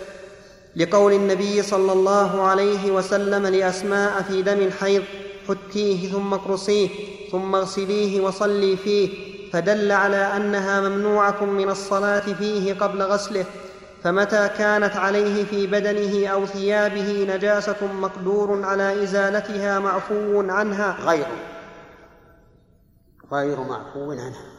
لقول 0.76 1.12
النبي 1.12 1.62
صلى 1.62 1.92
الله 1.92 2.42
عليه 2.42 2.90
وسلم 2.90 3.46
لأسماء 3.46 4.22
في 4.22 4.42
دم 4.42 4.58
الحيض 4.58 5.02
حتيه 5.48 6.12
ثم 6.12 6.34
اقرصيه 6.34 6.88
ثم 7.32 7.54
اغسليه 7.54 8.20
وصلي 8.20 8.76
فيه 8.76 9.30
فدل 9.52 9.92
على 9.92 10.36
أنها 10.36 10.80
ممنوعة 10.80 11.44
من 11.44 11.70
الصلاة 11.70 12.20
فيه 12.32 12.74
قبل 12.74 13.02
غسله 13.02 13.44
فمتى 14.02 14.48
كانت 14.58 14.96
عليه 14.96 15.44
في 15.44 15.66
بدنه 15.66 16.26
أو 16.26 16.46
ثيابه 16.46 17.26
نجاسة 17.34 17.92
مقدور 18.00 18.64
على 18.64 19.02
إزالتها 19.02 19.78
معفو 19.78 20.40
عنها. 20.40 20.96
غير 21.00 21.26
غير 23.32 23.60
معفو 23.60 24.12
عنها. 24.12 24.49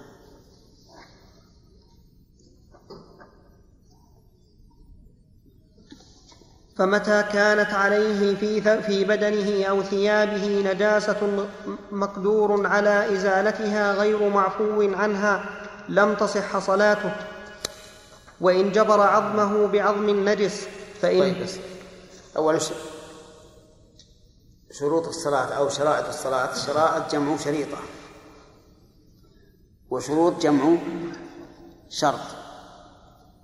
فمتى 6.82 7.24
كانت 7.24 7.74
عليه 7.74 8.36
في 8.36 8.82
في 8.82 9.04
بدنه 9.04 9.66
أو 9.66 9.84
ثيابه 9.84 10.74
نجاسة 10.74 11.48
مقدور 11.92 12.68
على 12.68 13.16
إزالتها 13.16 13.94
غير 13.94 14.30
معفو 14.30 14.82
عنها 14.82 15.44
لم 15.90 16.16
تصح 16.16 16.60
صلاته. 16.60 17.16
وإن 18.42 18.72
جبر 18.72 19.02
عظمه 19.02 19.68
بعظم 19.68 20.10
النجس 20.10 20.68
فإن 21.02 21.20
طيب 21.20 21.44
بس 21.44 21.56
أول 22.38 22.62
شروط 24.72 25.08
الصلاة 25.08 25.54
أو 25.54 25.70
شرائط 25.70 26.08
الصلاة 26.08 26.56
شرائط 26.56 27.12
جمع 27.12 27.38
شريطة. 27.38 27.78
وشروط 29.90 30.42
جمع 30.42 30.78
شرط. 31.90 32.28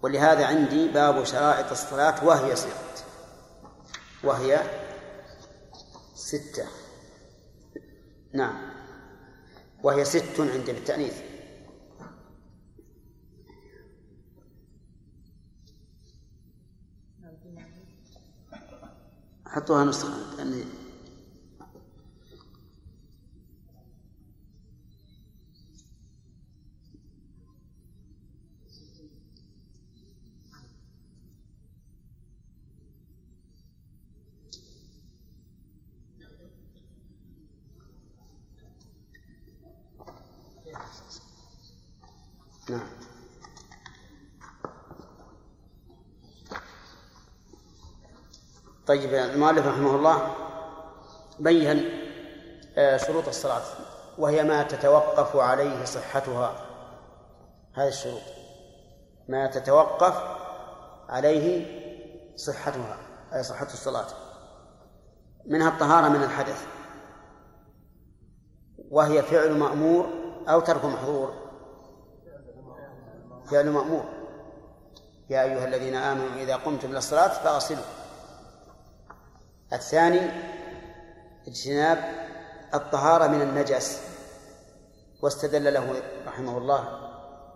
ولهذا 0.02 0.46
عندي 0.46 0.88
باب 0.88 1.24
شرائط 1.24 1.72
الصلاة 1.72 2.26
وهي 2.26 2.56
ست 2.56 2.87
وهي 4.24 4.64
ستة. 6.16 6.66
نعم. 8.34 8.78
وهي 9.84 10.06
ست 10.06 10.40
عند 10.40 10.66
بالتأنيث 10.66 11.14
حطوها 19.46 19.86
نسخة 19.86 20.36
لأني 20.38 20.64
نعم. 42.70 42.88
طيب 48.88 49.14
المؤلف 49.14 49.68
رحمه 49.68 49.96
الله 49.96 50.36
بين 51.40 51.90
آه، 52.78 52.98
شروط 52.98 53.28
الصلاة 53.28 53.62
وهي 54.18 54.44
ما 54.44 54.64
تتوقف 54.64 55.36
عليه 55.36 55.86
صحتها. 55.86 56.66
هذه 57.74 57.88
الشروط. 57.88 58.22
ما 59.30 59.48
تتوقف 59.48 60.24
عليه 61.10 61.66
صحتها 62.36 62.98
أي 63.34 63.44
صحة 63.44 63.66
الصلاة. 63.66 64.08
منها 65.46 65.70
الطهارة 65.70 66.10
من 66.10 66.24
الحدث 66.24 66.66
وهي 68.90 69.24
فعل 69.24 69.58
مأمور 69.58 70.10
أو 70.50 70.60
ترك 70.60 70.86
محظور. 70.86 71.47
فعل 73.52 73.70
مأمور. 73.70 74.06
يا 75.30 75.44
أيها 75.44 75.66
الذين 75.66 75.96
آمنوا 75.96 76.36
إذا 76.36 76.56
قمتم 76.56 76.90
إلى 76.90 76.98
الصلاة 76.98 77.28
فأغسلوا. 77.28 77.84
الثاني 79.74 80.22
اجتناب 81.48 81.98
الطهارة 82.74 83.28
من 83.28 83.42
النجس. 83.42 84.02
واستدل 85.24 85.74
له 85.74 86.02
رحمه 86.26 86.58
الله 86.58 87.10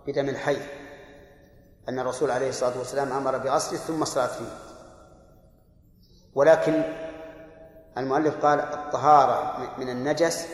بدم 0.08 0.30
الحي 0.30 0.58
أن 1.90 2.00
الرسول 2.00 2.32
عليه 2.32 2.50
الصلاة 2.50 2.78
والسلام 2.78 3.12
أمر 3.12 3.38
بغسله 3.38 3.78
ثم 3.80 4.02
الصلاة 4.02 4.28
فيه. 4.28 4.58
ولكن 6.34 6.84
المؤلف 7.98 8.46
قال 8.46 8.60
الطهارة 8.60 9.80
من 9.80 9.90
النجس 9.90 10.48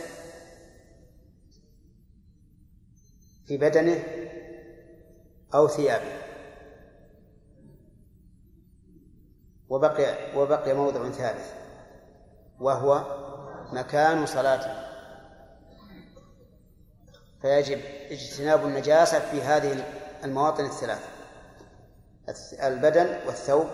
في 3.46 3.56
بدنه 3.56 4.04
أو 5.54 5.68
ثيابه. 5.68 6.28
وبقي 9.68 10.36
وبقي 10.36 10.74
موضع 10.74 11.10
ثالث 11.10 11.52
وهو 12.60 13.04
مكان 13.72 14.26
صلاته. 14.26 14.88
فيجب 17.42 17.80
اجتناب 18.10 18.66
النجاسة 18.66 19.30
في 19.30 19.42
هذه 19.42 19.84
المواطن 20.24 20.64
الثلاثة 20.64 21.08
البدن 22.66 23.26
والثوب 23.26 23.66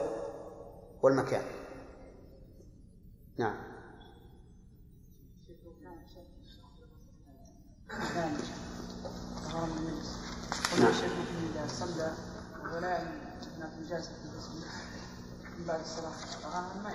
والمكان. 1.02 1.44
نعم. 3.38 3.56
نعم. 10.80 11.33
صلى 11.68 12.12
ولا 12.72 12.98
نجاسة 13.80 14.10
في 14.22 14.28
جسمه 14.38 14.66
من 15.58 15.66
بعد 15.66 15.80
الصلاة. 15.80 16.10
ما 16.82 16.92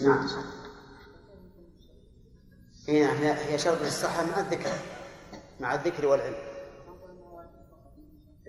نعم. 0.00 0.28
هي 2.88 3.52
هي 3.52 3.58
شرط 3.58 3.82
الصحة 3.82 4.26
مع 4.26 4.40
الذكر 4.40 4.72
مع 5.60 5.74
الذكر 5.74 6.06
والعلم. 6.06 6.36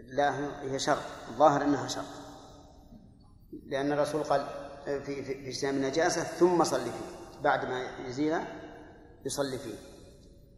لا 0.03 0.61
هي 0.61 0.79
شرط. 0.79 1.03
الظاهر 1.29 1.61
إنها 1.61 1.87
شرط. 1.87 2.05
لأن 3.67 3.91
الرسول 3.91 4.23
قال 4.23 4.47
في 4.85 5.01
في, 5.01 5.23
في 5.23 5.49
اجتناب 5.49 5.73
النجاسة 5.73 6.23
ثم 6.23 6.63
صلي 6.63 6.91
فيه. 6.91 7.41
بعد 7.41 7.65
ما 7.65 8.07
يزيل 8.07 8.39
يصلي 9.25 9.57
فيه. 9.57 9.75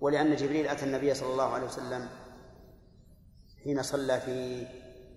ولأن 0.01 0.35
جبريل 0.35 0.67
أتى 0.67 0.85
النبي 0.85 1.13
صلى 1.13 1.31
الله 1.31 1.53
عليه 1.53 1.65
وسلم 1.65 2.09
حين 3.63 3.83
صلى 3.83 4.19
في 4.19 4.67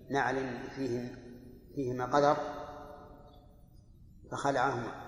نعل 0.09 0.69
فيه 0.75 1.15
فيهما 1.75 2.05
قدر 2.05 2.37
فخلعهما. 4.31 5.05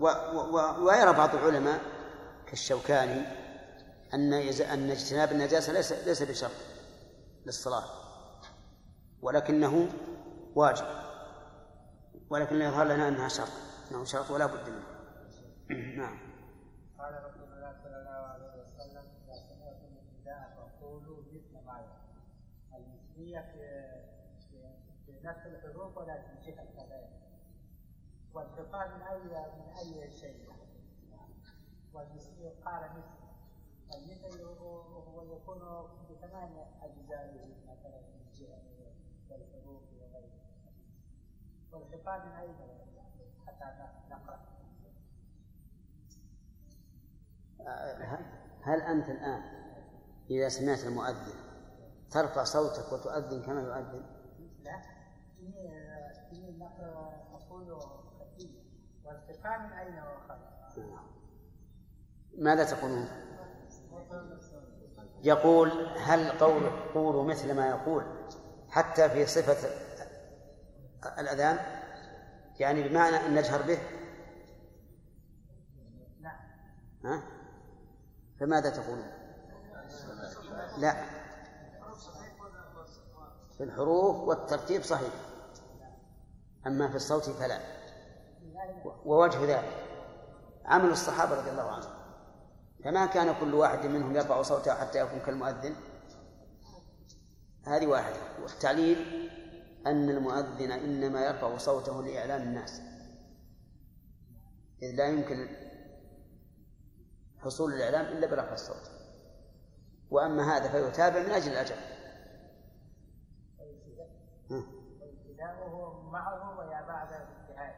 و 0.00 0.06
و 0.06 0.86
ويرى 0.86 1.12
بعض 1.12 1.34
العلماء 1.34 1.80
كالشوكاني 2.46 3.22
أن 4.14 4.32
أن 4.72 4.90
اجتناب 4.90 5.32
النجاسة 5.32 5.72
ليس 5.72 5.92
ليس 5.92 6.22
بشرط 6.22 6.50
للصلاة 7.46 7.84
ولكنه 9.22 9.88
واجب 10.54 10.86
ولكن 12.30 12.60
يظهر 12.60 12.84
لنا 12.86 13.08
أنها 13.08 13.28
شرط 13.28 13.52
أنه 13.90 14.04
شرط 14.04 14.30
ولا 14.30 14.46
بد 14.46 14.68
منه. 14.68 14.86
نعم. 16.02 16.18
قال 16.98 17.41
المثليه 23.22 23.40
في 23.40 24.02
في 25.06 25.26
نفس 25.26 25.46
الحروف 25.46 25.96
ولكن 25.96 26.40
شكل 26.40 26.64
كذلك 26.76 27.10
والخطاب 28.34 28.90
من 28.94 29.02
اي 29.02 29.18
من 29.58 29.72
اي 29.78 30.10
شيء 30.10 30.48
والمثل 31.92 32.50
قال 32.64 32.90
مثل 32.90 33.22
المثل 33.94 34.42
هو 34.42 35.22
يكون 35.22 35.58
بثمان 36.10 36.66
اجزائه 36.82 37.54
مثلا 37.68 38.00
من 38.00 38.32
جهه 38.34 38.62
والحروف 39.30 39.82
وغيره 40.00 40.30
والخطاب 41.72 42.26
من 42.26 42.32
اي 42.32 42.48
حتى 43.46 43.64
نقرأ. 44.10 44.52
هل 48.62 48.80
أنت 48.80 49.08
الآن 49.08 49.42
إذا 50.30 50.48
سمعت 50.48 50.84
المؤذن 50.84 51.51
ترفع 52.12 52.44
صوتك 52.44 52.92
وتؤذن 52.92 53.42
كما 53.42 53.60
يؤذن؟ 53.60 54.02
لا 54.64 54.82
إني 55.40 56.66
أقول 57.32 57.72
والثقة 59.04 59.58
من 59.58 59.72
أين 59.72 60.02
وخلق 60.02 60.52
ماذا 62.38 62.64
تقولون؟ 62.64 63.08
يقول 65.22 65.86
هل 65.96 66.38
قول 66.38 66.70
قولوا 66.94 67.24
مثل 67.24 67.54
ما 67.54 67.68
يقول 67.68 68.04
حتى 68.68 69.08
في 69.08 69.26
صفة 69.26 69.68
الأذان 71.18 71.58
يعني 72.60 72.88
بمعنى 72.88 73.16
أن 73.16 73.34
نجهر 73.34 73.62
به 73.62 73.78
نعم 76.20 76.38
ها؟ 77.04 77.22
فماذا 78.40 78.70
تقولون؟ 78.70 79.12
لا 80.78 81.21
في 83.62 83.68
الحروف 83.68 84.16
والترتيب 84.28 84.82
صحيح. 84.82 85.12
أما 86.66 86.88
في 86.88 86.96
الصوت 86.96 87.30
فلا. 87.30 87.60
ووجه 89.04 89.44
ذلك. 89.44 89.86
عمل 90.64 90.90
الصحابة 90.90 91.40
رضي 91.40 91.50
الله 91.50 91.62
عنهم. 91.62 91.90
فما 92.84 93.06
كان 93.06 93.34
كل 93.40 93.54
واحد 93.54 93.86
منهم 93.86 94.16
يرفع 94.16 94.42
صوته 94.42 94.74
حتى 94.74 94.98
يكون 94.98 95.18
كالمؤذن؟ 95.18 95.74
هذه 97.66 97.86
واحدة. 97.86 98.16
والتعليل 98.42 99.30
أن 99.86 100.10
المؤذن 100.10 100.72
إنما 100.72 101.26
يرفع 101.26 101.56
صوته 101.56 102.02
لإعلام 102.02 102.42
الناس. 102.42 102.80
إذ 104.82 104.96
لا 104.96 105.08
يمكن 105.08 105.48
حصول 107.38 107.72
الإعلام 107.72 108.06
إلا 108.06 108.26
برفع 108.26 108.52
الصوت. 108.52 108.90
وأما 110.10 110.56
هذا 110.56 110.68
فيتابع 110.68 111.22
من 111.22 111.30
أجل 111.30 111.52
الأجل 111.52 111.91
ابتداؤه 115.42 116.10
معه 116.10 116.58
ويا 116.58 116.86
بعد 116.86 117.08
الانتهاء 117.12 117.74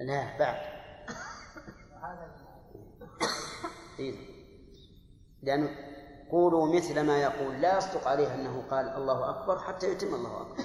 لا 0.00 0.38
بعد 0.38 0.56
وهذا 1.92 2.36
إيه. 3.98 4.36
لأنه 5.42 5.68
قولوا 6.30 6.76
مثل 6.76 7.06
ما 7.06 7.18
يقول 7.22 7.60
لا 7.60 7.78
يصدق 7.78 8.08
عليه 8.08 8.34
أنه 8.34 8.68
قال 8.70 8.88
الله 8.88 9.30
أكبر 9.30 9.58
حتى 9.58 9.92
يتم 9.92 10.14
الله 10.14 10.42
أكبر 10.42 10.64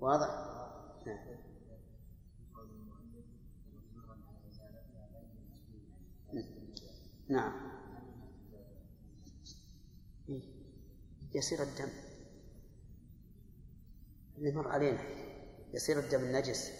واضح؟ 0.00 0.28
نعم. 1.06 1.18
نعم 7.28 7.52
إيه. 10.28 10.42
يصير 11.34 11.62
الدم 11.62 12.05
اللي 14.38 14.52
مر 14.52 14.68
علينا. 14.68 14.98
يصير 15.74 15.98
الدم 15.98 16.20
النجس 16.20 16.72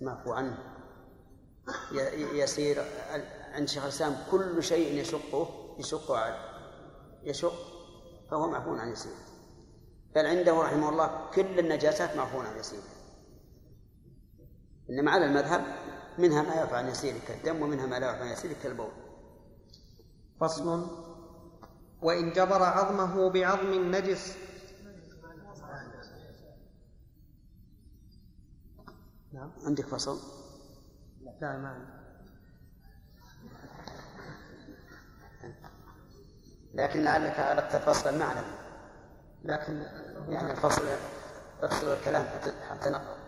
معفو 0.00 0.32
عنه. 0.32 0.58
يصير 2.32 2.84
عند 3.52 3.68
شيخ 3.68 3.82
الإسلام 3.82 4.16
كل 4.30 4.62
شيء 4.62 5.00
يشقه 5.00 5.76
يشق 5.78 6.10
عليه 6.12 6.54
يشق 7.22 7.54
فهو 8.30 8.50
معفو 8.50 8.74
عن 8.74 8.92
يسير. 8.92 9.12
بل 10.14 10.26
عنده 10.26 10.62
رحمه 10.62 10.88
الله 10.88 11.30
كل 11.30 11.58
النجاسات 11.58 12.16
معفو 12.16 12.40
عن 12.40 12.58
يسير. 12.58 12.80
إنما 14.90 15.10
على 15.10 15.26
المذهب 15.26 15.64
منها 16.18 16.42
ما 16.42 16.54
يعفى 16.54 16.74
عن 16.74 16.88
يسير 16.88 17.14
كالدم 17.28 17.62
ومنها 17.62 17.86
ما 17.86 17.98
لا 17.98 18.06
يعفى 18.06 18.22
عن 18.22 18.32
يسير 18.32 18.52
كالبول. 18.62 18.92
فصل. 20.40 20.86
وإن 22.02 22.32
جبر 22.32 22.62
عظمه 22.62 23.30
بعظم 23.30 23.72
النجس 23.72 24.36
نعم. 29.34 29.50
عندك 29.66 29.86
فصل؟ 29.86 30.18
لا 31.40 31.58
ما 31.58 31.68
عندي. 31.68 32.04
لكن 36.74 37.04
لعلك 37.04 37.40
أردت 37.40 37.74
الفصل 37.74 38.18
معنا 38.18 38.44
لكن 39.44 39.82
يعني 40.28 40.52
الفصل 40.52 40.82
اقصد 41.62 41.88
الكلام 41.88 42.24
حتى 42.24 42.52
حتى 42.70 42.90
نقرأ. 42.90 43.24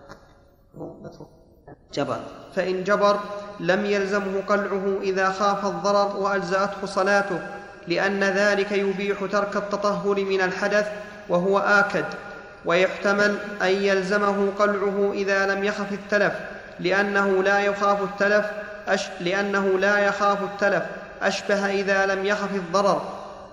جبر. 1.93 2.21
فإن 2.55 2.85
جبر 2.85 3.21
لم 3.61 3.85
يلزمه 3.85 4.41
قلعه 4.41 5.01
إذا 5.01 5.31
خاف 5.31 5.67
الضرر 5.67 6.17
وأجزأته 6.17 6.87
صلاته 6.87 7.41
لأن 7.89 8.25
ذلك 8.25 8.73
يبيح 8.73 9.25
ترك 9.33 9.57
التطهر 9.57 10.25
من 10.25 10.41
الحدث 10.41 10.93
وهو 11.29 11.59
آكد. 11.59 12.26
ويحتمل 12.67 13.39
أن 13.62 13.69
يلزمه 13.69 14.51
قلعه 14.59 15.12
إذا 15.12 15.47
لم 15.47 15.64
يخف 15.64 15.93
التلف 15.93 16.35
لأنه 16.81 17.43
لا 17.43 17.61
يخاف 17.61 18.03
التلف 18.03 18.47
أش 18.89 19.09
لأنه 19.21 19.79
لا 19.79 19.99
يخاف 19.99 20.43
التلف 20.43 20.83
أشبه 21.23 21.67
إذا 21.67 22.07
لم 22.07 22.27
يخف 22.27 22.55
الضرر. 22.55 23.03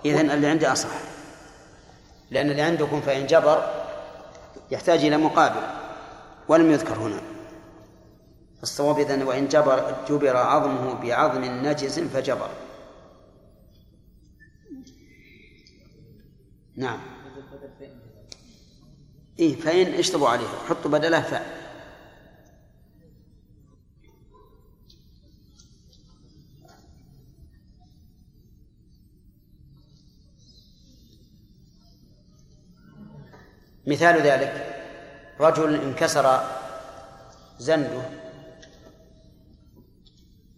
إذن 0.06 0.32
اللي 0.32 0.48
عندي 0.48 0.68
أصح. 0.68 0.90
لأن 2.32 2.50
اللي 2.50 2.62
عندكم 2.62 3.02
فإن 3.02 3.28
جبر 3.28 3.64
يحتاج 4.72 5.06
إلى 5.06 5.18
مقابل 5.18 5.62
ولم 6.48 6.72
يذكر 6.72 6.94
هنا. 6.94 7.22
الصواب 8.64 9.00
إذن 9.00 9.24
وإن 9.24 9.48
جبر 9.48 9.96
جبر 10.10 10.38
عظمه 10.38 10.94
بعظم 10.94 11.44
نجس 11.44 12.00
فجبر. 12.00 12.50
نعم. 16.76 17.13
إيه 19.40 19.56
فإن 19.56 19.94
اشطبوا 19.94 20.30
عليه 20.30 20.48
حطوا 20.70 20.92
بدله 20.92 21.22
فاء. 21.22 21.64
مثال 33.88 34.22
ذلك. 34.22 34.70
رجل 35.40 35.76
انكسر 35.76 36.44
زنده 37.60 38.02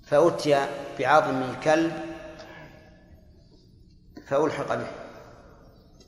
فأتي 0.03 0.67
بعظم 0.99 1.43
الكلب 1.43 1.93
فألحق 4.27 4.75
به 4.75 4.87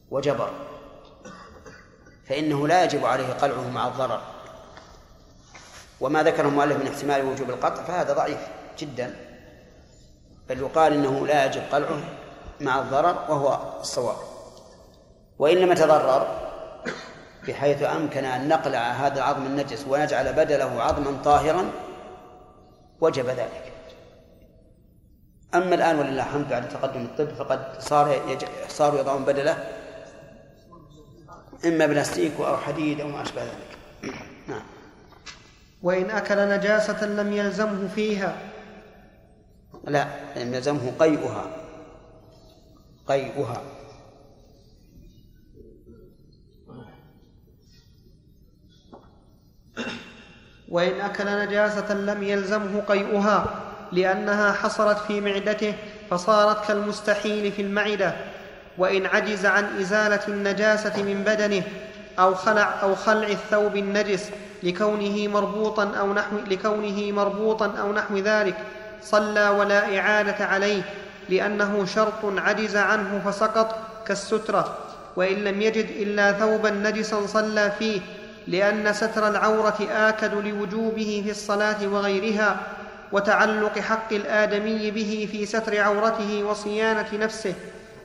وجبر. 0.10 0.77
فإنه 2.30 2.68
لا 2.68 2.84
يجب 2.84 3.06
عليه 3.06 3.34
قلعه 3.34 3.70
مع 3.70 3.88
الضرر. 3.88 4.22
وما 6.00 6.24
ذكره 6.24 6.48
المؤلف 6.48 6.78
من 6.78 6.88
احتمال 6.88 7.26
وجوب 7.26 7.50
القطع 7.50 7.84
فهذا 7.84 8.14
ضعيف 8.14 8.40
جدا. 8.80 9.16
بل 10.50 10.60
يقال 10.60 10.94
إنه 10.94 11.28
لا 11.28 11.46
يجب 11.46 11.62
قلعه 11.72 12.00
مع 12.62 12.80
الضرر 12.80 13.16
وهو 13.30 13.80
الصواب. 13.80 14.18
وإن 15.40 15.58
لم 15.58 15.72
يتضرر 15.72 16.28
بحيث 17.48 17.84
أمكن 17.84 18.26
أن 18.26 18.48
نقلع 18.48 18.80
هذا 18.80 19.18
العظم 19.18 19.46
النجس 19.46 19.86
ونجعل 19.88 20.34
بدله 20.34 20.82
عظما 20.82 21.18
طاهرا 21.24 21.72
وجب 23.02 23.26
ذلك. 23.26 23.74
أما 25.56 25.76
الآن 25.76 26.00
ولله 26.00 26.24
الحمد 26.24 26.50
بعد 26.50 26.70
تقدم 26.70 27.02
الطب 27.02 27.36
فقد 27.36 27.82
صار 27.82 28.22
يج... 28.28 28.46
صاروا 28.68 29.00
يضعون 29.00 29.24
بدله 29.26 29.77
إما 31.66 31.86
بلاستيك 31.86 32.34
أو 32.40 32.58
حديد 32.58 33.02
أو 33.02 33.08
ما 33.08 33.22
أشبه 33.22 33.44
ذلك. 33.44 33.78
نعم. 34.48 34.62
وإن 35.84 36.10
أكل 36.10 36.50
نجاسة 36.50 37.06
لم 37.06 37.34
يلزمه 37.34 37.88
فيها. 37.96 38.38
لا 39.88 40.08
لم 40.36 40.54
يلزمه 40.54 40.92
قيئها. 41.00 41.46
قيئها. 43.08 43.62
وإن 50.70 51.02
أكل 51.02 51.26
نجاسة 51.46 51.94
لم 51.94 52.24
يلزمه 52.24 52.82
قيئها 52.82 53.64
لأنها 53.92 54.52
حصلت 54.52 54.98
في 54.98 55.22
معدته 55.22 55.76
فصارت 56.10 56.68
كالمستحيل 56.68 57.52
في 57.52 57.62
المعدة. 57.62 58.37
وإن 58.78 59.06
عجز 59.06 59.46
عن 59.46 59.66
إزالة 59.82 60.20
النجاسة 60.28 61.04
من 61.04 61.24
بدنه 61.24 61.64
أو 62.20 62.36
خلع 62.36 62.82
أو 62.84 62.96
خلع 62.96 63.28
الثوب 63.28 63.76
النجس 63.76 64.30
لكونه 64.64 65.28
مربوطا 65.28 65.92
أو 66.00 66.14
نحو 66.14 66.36
لكونه 66.48 67.12
مربوطا 67.12 67.74
أو 67.80 67.94
نحو 67.94 68.18
ذلك 68.18 68.56
صلى 69.04 69.50
ولا 69.50 70.00
إعادة 70.00 70.46
عليه 70.46 70.82
لأنه 71.30 71.86
شرط 71.86 72.26
عجز 72.26 72.76
عنه 72.76 73.22
فسقط 73.26 73.76
كالسترة 74.08 74.78
وإن 75.16 75.36
لم 75.36 75.62
يجد 75.62 75.86
إلا 75.90 76.32
ثوبا 76.32 76.70
نجسا 76.70 77.28
صلى 77.28 77.72
فيه 77.80 78.02
لأن 78.48 78.94
ستر 78.94 79.28
العورة 79.28 79.88
آكد 79.92 80.34
لوجوبه 80.34 81.22
في 81.26 81.32
الصلاة 81.32 81.88
وغيرها 81.88 82.58
وتعلق 83.12 83.80
حق 83.80 84.14
الآدمي 84.14 84.92
به 84.92 85.30
في 85.32 85.46
ستر 85.46 85.80
عورته 85.80 86.44
وصيانة 86.44 87.08
نفسه. 87.14 87.54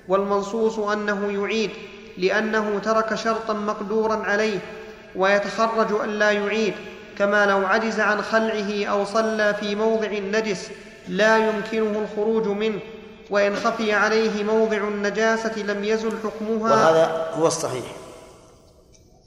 والمنصوص 0.08 0.78
أنه 0.78 1.42
يعيد 1.42 1.70
لأنه 2.18 2.78
ترك 2.78 3.14
شرطا 3.14 3.52
مقدورا 3.52 4.16
عليه 4.16 4.58
ويتخرج 5.16 6.00
أن 6.04 6.08
لا 6.08 6.30
يعيد 6.30 6.74
كما 7.18 7.46
لو 7.46 7.66
عجز 7.66 8.00
عن 8.00 8.22
خلعه 8.22 8.84
أو 8.84 9.04
صلى 9.04 9.54
في 9.54 9.74
موضع 9.74 10.08
نجس 10.08 10.70
لا 11.08 11.36
يمكنه 11.36 11.98
الخروج 11.98 12.46
منه 12.46 12.80
وإن 13.30 13.56
خفي 13.56 13.92
عليه 13.92 14.44
موضع 14.44 14.76
النجاسة 14.76 15.62
لم 15.62 15.84
يزل 15.84 16.12
حكمها. 16.24 16.72
وهذا 16.72 17.30
هو 17.34 17.46
الصحيح. 17.46 17.84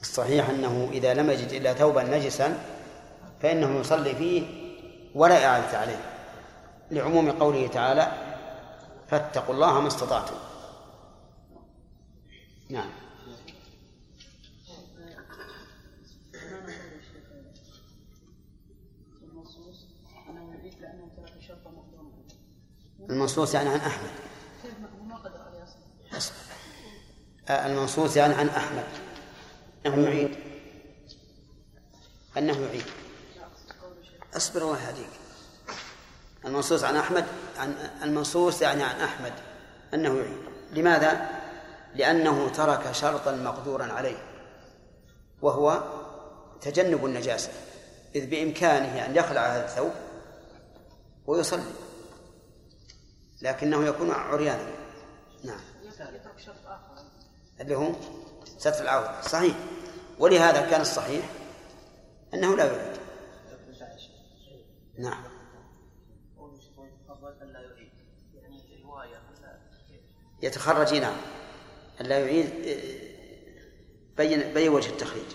الصحيح 0.02 0.50
أنه 0.50 0.90
إذا 0.94 1.14
لم 1.14 1.30
يجد 1.30 1.54
إلا 1.54 1.74
ثوبا 1.74 2.04
نجسا 2.04 2.58
فإنه 3.42 3.80
يصلي 3.80 4.16
فيه 4.16 4.44
ولا 5.16 5.46
إعادة 5.46 5.78
عليه. 5.78 6.00
لعموم 6.92 7.32
قوله 7.32 7.68
تعالى 7.68 8.08
فاتقوا 9.08 9.56
الله 9.56 9.82
ما 9.82 9.88
استطعتم. 9.88 10.36
نعم. 12.70 12.90
المنصوص 23.10 23.56
يعني 23.56 23.70
عن 23.70 23.80
أحمد. 23.80 24.10
المنصوص 27.50 28.18
يعني 28.18 28.34
عن 28.34 28.48
أحمد. 28.50 28.84
أنه 29.86 30.04
يعيد 30.08 30.36
أنه 32.38 32.60
يعيد 32.60 32.86
أصبر 34.36 34.62
الله 34.62 34.82
يهديك. 34.82 35.10
المنصوص 36.46 36.84
عن 36.84 36.96
أحمد 36.96 37.26
عن 37.58 37.76
المنصوص 38.04 38.62
يعني 38.62 38.84
عن 38.84 39.02
أحمد. 39.02 39.34
أنه 39.94 40.16
يعيد 40.18 40.38
لماذا؟ 40.72 41.45
لأنه 41.96 42.50
ترك 42.50 42.92
شرطا 42.92 43.32
مقدورا 43.32 43.86
عليه 43.86 44.18
وهو 45.42 45.84
تجنب 46.62 47.06
النجاسة 47.06 47.52
إذ 48.16 48.30
بإمكانه 48.30 49.06
أن 49.06 49.16
يخلع 49.16 49.42
هذا 49.42 49.66
الثوب 49.66 49.92
ويصلي 51.28 51.74
لكنه 53.42 53.86
يكون 53.86 54.12
عريانا. 54.12 54.68
نعم. 55.44 55.60
اللي 57.62 57.76
هو 57.76 57.92
ستر 58.58 58.84
العورة 58.84 59.22
صحيح. 59.22 59.56
ولهذا 60.20 60.70
كان 60.70 60.82
الصحيح 60.82 61.26
أنه 62.34 62.56
لا 62.56 62.66
يعيد 62.66 62.98
نعم. 64.98 65.24
يتخرج 70.42 70.94
نعم 70.94 71.18
لا 72.00 72.20
يعيد 72.20 72.50
بين 74.18 74.54
بين 74.54 74.70
وجه 74.70 74.90
التخريج. 74.90 75.26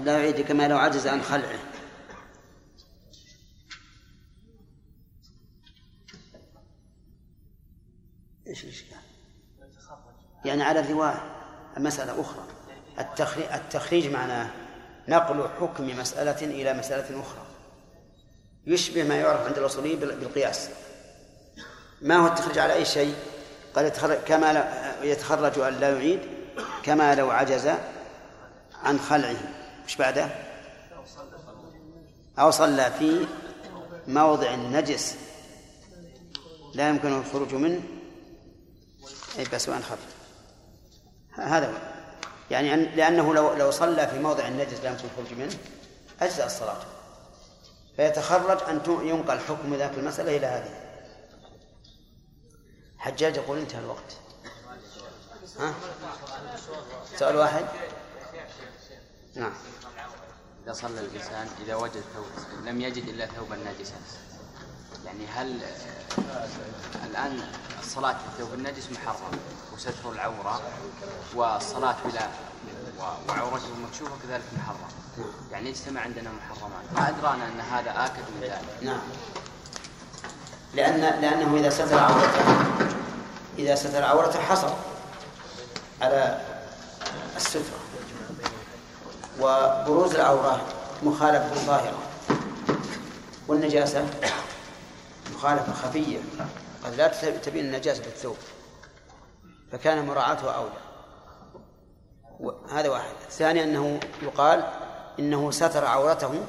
لا 0.00 0.18
يعيد 0.18 0.40
كما 0.40 0.68
لو 0.68 0.78
عجز 0.78 1.06
عن 1.06 1.22
خلعه. 1.22 1.58
إيش 8.46 8.64
الإشكال؟ 8.64 8.96
يعني 10.44 10.62
على 10.62 10.80
الرواية 10.80 11.36
مسألة 11.76 12.20
أخرى. 12.20 12.46
التخريج 13.54 14.06
معناه 14.06 14.50
نقل 15.08 15.48
حكم 15.48 15.98
مسألة 15.98 16.44
إلى 16.46 16.72
مسألة 16.74 17.20
أخرى. 17.20 17.46
يشبه 18.66 19.02
ما 19.02 19.16
يعرف 19.16 19.46
عند 19.46 19.58
الأصوليين 19.58 19.98
بالقياس. 19.98 20.70
ما 22.02 22.16
هو 22.16 22.26
التخريج 22.26 22.58
على 22.58 22.72
أي 22.72 22.84
شيء؟ 22.84 23.14
قال 23.74 23.84
يتخرج 23.84 24.16
كما 24.16 24.74
يتخرج 25.02 25.58
أن 25.58 25.74
لا 25.74 25.90
يعيد 25.90 26.20
كما 26.82 27.14
لو 27.14 27.30
عجز 27.30 27.70
عن 28.84 28.98
خلعه. 28.98 29.36
مش 29.86 29.96
بعده؟ 29.96 30.28
أو 32.38 32.50
صلى 32.50 32.92
في 32.98 33.26
موضع 34.06 34.54
نجس 34.54 35.16
لا 36.74 36.88
يمكنه 36.88 37.18
الخروج 37.18 37.54
منه. 37.54 37.80
أي 39.38 39.44
بس 39.52 39.68
وأن 39.68 39.82
خفي 39.82 40.14
هذا 41.32 41.66
هو. 41.66 41.72
يعني 42.50 42.74
أن 42.74 42.82
لأنه 42.82 43.34
لو 43.34 43.54
لو 43.54 43.70
صلى 43.70 44.06
في 44.06 44.18
موضع 44.18 44.48
النجس 44.48 44.80
لا 44.80 44.90
يمكن 44.90 45.04
الخروج 45.04 45.38
منه 45.38 45.56
أجزأ 46.20 46.46
الصلاة. 46.46 46.80
فيتخرج 47.96 48.58
أن 48.68 48.80
ينقل 48.86 49.38
حكم 49.38 49.74
ذاك 49.74 49.92
المسألة 49.98 50.36
إلى 50.36 50.46
هذه. 50.46 50.83
حجاج 53.04 53.36
يقول 53.36 53.58
انتهى 53.58 53.80
الوقت. 53.80 54.16
ها؟ 55.60 55.74
سؤال 57.16 57.36
واحد. 57.36 57.64
نعم. 59.34 59.52
إذا 60.64 60.72
صلى 60.72 61.00
الإنسان 61.00 61.48
إذا 61.64 61.74
وجد 61.74 62.02
ثوب 62.14 62.26
لم 62.64 62.80
يجد 62.80 63.08
إلا 63.08 63.26
ثوبا 63.26 63.56
ناجسا. 63.56 63.94
يعني 65.04 65.26
هل 65.26 65.60
الآن 67.04 67.50
الصلاة 67.80 68.12
في 68.12 68.26
الثوب 68.26 68.54
النجس 68.54 68.92
محرم 68.92 69.38
وستر 69.74 70.12
العورة 70.12 70.60
والصلاة 71.34 71.96
بلا 72.04 72.28
وعورته 73.28 73.74
مكشوفة 73.74 74.12
كذلك 74.22 74.44
محرم؟ 74.56 74.88
يعني 75.50 75.70
اجتمع 75.70 76.00
عندنا 76.00 76.30
محرمات. 76.32 76.92
ما 76.94 77.08
أدرانا 77.08 77.48
أن 77.48 77.60
هذا 77.60 78.04
آكد 78.06 78.22
من 78.34 78.40
ذلك. 78.42 78.82
نعم. 78.82 79.00
لأن 80.76 81.00
لأنه 81.00 81.56
إذا 81.56 81.70
ستر 81.70 81.98
عورته 81.98 82.44
إذا 83.58 83.74
ستر 83.74 84.04
عورته 84.04 84.40
حصل 84.40 84.72
على 86.02 86.40
السترة 87.36 87.62
وبروز 89.40 90.14
العورة 90.14 90.60
مخالفة 91.02 91.54
ظاهرة. 91.54 91.98
والنجاسة 93.48 94.06
مخالفة 95.34 95.72
خفية. 95.72 96.18
قد 96.84 96.94
لا 96.94 97.08
تبين 97.30 97.64
النجاسة 97.64 98.02
في 98.02 98.08
الثوب. 98.08 98.36
فكان 99.72 100.06
مراعاته 100.06 100.50
أولى. 100.50 100.84
هذا 102.70 102.88
واحد. 102.88 103.14
الثاني 103.26 103.64
أنه 103.64 104.00
يقال 104.22 104.64
إنه 105.18 105.50
ستر 105.50 105.84
عورته 105.84 106.40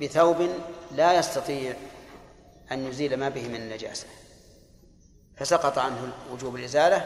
بثوب 0.00 0.48
لا 0.92 1.12
يستطيع 1.12 1.74
أن 2.72 2.86
يزيل 2.86 3.16
ما 3.16 3.28
به 3.28 3.48
من 3.48 3.56
النجاسة. 3.56 4.06
فسقط 5.36 5.78
عنه 5.78 6.12
وجوب 6.32 6.56
الإزالة 6.56 7.04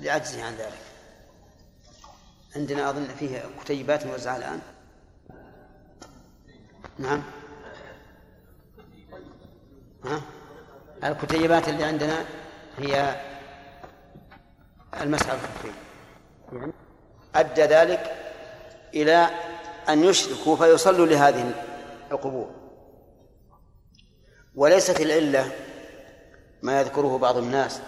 لعجزه 0.00 0.44
عن 0.44 0.54
ذلك. 0.54 0.78
عندنا 2.56 2.90
أظن 2.90 3.08
فيه 3.18 3.44
كتيبات 3.64 4.06
موزعة 4.06 4.36
الآن. 4.36 4.60
نعم. 6.98 7.22
ها؟ 10.04 10.22
الكتيبات 11.04 11.68
اللي 11.68 11.84
عندنا 11.84 12.24
هي 12.78 13.20
المسح 15.00 15.30
على 15.30 15.38
الخفين 15.38 15.72
يعني 16.52 16.72
أدى 17.34 17.62
ذلك 17.62 18.16
إلى 18.94 19.30
أن 19.88 20.04
يشركوا 20.04 20.56
فيصلوا 20.56 21.06
لهذه 21.06 21.52
القبور. 22.12 22.57
وليست 24.58 25.00
العلة 25.00 25.52
ما 26.62 26.80
يذكره 26.80 27.18
بعض 27.18 27.36
الناس 27.36 27.80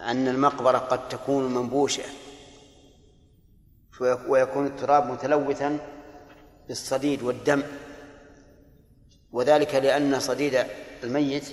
أن 0.00 0.28
المقبرة 0.28 0.78
قد 0.78 1.08
تكون 1.08 1.54
منبوشة 1.54 2.02
ويكون 4.28 4.66
التراب 4.66 5.06
متلوثا 5.06 5.78
بالصديد 6.68 7.22
والدم 7.22 7.62
وذلك 9.32 9.74
لأن 9.74 10.20
صديد 10.20 10.64
الميت 11.02 11.44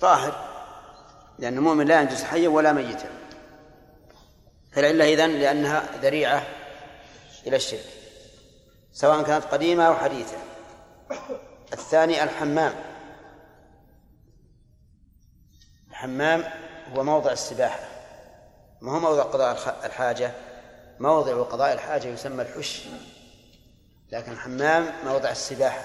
طاهر 0.00 0.48
لأن 1.38 1.56
المؤمن 1.56 1.86
لا 1.86 2.00
ينجس 2.00 2.22
حيا 2.22 2.48
ولا 2.48 2.72
ميتا. 2.72 3.10
فالعلة 4.72 5.14
إذن 5.14 5.30
لأنها 5.30 5.98
ذريعة 6.02 6.46
إلى 7.46 7.56
الشرك 7.56 7.84
سواء 8.92 9.22
كانت 9.22 9.44
قديمة 9.44 9.84
أو 9.84 9.94
حديثة. 9.94 10.36
الثاني 11.72 12.24
الحمام. 12.24 12.89
الحمام 16.00 16.44
هو 16.96 17.02
موضع 17.02 17.32
السباحة. 17.32 17.80
ما 18.80 18.92
هو 18.92 19.00
موضع 19.00 19.22
قضاء 19.22 19.76
الحاجة؟ 19.84 20.32
موضع 21.00 21.42
قضاء 21.42 21.72
الحاجة 21.72 22.08
يسمى 22.08 22.42
الحش. 22.42 22.82
لكن 24.12 24.32
الحمام 24.32 24.92
موضع 25.04 25.30
السباحة. 25.30 25.84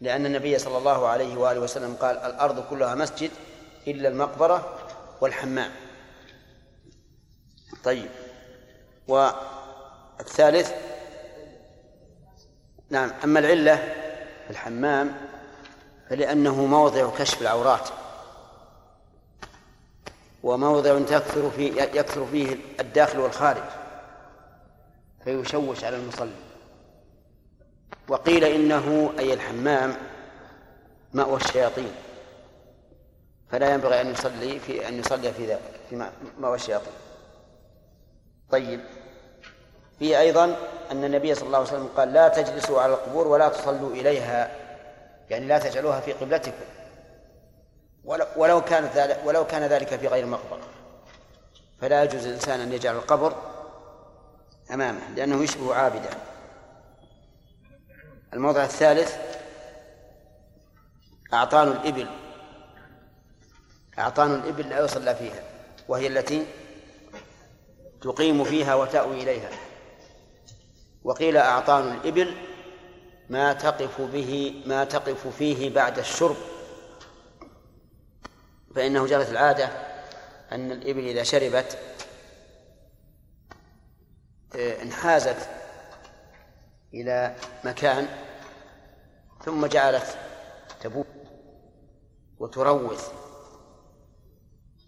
لأن 0.00 0.26
النبي 0.26 0.58
صلى 0.58 0.78
الله 0.78 1.08
عليه 1.08 1.36
وآله 1.36 1.60
وسلم 1.60 1.94
قال 1.94 2.16
الأرض 2.18 2.66
كلها 2.70 2.94
مسجد 2.94 3.30
إلا 3.86 4.08
المقبرة 4.08 4.78
والحمام. 5.20 5.70
طيب. 7.84 8.10
والثالث؟ 9.08 10.72
نعم. 12.90 13.12
أما 13.24 13.38
العلة 13.38 13.94
الحمام 14.50 15.14
فلأنه 16.10 16.66
موضع 16.66 17.10
كشف 17.18 17.42
العورات. 17.42 18.01
وموضع 20.42 20.98
تكثر 20.98 21.50
فيه 21.50 21.82
يكثر 21.82 22.26
فيه 22.26 22.56
الداخل 22.80 23.18
والخارج 23.18 23.62
فيشوش 25.24 25.84
على 25.84 25.96
المصلي. 25.96 26.30
وقيل 28.08 28.44
إنه 28.44 29.12
أي 29.18 29.34
الحمام 29.34 29.94
مأوى 31.12 31.36
الشياطين. 31.36 31.92
فلا 33.50 33.74
ينبغي 33.74 34.00
أن 34.00 34.10
يصلي 34.10 34.60
في 34.60 34.88
أن 34.88 34.98
يصلي 34.98 35.32
في 35.32 35.46
ذلك 35.46 35.60
في 35.90 36.10
مأوى 36.38 36.54
الشياطين. 36.54 36.92
طيب. 38.50 38.80
في 39.98 40.18
أيضا 40.18 40.56
أن 40.90 41.04
النبي 41.04 41.34
صلى 41.34 41.46
الله 41.46 41.58
عليه 41.58 41.68
وسلم 41.68 41.88
قال 41.96 42.12
لا 42.12 42.28
تجلسوا 42.28 42.80
على 42.80 42.92
القبور 42.92 43.28
ولا 43.28 43.48
تصلوا 43.48 43.90
إليها 43.90 44.50
يعني 45.30 45.46
لا 45.46 45.58
تجعلوها 45.58 46.00
في 46.00 46.12
قبلتكم. 46.12 46.64
ولو 48.36 48.60
كانت 48.60 48.96
ذلك 48.96 49.20
ولو 49.24 49.46
كان 49.46 49.62
ذلك 49.62 49.96
في 49.96 50.06
غير 50.08 50.26
مقبرة. 50.26 50.68
فلا 51.80 52.04
يجوز 52.04 52.26
للإنسان 52.26 52.60
أن 52.60 52.72
يجعل 52.72 52.96
القبر 52.96 53.36
أمامه 54.70 55.08
لأنه 55.16 55.42
يشبه 55.42 55.74
عابدا. 55.74 56.10
الموضع 58.34 58.64
الثالث 58.64 59.16
أعطان 61.32 61.68
الإبل. 61.68 62.08
أعطان 63.98 64.34
الإبل 64.34 64.68
لا 64.68 64.84
يصلى 64.84 65.14
فيها 65.14 65.42
وهي 65.88 66.06
التي 66.06 66.46
تقيم 68.02 68.44
فيها 68.44 68.74
وتأوي 68.74 69.22
إليها. 69.22 69.50
وقيل 71.04 71.36
أعطان 71.36 71.92
الإبل 71.94 72.36
ما 73.28 73.52
تقف 73.52 74.00
به 74.00 74.62
ما 74.66 74.84
تقف 74.84 75.26
فيه 75.28 75.74
بعد 75.74 75.98
الشرب. 75.98 76.36
فإنه 78.74 79.06
جرت 79.06 79.30
العادة 79.30 79.68
أن 80.52 80.72
الإبل 80.72 81.08
إذا 81.08 81.22
شربت 81.22 81.78
آه، 84.56 84.82
انحازت 84.82 85.48
إلى 86.94 87.36
مكان 87.64 88.08
ثم 89.44 89.66
جعلت 89.66 90.18
تبوك 90.80 91.06
وتروث 92.38 93.10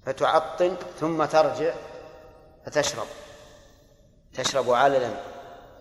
فتعطن 0.07 0.76
ثم 1.01 1.24
ترجع 1.24 1.74
فتشرب. 2.66 3.07
تشرب 4.35 4.70
عللا 4.70 5.11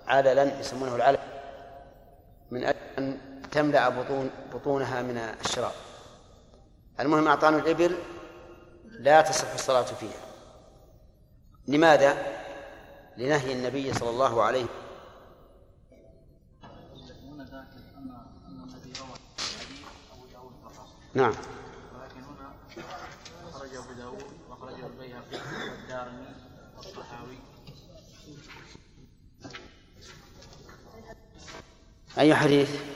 عللا 0.08 0.60
يسمونه 0.60 0.96
العلل 0.96 1.20
من 2.52 2.64
أجل 2.64 2.78
أن 2.98 3.18
تملأ 3.52 3.90
بطون 3.90 4.30
بطونها 4.54 5.02
من 5.02 5.18
الشراب. 5.18 5.72
المهم 7.00 7.28
أعطان 7.28 7.56
الإبل 7.56 7.98
لا 8.86 9.22
تصح 9.22 9.54
الصلاة 9.54 9.84
فيها 9.84 10.22
لماذا؟ 11.68 12.18
لنهي 13.18 13.54
النبي 13.54 13.94
صلى 13.94 14.10
الله 14.10 14.44
عليه 14.44 14.66
نعم 21.16 21.34
ولكن 21.94 22.24
هنا 22.24 22.54
أخرجه 23.50 23.80
أبو 23.80 23.94
داود 23.94 24.24
وأخرجه 24.50 24.86
البيهقي 24.88 25.40
والدارمي 25.70 26.28
والطحاوي 26.78 27.38
أي 32.18 32.36
حديث؟ 32.36 32.93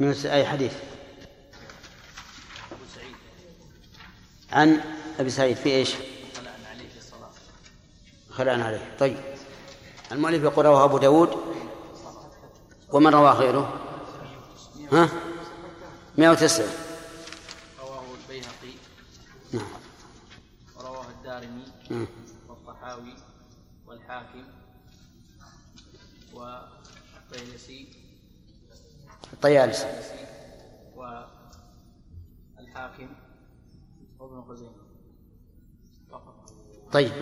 من 0.00 0.12
أي 0.26 0.46
حديث؟ 0.46 0.72
عن 4.52 4.80
أبي 5.18 5.30
سعيد 5.30 5.56
في 5.56 5.68
إيش؟ 5.68 5.94
خلعنا 8.30 8.64
عليه. 8.64 8.96
طيب. 8.98 9.16
المؤلف 10.12 10.42
يقول 10.42 10.66
رواه 10.66 10.84
أبو 10.84 10.98
داود. 10.98 11.30
ومن 12.92 13.14
رواه 13.14 13.32
غيره؟ 13.32 13.80
ها؟ 14.92 15.08
109 16.18 16.66
رواه 17.80 18.04
البيهقي. 18.22 18.76
نعم. 19.52 19.66
ورواه 20.76 21.06
الدارمي. 21.10 21.64
والطحاوي. 22.48 23.14
والحاكم. 23.86 24.44
والطيلسي 26.34 27.95
الطيالسي 29.36 29.86
والحاكم 32.56 33.08
وابن 34.18 34.42
خزيمة. 34.48 34.86
طيب 36.92 37.12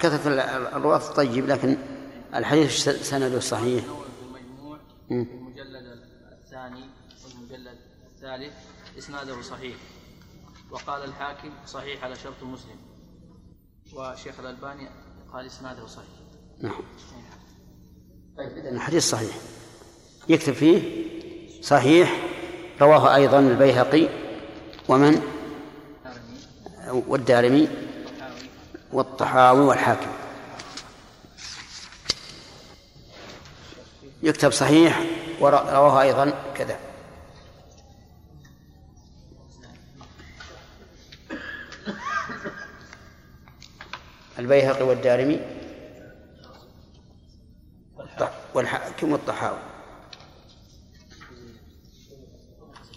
كثرة 0.00 0.30
الرواة 0.76 0.98
طيب 0.98 1.46
لكن 1.46 1.76
الحديث 2.34 2.88
سنده 2.88 3.40
صحيح. 3.40 3.84
المجموع 4.22 4.78
المجلد 5.10 6.02
الثاني 6.32 6.84
والمجلد 7.24 7.78
الثالث 8.06 8.54
إسناده 8.98 9.42
صحيح. 9.42 9.76
وقال 10.70 11.04
الحاكم 11.04 11.50
صحيح 11.66 12.04
على 12.04 12.16
شرط 12.16 12.42
مسلم. 12.42 12.76
وشيخ 13.94 14.40
الألباني 14.40 14.88
قال 15.32 15.46
إسناده 15.46 15.86
صحيح. 15.86 16.08
نعم. 16.60 16.82
طيب 18.36 18.58
الحديث 18.58 19.10
صحيح. 19.10 19.36
يكتب 20.28 20.52
فيه 20.52 21.06
صحيح. 21.66 22.16
رواه 22.80 23.14
أيضا 23.14 23.38
البيهقي. 23.38 24.08
ومن؟ 24.88 25.22
والدارمي. 27.08 27.68
والطحاوي 28.92 29.60
والحاكم. 29.60 30.10
يكتب 34.22 34.52
صحيح. 34.52 35.00
ورواه 35.40 36.02
أيضا 36.02 36.32
كذا. 36.54 36.78
البيهقي 44.38 44.82
والدارمي. 44.82 45.40
والحاكم 48.54 49.12
والطحاوي. 49.12 49.58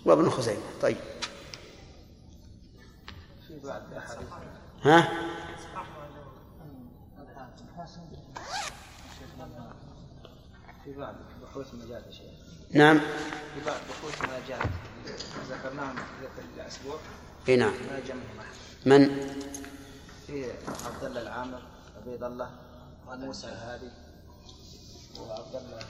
وابن 0.06 0.30
خزيمة. 0.30 0.62
طيب. 0.82 0.98
ها؟ 4.84 5.10
في 10.84 10.94
بعض 10.94 11.16
بحوث 11.44 11.74
يا 12.08 12.12
شيخ 12.12 12.32
نعم. 12.72 13.00
في 13.00 13.66
بعض 13.66 13.78
بحوث 13.90 14.22
ما 14.22 14.48
جاءت 14.48 14.70
ذكرناهم 15.50 15.96
في 15.96 16.62
الأسبوع 16.62 17.00
إي 17.50 17.56
نعم. 17.56 17.72
ما 18.86 18.98
من؟ 18.98 19.08
في 20.28 20.52
عبد 20.86 21.04
الله 21.04 21.22
العامر 21.22 21.62
عبيد 21.98 22.24
الله 22.24 22.52
موسى 23.08 23.48
الهادي 23.48 23.90
وعبد 25.20 25.56
الله 25.56 25.84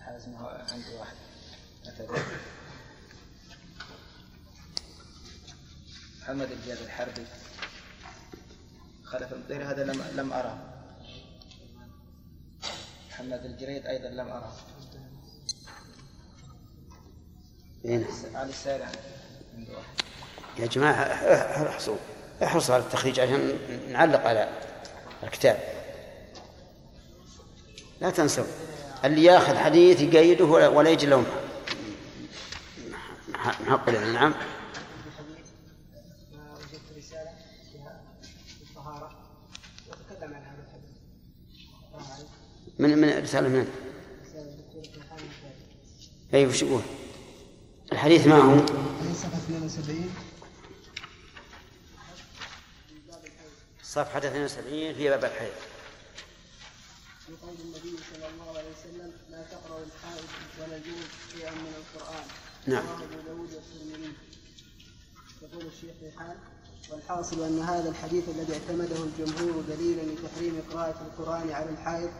حازم 0.00 0.34
هو 0.34 0.64
عندي 0.72 0.94
واحد 0.98 1.16
محمد 6.22 6.50
الجاد 6.52 6.78
الحربي. 6.84 7.24
خلف 9.04 9.32
المطير 9.32 9.70
هذا 9.70 9.84
لم 9.84 10.04
لم 10.16 10.32
أراه 10.32 10.58
محمد 13.10 13.44
الجريد 13.44 13.86
أيضا 13.86 14.08
لم 14.08 14.28
أراه 14.28 14.52
نعم. 17.84 18.04
عنده 19.58 19.72
واحد 19.72 19.94
يا 20.58 20.66
جماعة 20.66 21.02
احرصوا 21.02 21.96
احرصوا 22.42 22.74
على 22.74 22.84
التخريج؟ 22.84 23.20
عشان 23.20 23.58
نعلق 23.88 24.20
على 24.26 24.48
الكتاب. 25.22 25.58
لا 28.00 28.10
تنسوا. 28.10 28.44
اللي 29.04 29.24
ياخذ 29.24 29.56
حديث 29.56 30.00
يقيده 30.00 30.44
ولا 30.44 30.90
يجي 30.90 31.06
لهم 31.06 31.24
محق 31.24 31.34
نعم 31.34 31.42
ما 33.28 33.32
وجدت 33.32 33.32
رسالة 33.32 33.32
فيها 33.32 33.32
في 33.32 33.32
الطهارة 33.32 33.32
وتكلم 33.32 33.32
عن 33.32 33.32
هذا 33.32 33.32
الحديث. 33.32 33.33
السلام 33.44 33.80
عليكم. 33.86 34.34
من 42.78 42.98
من 42.98 43.08
رسالة 43.22 43.48
من 43.48 43.68
رسالة 44.22 44.42
الله. 44.42 44.64
اي 46.34 46.46
وش 46.46 46.62
يقول 46.62 46.82
الحديث 47.92 48.26
ما 48.26 48.36
هو 48.36 48.66
صفحة 49.14 49.38
72 49.38 50.14
صفحة 53.82 54.18
72 54.18 54.94
في 54.94 55.08
باب 55.08 55.24
الحيض 55.24 55.52
في 57.26 57.32
قول 57.42 57.54
النبي 57.64 57.96
صلى 58.12 58.26
الله 58.28 58.48
عليه 58.58 58.70
وسلم 58.70 59.12
لا 59.30 59.42
تقرأ 59.42 59.78
الحائض 59.84 60.24
ولا 60.60 60.76
الجنوب 60.76 61.08
شيئا 61.32 61.50
من 61.50 61.74
القرآن. 61.76 62.26
نعم. 62.66 62.84
يقول 65.42 65.66
الشيخ 65.66 65.94
ريحان 66.02 66.36
والحاصل 66.92 67.42
أن 67.42 67.58
هذا 67.58 67.88
الحديث 67.88 68.28
الذي 68.28 68.52
اعتمده 68.52 68.96
الجمهور 69.04 69.62
دليلا 69.68 70.02
لتحريم 70.02 70.62
قراءة 70.72 71.06
القرآن 71.06 71.50
على 71.50 71.70
الحائض 71.70 72.10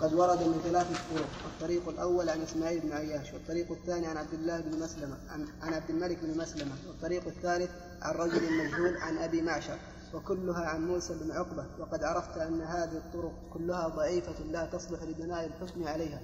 قد 0.00 0.14
ورد 0.14 0.42
من 0.42 0.60
ثلاثة 0.64 0.94
طرق، 1.14 1.28
الطريق 1.44 1.88
الأول 1.88 2.28
عن 2.28 2.40
إسماعيل 2.40 2.80
بن 2.80 2.92
عياش، 2.92 3.32
والطريق 3.32 3.70
الثاني 3.70 4.06
عن 4.06 4.16
عبد 4.16 4.34
الله 4.34 4.60
بن 4.60 4.80
مسلمة، 4.80 5.16
عن, 5.28 5.46
عن 5.62 5.74
عبد 5.74 5.90
الملك 5.90 6.18
بن 6.22 6.38
مسلمة، 6.38 6.72
والطريق 6.88 7.26
الثالث 7.26 7.70
عن 8.02 8.14
رجل 8.14 8.52
مجهول 8.52 8.96
عن 8.96 9.18
أبي 9.18 9.42
معشر، 9.42 9.78
وكلها 10.14 10.64
عن 10.64 10.86
موسى 10.86 11.14
بن 11.14 11.30
عقبة، 11.30 11.66
وقد 11.78 12.04
عرفت 12.04 12.38
أن 12.38 12.60
هذه 12.60 12.96
الطرق 12.96 13.50
كلها 13.52 13.88
ضعيفة 13.88 14.44
لا 14.44 14.66
تصلح 14.66 15.02
لبناء 15.02 15.46
الحكم 15.46 15.84
عليها. 15.84 16.20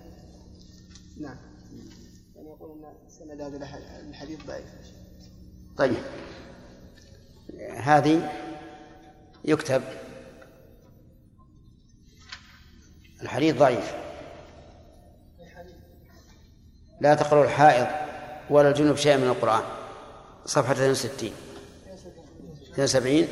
نعم. 1.21 1.37
يقول 2.55 2.85
أن 2.85 2.95
سند 3.09 3.41
هذا 3.41 3.57
الح- 3.57 3.75
الحديث 4.09 4.47
ضعيف. 4.47 4.65
طيب. 5.77 5.97
هذه 7.77 8.33
يكتب. 9.45 9.83
الحديث 13.23 13.57
ضعيف. 13.57 13.95
لا 17.01 17.15
تقرأ 17.15 17.45
الحائض 17.45 17.87
ولا 18.51 18.69
الجنوب 18.69 18.97
شيئا 18.97 19.17
من 19.17 19.25
القرآن. 19.29 19.63
صفحة 20.47 20.73
62 20.73 21.33
72 22.73 23.29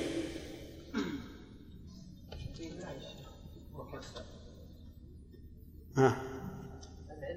ها. 5.97 6.16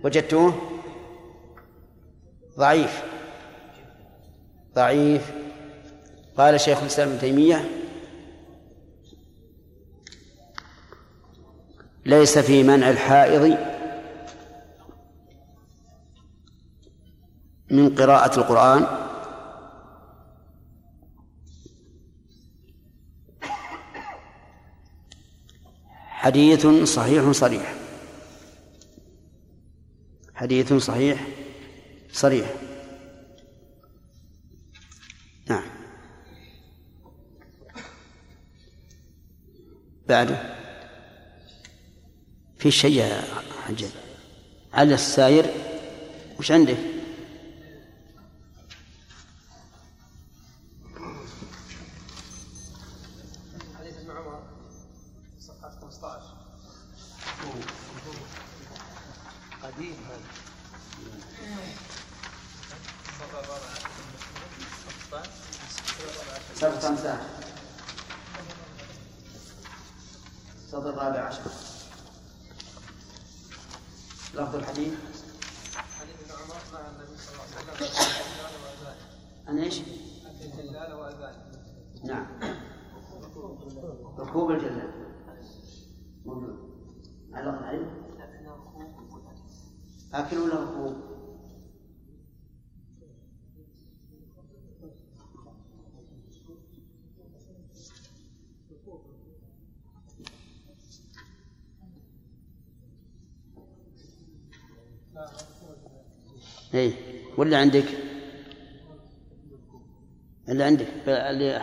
وجدتوه؟ 0.03 0.74
ضعيف. 2.57 3.03
ضعيف. 4.75 5.31
قال 6.37 6.59
شيخ 6.59 6.79
الإسلام 6.79 7.09
ابن 7.09 7.19
تيمية 7.19 7.69
ليس 12.05 12.37
في 12.37 12.63
منع 12.63 12.89
الحائض 12.89 13.57
من 17.71 17.95
قراءة 17.95 18.39
القرآن. 18.39 19.05
حديث 26.07 26.67
صحيح 26.67 27.31
صريح. 27.31 27.75
حديث 30.35 30.73
صحيح 30.73 31.44
صريح. 32.15 32.53
نعم. 35.49 35.63
بعده 40.07 40.55
في 42.57 42.71
شيء 42.71 42.91
يا 42.91 43.23
حجاج 43.65 43.89
على 44.73 44.93
الساير 44.93 45.45
وش 46.39 46.51
عندك؟ 46.51 46.77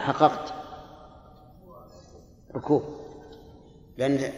حققت. 0.03 0.55
ركوب. 2.55 2.83
لأن 3.99 4.33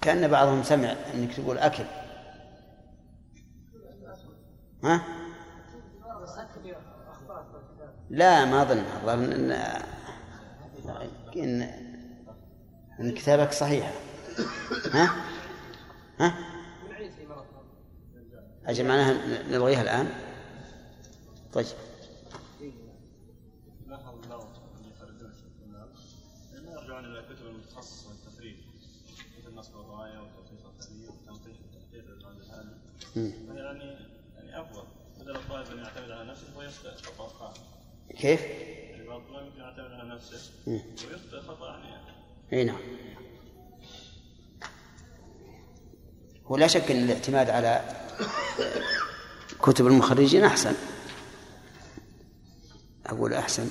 كأن 0.00 0.28
بعضهم 0.28 0.62
سمع 0.62 0.94
أنك 1.14 1.34
تقول 1.34 1.58
أكل. 1.58 1.84
ها؟ 4.84 5.02
لا 8.10 8.44
ما 8.44 8.62
أظن. 8.62 8.84
الظاهر 8.98 9.24
إن 9.24 9.52
إن 11.36 11.62
إن 13.00 13.14
كتابك 13.14 13.52
صحيحة 13.52 13.92
ها؟ 14.92 15.10
ها؟ 16.20 16.34
أجل 18.66 18.88
معناها 18.88 19.42
نلغيها 19.48 19.82
الآن. 19.82 20.08
طيب. 21.52 21.66
نفسه 36.84 37.52
كيف؟ 38.20 38.40
يمكن 38.40 39.58
يعتمد 39.58 39.92
على 39.92 40.14
نفسه. 40.14 40.50
ويخطئ 40.66 41.40
خطأ 41.48 41.78
يعني. 41.78 42.14
إي 42.52 42.64
نعم. 42.64 42.80
ولا 46.44 46.66
شك 46.66 46.90
إن 46.90 47.04
الاعتماد 47.04 47.50
على 47.50 47.84
كتب 49.62 49.86
المخرجين 49.86 50.44
أحسن. 50.44 50.74
أقول 53.06 53.34
أحسن. 53.34 53.70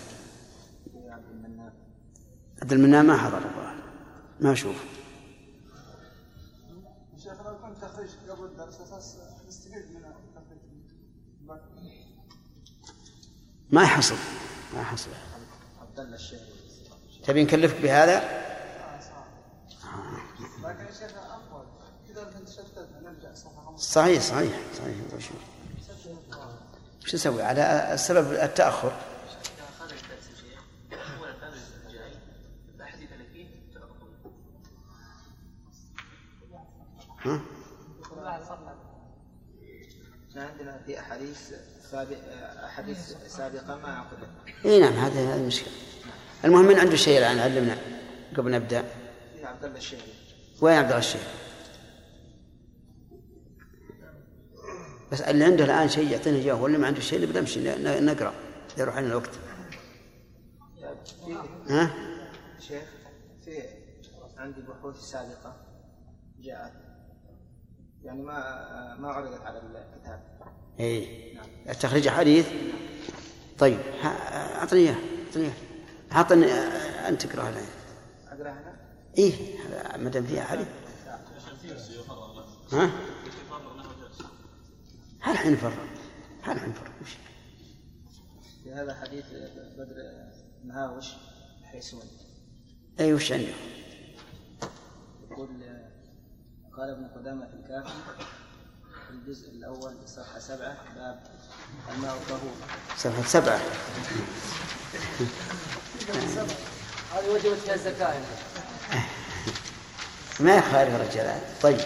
عبد 2.62 2.74
المنان 2.74 3.06
ما 3.06 3.18
حضر 3.18 3.38
الظاهر 3.38 3.84
ما 4.40 4.52
أشوف. 4.54 4.76
شيخ 7.24 7.42
لو 7.42 7.58
كنت 7.58 7.78
تخريج 7.82 8.10
قبل 8.30 8.46
الدرس 8.46 8.82
أساس 8.82 9.18
ما 13.74 13.84
يحصل 13.84 14.16
ما 14.74 14.82
يحصل 14.82 15.10
تبي 17.24 17.44
نكلفك 17.44 17.82
بهذا؟ 17.82 18.44
لكن 20.64 20.86
يا 20.86 20.92
شيخ 20.92 21.12
افضل 21.18 21.66
كذا 22.08 22.40
نتشتت 22.42 22.88
نرجع 23.04 23.34
صفحه 23.34 23.66
15 23.66 24.20
صحيح. 24.20 24.22
صحيح 24.22 24.60
صحيح 24.78 24.96
شو 27.06 27.18
نسوي؟ 27.18 27.44
على 27.44 27.96
فيه 28.24 28.46
تعرفون 28.46 28.92
ها؟ 37.26 37.42
إحنا 40.30 40.46
عندنا 40.46 40.82
في 40.86 41.00
أحاديث 41.00 41.54
سابق 41.92 42.18
أحاديث 42.64 42.98
سابقة 43.28 43.76
ما 43.78 43.88
عقدت 43.98 44.28
اي 44.66 44.80
نعم 44.80 44.94
هذا 44.94 45.20
هذا 45.30 45.36
المشكلة 45.36 45.74
المهم 46.46 46.66
من 46.66 46.80
عنده 46.80 46.96
شيء 46.96 47.18
الآن 47.18 47.40
علمنا 47.40 47.78
قبل 48.38 48.52
نبدأ. 48.52 48.82
في 49.36 49.46
عبد 49.46 49.66
الله 49.66 49.78
الشهري. 49.78 50.14
وين 50.62 50.76
عبد 50.76 50.86
الله 50.88 50.98
الشيخ؟ 50.98 51.22
بس 55.12 55.22
اللي 55.22 55.46
عنده 55.46 55.66
الآن 55.66 55.90
شيء 55.90 56.12
يعطينا 56.12 56.38
إياه 56.38 56.62
واللي 56.62 56.78
ما 56.78 56.88
عنده 56.88 57.00
شيء 57.02 57.22
نبدا 57.22 57.40
نمشي 57.40 57.60
ن- 57.60 58.06
نقرأ 58.06 58.34
يروح 58.78 58.96
علينا 58.96 59.12
الوقت. 59.12 59.30
ها؟ 61.70 61.94
شيخ 62.60 62.84
في 63.46 63.62
عندي 64.38 64.62
بحوث 64.62 64.96
سابقة 65.00 65.56
جاءت. 66.40 66.74
يعني 68.04 68.22
ما 68.22 68.34
ما 69.00 69.08
عرضت 69.08 69.42
على 69.42 69.58
الكتاب. 69.60 70.24
اي 70.80 71.24
تخريج 71.80 72.10
حديث؟ 72.10 72.48
طيب 73.60 73.80
أعطني 74.04 74.80
إياه 74.80 74.96
أعطني 75.28 75.44
إياه. 75.44 75.54
أعطني 76.12 76.46
آه، 76.46 77.10
أنت 77.10 77.26
تقراها 77.26 77.50
الان 77.50 77.66
أقرأ 78.28 78.52
أنا 78.52 78.76
إيه 79.18 79.34
ما 79.98 80.10
دام 80.10 80.24
فيها 80.24 80.44
حديث. 80.44 80.68
ها؟ 82.72 82.92
هل 85.20 85.38
حنفرق 85.38 85.88
هل 86.42 86.60
حنفرق 86.60 86.92
وش؟ 87.02 87.18
في 88.64 88.74
هذا 88.74 88.94
حديث 88.94 89.26
بدر 89.78 89.96
مهاوش 90.66 91.08
حيسون 91.64 92.04
اي 93.00 93.14
وش 93.14 93.32
عنده؟ 93.32 93.54
يقول 95.32 95.48
قال 96.78 96.90
ابن 96.90 97.08
قدامة 97.08 97.48
في 97.48 97.54
الكافي 97.54 97.94
في 98.18 98.43
الجزء 99.14 99.50
الأول 99.50 99.94
صفحة 100.08 100.40
سبعة 100.40 100.78
باب 100.96 101.20
الماء 101.96 102.18
طهور 102.30 102.54
صفحة 102.98 103.24
سبعة. 103.28 103.60
هذه 107.14 107.30
وجبت 107.30 107.58
فيها 107.58 107.74
الزكاة 107.76 108.14
ما 110.40 110.56
يخالف 110.56 110.96
الرجال 110.96 111.42
طيب. 111.62 111.80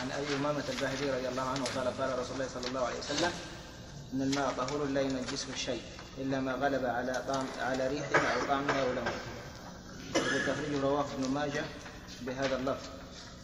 عن 0.00 0.10
أبي 0.10 0.36
أمامة 0.36 0.64
الباهلي 0.68 1.10
رضي 1.10 1.28
الله 1.28 1.42
عنه 1.42 1.64
قال 1.64 2.00
قال 2.00 2.18
رسول 2.18 2.32
الله 2.34 2.48
صلى 2.54 2.68
الله 2.68 2.86
عليه 2.86 2.98
وسلم 2.98 3.32
إن 4.14 4.22
الماء 4.22 4.52
طهور 4.58 4.84
لا 4.84 5.00
ينجسه 5.00 5.54
شيء 5.56 5.82
إلا 6.18 6.40
ما 6.40 6.52
غلب 6.52 6.84
على 6.84 7.22
طعم 7.28 7.46
على 7.60 7.88
ريحه 7.88 8.26
أو 8.26 8.46
طعمها 8.48 8.82
أو 8.82 8.92
لونه 8.92 9.12
والتخريج 10.14 10.74
رواه 10.82 11.06
ابن 11.14 11.30
ماجه 11.30 11.64
بهذا 12.20 12.56
اللفظ. 12.56 12.99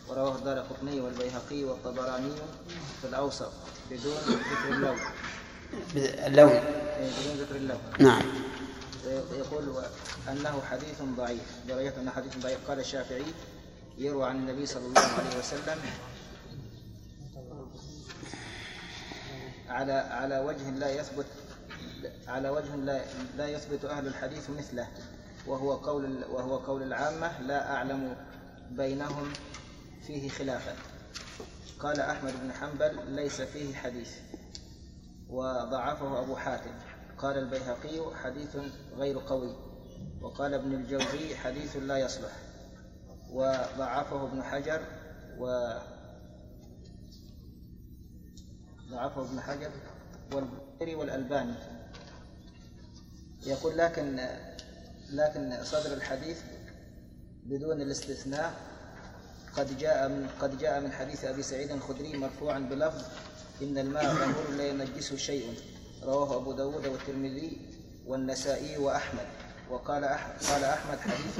ورواه 0.08 0.36
الدار 0.36 0.58
قطني 0.58 1.00
والبيهقي 1.00 1.64
والطبراني 1.64 2.32
في 3.02 3.08
الأوسط 3.08 3.52
بدون 3.90 4.16
ذكر 4.28 4.74
اللون 4.74 4.98
اللون 5.96 6.50
إيه، 6.50 7.10
بدون 7.20 7.36
ذكر 7.36 7.56
اللون 7.56 7.80
نعم. 8.00 8.22
يقول 9.32 9.84
أنه 10.28 10.62
حديث 10.70 11.02
ضعيف 11.02 11.42
درجة 11.68 12.00
أنه 12.00 12.10
حديث 12.10 12.38
ضعيف. 12.38 12.58
قال 12.68 12.80
الشافعي 12.80 13.24
يروى 13.98 14.26
عن 14.26 14.36
النبي 14.36 14.66
صلى 14.66 14.86
الله 14.86 15.00
عليه 15.00 15.38
وسلم 15.38 15.78
على 19.68 19.92
على 19.92 20.38
وجه 20.38 20.70
لا 20.70 20.90
يثبت 20.90 21.26
على 22.28 22.48
وجه 22.48 22.76
لا 22.76 23.04
لا 23.36 23.48
يثبت 23.48 23.84
أهل 23.84 24.06
الحديث 24.06 24.50
مثله 24.50 24.88
وهو 25.46 25.72
قول 25.72 26.24
وهو 26.30 26.56
قول 26.56 26.82
العامة 26.82 27.40
لا 27.40 27.74
أعلم 27.74 28.16
بينهم 28.70 29.32
فيه 30.06 30.28
خلافا. 30.28 30.74
قال 31.80 32.00
أحمد 32.00 32.32
بن 32.42 32.52
حنبل 32.52 33.10
ليس 33.14 33.40
فيه 33.40 33.74
حديث 33.74 34.10
وضعفه 35.28 36.20
أبو 36.20 36.36
حاتم. 36.36 36.70
قال 37.18 37.38
البيهقي 37.38 38.16
حديث 38.16 38.56
غير 38.96 39.18
قوي 39.18 39.56
وقال 40.20 40.54
ابن 40.54 40.74
الجوزي 40.74 41.36
حديث 41.36 41.76
لا 41.76 41.96
يصلح. 41.96 42.32
وضعفه 43.30 44.24
ابن 44.24 44.42
حجر 44.42 44.80
و 45.38 45.46
ضعفه 48.90 49.22
ابن 49.22 49.40
حجر 49.40 49.70
والبخاري 50.32 50.94
والألباني. 50.94 51.54
يقول 53.46 53.78
لكن 53.78 54.28
لكن 55.10 55.64
صدر 55.64 55.92
الحديث 55.94 56.42
بدون 57.44 57.80
الاستثناء 57.80 58.54
قد 59.56 59.78
جاء 59.78 60.08
من 60.08 60.28
قد 60.40 60.58
جاء 60.58 60.80
من 60.80 60.92
حديث 60.92 61.24
أبي 61.24 61.42
سعيد 61.42 61.70
الخدري 61.70 62.16
مرفوعا 62.16 62.58
بلفظ 62.58 63.04
إن 63.62 63.78
الماء 63.78 64.04
طهور 64.04 64.50
لا 64.56 64.66
ينجسه 64.68 65.16
شيء. 65.16 65.54
رواه 66.02 66.36
أبو 66.36 66.52
داود 66.52 66.86
والترمذي 66.86 67.58
والنسائي 68.06 68.78
وأحمد. 68.78 69.26
وقال 69.70 70.04
أح 70.04 70.26
قال 70.50 70.64
أحمد 70.64 70.98
حديث 70.98 71.38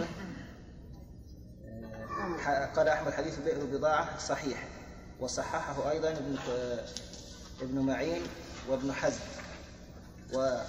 آه، 2.48 2.66
قال 2.66 2.88
أحمد 2.88 3.12
حديث 3.12 3.38
بئر 3.38 3.64
بضاعة 3.64 4.18
صحيح. 4.18 4.68
وصححه 5.20 5.90
أيضا 5.90 6.10
ابن 6.10 6.38
ابن 7.62 7.78
معين 7.78 8.22
وابن 8.68 8.93
حزم. 8.93 9.20
و 10.34 10.60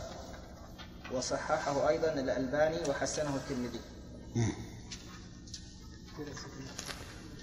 وصححه 1.13 1.89
أيضا 1.89 2.13
الألباني 2.13 2.89
وحسنه 2.89 3.35
الترمذي. 3.35 3.81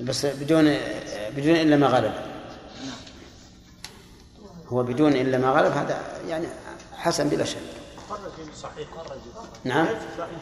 بس 0.00 0.26
بدون 0.26 0.76
بدون 1.36 1.56
إلا 1.56 1.76
ما 1.76 1.86
غلب. 1.86 2.12
هو 4.66 4.82
بدون 4.82 5.12
إلا 5.12 5.38
ما 5.38 5.50
غلب 5.50 5.72
هذا 5.72 6.02
يعني 6.28 6.46
حسن 6.92 7.28
بلا 7.28 7.44
شك. 7.44 7.58
من 8.38 8.54
صحيح 8.54 8.88
نعم. 9.64 9.86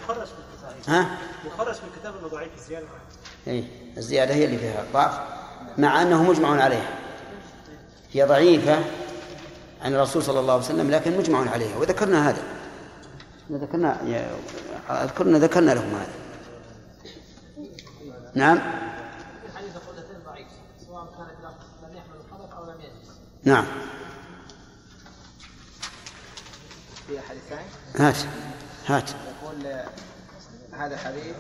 مخرج 0.04 0.26
في 0.26 0.90
ها؟ 0.90 1.18
مخرج 1.46 1.74
في 1.74 1.82
الكتاب 1.94 2.16
انه 2.16 2.28
ضعيف 2.28 2.50
الزيادة. 2.54 2.86
اي 3.48 3.64
الزيادة 3.96 4.34
هي 4.34 4.44
اللي 4.44 4.58
فيها. 4.58 4.84
ضعف. 4.92 5.20
مع 5.78 6.02
انه 6.02 6.22
مجمع 6.22 6.62
عليها 6.62 6.98
هي 8.12 8.24
ضعيفة 8.24 8.84
عن 9.82 9.94
الرسول 9.94 10.22
صلى 10.22 10.40
الله 10.40 10.52
عليه 10.52 10.64
وسلم 10.64 10.90
لكن 10.90 11.18
مجمع 11.18 11.50
عليها. 11.50 11.76
وذكرنا 11.78 12.28
هذا. 12.28 12.42
ذكرنا 13.50 13.96
اذكرنا 14.90 15.38
ذكرنا 15.38 15.70
لهم 15.70 15.94
هذا. 15.94 16.12
نعم 18.34 18.58
الحديث 19.46 19.76
قلتين 19.76 20.16
ضعيف 20.26 20.46
سواء 20.86 21.04
كانت 21.04 21.54
لم 21.82 21.96
يحمل 21.96 22.16
الخبر 22.24 22.58
أو 22.58 22.64
لم 22.64 22.80
يجلس 22.80 23.18
نعم. 23.44 23.64
في 27.06 27.20
حديث 27.20 27.42
ثاني 27.48 27.64
هات 27.98 28.16
هات. 28.86 29.10
يقول 29.10 29.82
هذا 30.72 30.96
حديث 30.96 31.36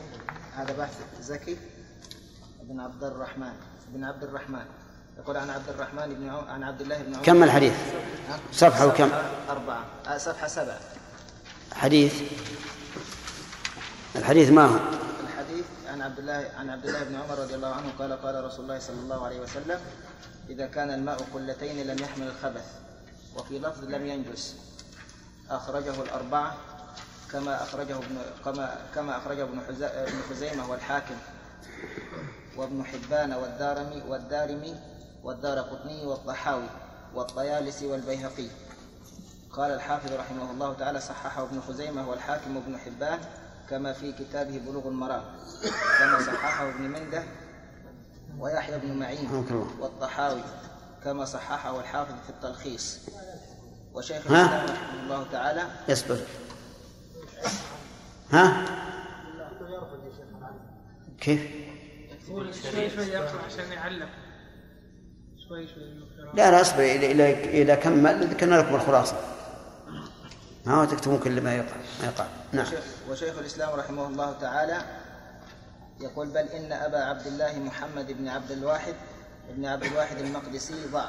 هذا 0.56 0.76
بحث 0.76 0.96
زكي 1.20 1.56
بن 2.62 2.80
عبد 2.80 3.04
الرحمن 3.04 3.52
بن 3.88 4.04
عبد 4.04 4.24
الرحمن. 4.24 4.64
يقول 5.18 5.36
عن 5.36 5.50
عبد 5.50 5.68
الرحمن 5.68 6.14
بن 6.14 6.28
عم... 6.28 6.44
عن 6.48 6.62
عبد 6.62 6.80
الله 6.80 7.02
بن 7.02 7.14
عمر 7.14 7.24
كم 7.24 7.42
الحديث؟ 7.42 7.74
صفحة 8.52 8.86
وكم؟ 8.86 9.10
أربعة. 9.48 9.84
آه 10.06 10.18
صفحة 10.18 10.48
سبعة. 10.48 10.80
حديث. 11.74 12.22
الحديث 14.16 14.50
ما 14.50 14.64
هو؟ 14.64 14.76
الحديث 15.20 15.64
عن 15.86 16.02
عبد 16.02 16.18
الله 16.18 16.50
عن 16.58 16.70
عبد 16.70 16.86
الله 16.86 17.04
بن 17.04 17.14
عمر 17.14 17.38
رضي 17.38 17.54
الله 17.54 17.74
عنه 17.74 17.92
قال 17.98 18.12
قال 18.12 18.44
رسول 18.44 18.64
الله 18.64 18.78
صلى 18.78 19.00
الله 19.00 19.26
عليه 19.26 19.40
وسلم 19.40 19.80
إذا 20.48 20.66
كان 20.66 20.90
الماء 20.90 21.16
قلتين 21.34 21.86
لم 21.86 21.98
يحمل 21.98 22.26
الخبث 22.26 22.64
وفي 23.36 23.58
لفظ 23.58 23.84
لم 23.84 24.06
ينجس. 24.06 24.54
أخرجه 25.50 26.02
الأربعة 26.02 26.56
كما 27.32 27.62
أخرجه 27.62 27.96
ابن 27.96 28.18
كما 28.44 28.76
كما 28.94 29.16
أخرجه 29.16 29.42
ابن 29.42 30.22
خزيمة 30.30 30.70
والحاكم 30.70 31.14
وابن 32.56 32.84
حبان 32.84 33.32
والدارمي 33.32 34.02
والدارمي 34.08 34.76
والدار 35.22 35.58
قطني 35.58 36.06
والطحاوي 36.06 36.66
والطيالسي 37.14 37.86
والبيهقي. 37.86 38.48
قال 39.52 39.70
الحافظ 39.70 40.12
رحمه 40.12 40.50
الله 40.50 40.74
تعالى 40.74 41.00
صححه 41.00 41.42
ابن 41.42 41.60
خزيمة 41.60 42.08
والحاكم 42.08 42.56
وابن 42.56 42.78
حبان 42.78 43.20
كما 43.70 43.92
في 43.92 44.12
كتابه 44.12 44.58
بلوغ 44.58 44.88
المرام. 44.88 45.24
كما 45.98 46.18
صححه 46.26 46.68
ابن 46.68 46.82
منده 46.82 47.22
ويحيى 48.38 48.78
بن 48.78 48.98
معين 48.98 49.30
الله. 49.30 49.66
والطحاوي 49.80 50.42
كما 51.04 51.24
صححه 51.24 51.80
الحافظ 51.80 52.14
في 52.24 52.30
التلخيص. 52.30 52.98
وشيخ؟ 53.94 54.26
الإسلام 54.26 54.64
رحمه 54.64 55.02
الله 55.02 55.26
تعالى 55.32 55.62
اصبر. 55.90 56.18
ها؟ 58.30 58.66
كيف؟ 61.20 61.50
شوي 62.28 62.52
شوي 62.90 63.04
يقرأ 63.04 63.42
عشان 63.46 63.72
يعلم 63.72 64.08
شوي 65.48 65.68
شوي 65.68 65.82
يقرأ. 65.82 66.34
لا 66.34 66.50
لا 66.50 66.60
اصبر. 66.60 66.82
إذا 66.82 67.28
إذا 67.30 67.74
كمل 67.74 68.26
ذكرنا 68.26 68.54
لكم 68.54 68.74
الخلاصة 68.74 69.16
ما 70.66 70.74
هو 70.74 70.84
تكتبون 70.84 71.18
كل 71.18 71.40
ما 71.40 71.54
يقع 71.54 71.76
ما 72.00 72.06
يقع. 72.06 72.26
نعم. 72.52 72.66
وشيخ, 72.66 72.84
وشيخ 73.10 73.38
الإسلام 73.38 73.78
رحمه 73.78 74.06
الله 74.06 74.32
تعالى 74.32 75.01
يقول 76.02 76.28
بل 76.28 76.36
إن 76.48 76.72
أبا 76.72 76.98
عبد 76.98 77.26
الله 77.26 77.58
محمد 77.58 78.12
بن 78.12 78.28
عبد 78.28 78.50
الواحد 78.50 78.94
بن 79.48 79.66
عبد 79.66 79.84
الواحد 79.84 80.18
المقدسي 80.18 80.86
ضع 80.92 81.08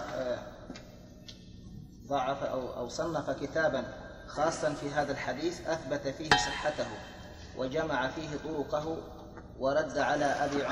ضعف 2.07 2.43
أو 2.43 2.73
أو 2.77 2.89
صنف 2.89 3.29
كتابا 3.29 3.83
خاصا 4.27 4.73
في 4.73 4.89
هذا 4.89 5.11
الحديث 5.11 5.67
أثبت 5.67 6.07
فيه 6.07 6.29
صحته 6.29 6.85
وجمع 7.57 8.07
فيه 8.07 8.29
طرقه 8.43 8.97
ورد 9.59 9.97
على 9.97 10.25
أبي 10.25 10.63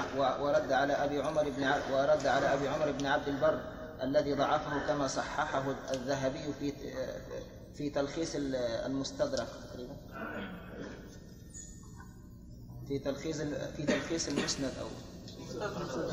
ورد 0.43 0.71
على 0.71 0.93
أبي 0.93 1.21
عمر 1.21 1.43
بن 1.49 1.71
ورد 1.93 2.27
على 2.27 2.53
أبي 2.53 2.67
عمر 2.67 2.91
بن 2.91 3.05
عبد 3.05 3.27
البر 3.27 3.61
الذي 4.03 4.33
ضعفه 4.33 4.87
كما 4.87 5.07
صححه 5.07 5.63
الذهبي 5.93 6.53
في 6.59 6.73
في 7.75 7.89
تلخيص 7.89 8.35
ال- 8.35 8.55
المستدرك 8.55 9.47
تقريبا. 9.69 9.95
في 12.91 12.99
تلخيص 12.99 13.37
في 13.77 13.83
تلخيص 13.83 14.27
المسند 14.27 14.71
أو 14.81 14.87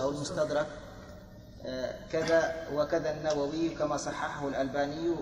أو 0.03 0.11
المستدرك. 0.11 0.67
آه، 1.67 1.95
كذا 2.13 2.69
وكذا 2.75 3.11
النووي 3.11 3.69
كما 3.69 3.97
صححه 3.97 4.49
الألباني 4.49 5.15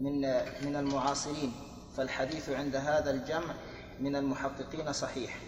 من 0.00 0.20
من 0.64 0.76
المعاصرين. 0.76 1.52
فالحديث 1.96 2.50
عند 2.50 2.76
هذا 2.76 3.10
الجمع 3.10 3.54
من 4.00 4.16
المحققين 4.16 4.92
صحيح. 4.92 5.38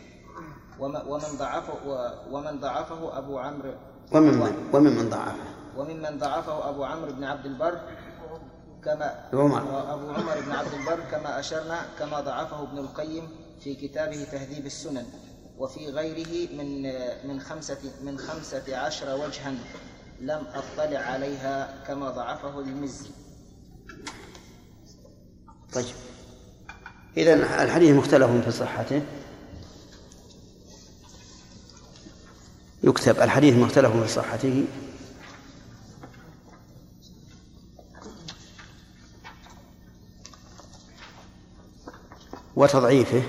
وم- 0.81 1.09
ومن 1.09 1.31
ضعفه 1.39 1.75
ومن 2.31 2.61
ضعفه 2.61 3.19
أبو 3.19 3.39
عمرو 3.39 3.75
وممن 4.13 4.71
وممن 4.75 5.11
ضعفه؟ 5.11 5.35
وممن 5.77 6.19
ضعفه 6.19 6.69
أبو 6.69 6.85
عمرو 6.85 7.13
بن 7.13 7.25
عبد 7.25 7.47
البر 7.47 7.81
كما 8.85 9.29
عمر. 9.33 9.93
أبو 9.95 10.11
عمر 10.13 10.41
بن 10.47 10.53
عبد 10.53 10.73
البر 10.75 11.01
كما 11.11 11.39
أشرنا 11.39 11.87
كما 11.99 12.21
ضعفه 12.21 12.63
ابن 12.63 12.79
القيم 12.79 13.29
في 13.61 13.75
كتابه 13.75 14.25
تهذيب 14.33 14.67
السنن. 14.67 15.07
وفي 15.59 15.91
غيره 15.91 16.53
من 16.53 16.83
من 17.29 17.41
خمسة 17.41 17.79
من 18.03 18.19
خمسة 18.19 18.77
عشر 18.77 19.15
وجها 19.15 19.55
لم 20.21 20.47
أطلع 20.55 20.99
عليها 20.99 21.85
كما 21.87 22.11
ضعفه 22.11 22.61
المزي. 22.61 23.09
طيب. 25.73 25.95
إذا 27.17 27.63
الحديث 27.65 27.97
مختلف 27.97 28.31
في 28.31 28.51
صحته. 28.51 29.03
يكتب 32.83 33.21
الحديث 33.23 33.57
مختلف 33.57 33.97
في 33.97 34.09
صحته. 34.09 34.65
وتضعيفه. 42.57 43.23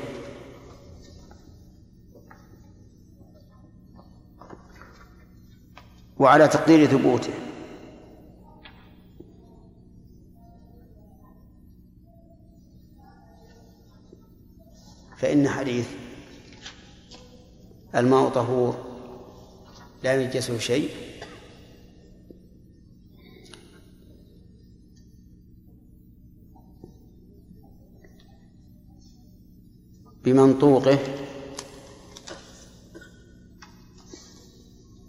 وعلى 6.20 6.48
تقدير 6.48 6.86
ثبوته. 6.86 7.34
فإن 15.18 15.50
حديث 15.50 15.88
الماء 17.96 18.30
طهور 18.30 18.86
لا 20.04 20.22
ينجسه 20.22 20.58
شيء. 20.58 20.90
بمنطوقه 30.24 31.00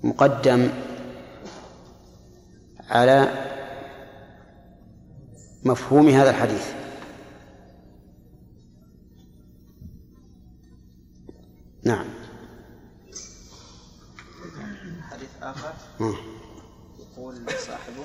مقدم 0.03 0.86
على 2.91 3.47
مفهوم 5.65 6.09
هذا 6.09 6.31
الحديث. 6.31 6.67
نعم. 11.85 12.07
حديث 15.11 15.29
آخر. 15.43 15.73
يقول 16.99 17.47
صاحبه 17.67 18.05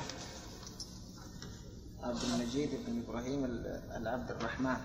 عبد 2.03 2.23
المجيد 2.23 2.69
بن 2.87 3.03
إبراهيم 3.07 3.45
العبد 3.95 4.31
الرحمن. 4.31 4.77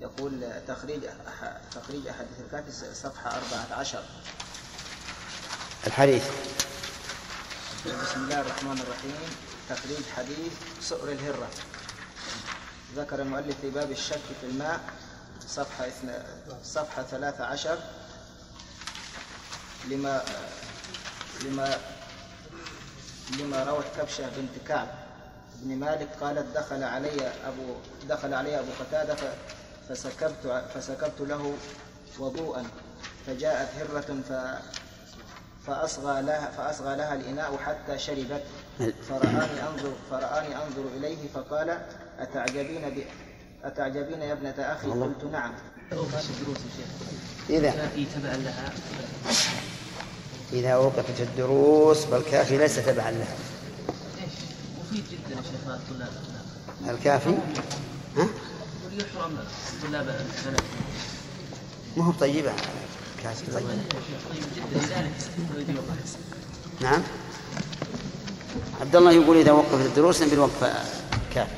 يقول 0.00 0.32
تخريج 0.68 1.00
أح- 1.04 1.74
تخريج 1.74 2.06
أحاديث 2.06 2.40
الكافي 2.40 2.70
صفحة 2.94 3.30
14 3.36 3.98
الحديث. 5.86 6.24
بسم 7.86 8.20
الله 8.24 8.40
الرحمن 8.40 8.80
الرحيم. 8.80 9.20
تخريج 9.68 10.04
حديث 10.16 10.52
سؤر 10.80 11.08
الهرة. 11.12 11.48
ذكر 12.96 13.22
المؤلف 13.22 13.56
في 13.60 13.70
باب 13.70 13.90
الشك 13.90 14.20
في 14.40 14.46
الماء 14.46 14.80
صفحة 15.48 15.88
اثنا 15.88 16.24
صفحة 16.64 17.02
ثلاثة 17.02 17.44
عشر 17.44 17.78
لما 19.90 20.22
لما 21.44 21.78
لما 23.38 23.64
روت 23.64 23.84
كبشة 23.96 24.28
بنت 24.36 24.68
كعب 24.68 24.88
بن 25.56 25.76
مالك 25.76 26.08
قالت 26.20 26.56
دخل 26.56 26.82
علي 26.82 27.32
أبو 27.46 27.74
دخل 28.08 28.34
علي 28.34 28.58
أبو 28.58 28.70
قتادة 28.80 29.16
فسكبت 29.88 30.64
فسكبت 30.74 31.20
له 31.20 31.56
وضوءا 32.18 32.66
فجاءت 33.26 33.68
هرة 33.74 34.20
فأصغى 35.66 36.22
لها 36.22 36.50
فأصغى 36.56 36.96
لها 36.96 37.14
الإناء 37.14 37.56
حتى 37.56 37.98
شربت. 37.98 38.42
فرآني 39.08 39.68
أنظر 39.68 39.92
فرآني 40.10 40.56
أنظر 40.56 40.84
إليه 40.96 41.28
فقال 41.34 41.78
أتعجبين 42.18 42.90
ب 42.90 43.02
أتعجبين 43.64 44.22
يا 44.22 44.32
ابنة 44.32 44.50
أخي؟ 44.58 44.86
قلت 44.88 45.24
نعم. 45.32 45.52
إذا 47.50 47.88
في 47.94 48.06
تبع 48.14 48.32
لها. 48.34 48.72
إذا 50.52 50.76
وقفت 50.76 51.20
الدروس 51.20 51.98
فالكافي 52.04 52.58
ليس 52.58 52.76
تبعا 52.76 53.10
لها. 53.10 53.34
مفيد 54.80 55.04
جدا 55.10 55.36
يا 55.36 55.42
شيخ 55.42 55.68
الطلاب 55.74 56.12
الكافي؟ 56.88 57.30
ها؟ 58.16 58.28
ويحرم 58.86 59.38
طلاب 59.82 60.08
البنات 60.08 60.60
ما 61.96 62.04
هو 62.04 62.12
طيبة 62.12 62.52
طيب 63.54 63.66
نعم. 66.80 67.02
عبد 68.80 68.96
الله 68.96 69.12
يقول 69.12 69.36
إذا 69.36 69.52
وقفت 69.52 69.86
الدروس 69.86 70.22
نبي 70.22 70.34
الوقفة 70.34 70.72
كافي 71.34 71.50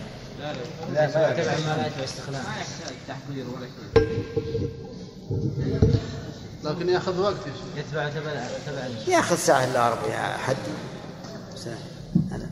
لا 0.92 1.06
ما 1.06 1.32
تبع 1.32 1.52
المالات 1.52 1.92
واستخلاف 2.00 2.46
ما 2.48 2.54
يحتاج 2.56 2.94
تحضير 3.08 3.46
ولا 3.48 3.66
شيء 3.66 4.68
لكن 6.64 6.88
يأخذ 6.88 7.20
وقت 7.20 7.36
يتبع 7.76 8.08
تبع 8.08 8.46
تبع 8.66 8.86
يأخذ 9.08 9.36
ساعة 9.36 9.64
إلا 9.64 9.90
ربع 9.90 10.06
يا 10.06 10.36
حد. 10.36 10.56
ساعة. 11.56 11.78
هذا 12.30 12.50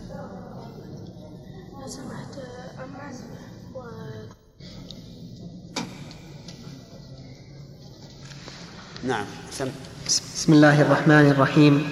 نعم 9.05 9.25
سم. 9.51 9.69
بسم 10.07 10.53
الله 10.53 10.83
الرحمن 10.83 11.31
الرحيم. 11.31 11.85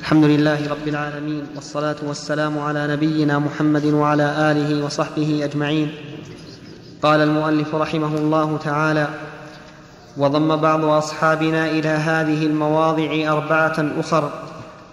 الحمد 0.00 0.24
لله 0.24 0.68
رب 0.68 0.88
العالمين 0.88 1.46
والصلاة 1.56 1.96
والسلام 2.02 2.58
على 2.58 2.86
نبينا 2.86 3.38
محمد 3.38 3.84
وعلى 3.84 4.52
آله 4.52 4.84
وصحبه 4.84 5.44
أجمعين. 5.44 5.90
قال 7.02 7.20
المؤلف 7.20 7.74
رحمه 7.74 8.16
الله 8.16 8.58
تعالى 8.64 9.08
وضم 10.16 10.56
بعض 10.56 10.84
أصحابنا 10.84 11.70
إلى 11.70 11.88
هذه 11.88 12.46
المواضع 12.46 13.32
أربعة 13.32 13.92
أخر 14.00 14.30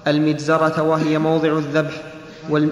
المجزرة 0.08 0.82
وهي 0.82 1.18
موضع 1.18 1.58
الذبح 1.58 1.94
وال 2.50 2.70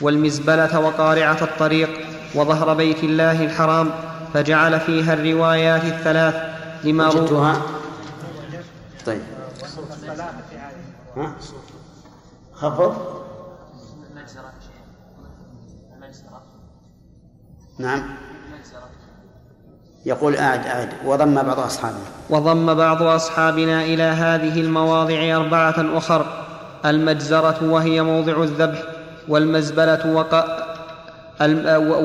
والمزبلة 0.00 0.80
وقارعة 0.80 1.38
الطريق 1.42 1.90
وظهر 2.34 2.74
بيت 2.74 3.04
الله 3.04 3.44
الحرام 3.44 3.90
فجعل 4.34 4.80
فيها 4.80 5.14
الروايات 5.14 5.84
الثلاث 5.84 6.47
لما 6.84 7.08
وجدتها. 7.08 7.62
طيب. 9.06 9.22
ها؟ 11.16 11.32
خفض. 12.54 12.96
نعم. 17.78 18.02
يقول 20.06 20.36
أعد 20.36 20.66
أعد. 20.66 20.88
وضم 21.04 21.42
بعض 21.42 21.60
أصحابنا. 21.60 21.98
وضم 22.30 22.74
بعض 22.74 23.02
أصحابنا 23.02 23.84
إلى 23.84 24.02
هذه 24.02 24.60
المواضع 24.60 25.36
أربعة 25.36 25.98
أخر. 25.98 26.26
المجزرة 26.84 27.70
وهي 27.70 28.02
موضع 28.02 28.42
الذبح 28.42 28.82
والمزبلة 29.28 30.14
وق... 30.14 30.44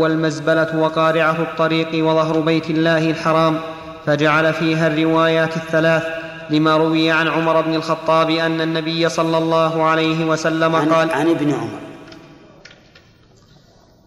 والمزبلة 0.02 0.80
وقارعة 0.80 1.42
الطريق 1.42 2.06
وظهر 2.06 2.40
بيت 2.40 2.70
الله 2.70 3.10
الحرام. 3.10 3.60
فجعل 4.06 4.54
فيها 4.54 4.88
الروايات 4.88 5.58
الثلاث 5.58 6.04
لما 6.50 6.78
روي 6.78 7.12
عن 7.12 7.28
عمر 7.28 7.62
بن 7.62 7.76
الخطاب 7.76 8.30
أن 8.30 8.62
النبي 8.62 9.10
صلى 9.10 9.38
الله 9.38 9.84
عليه 9.84 10.26
وسلم 10.26 10.76
عن, 10.76 10.94
قال 10.94 11.12
عن 11.12 11.30
ابن 11.30 11.54
عمر. 11.54 11.80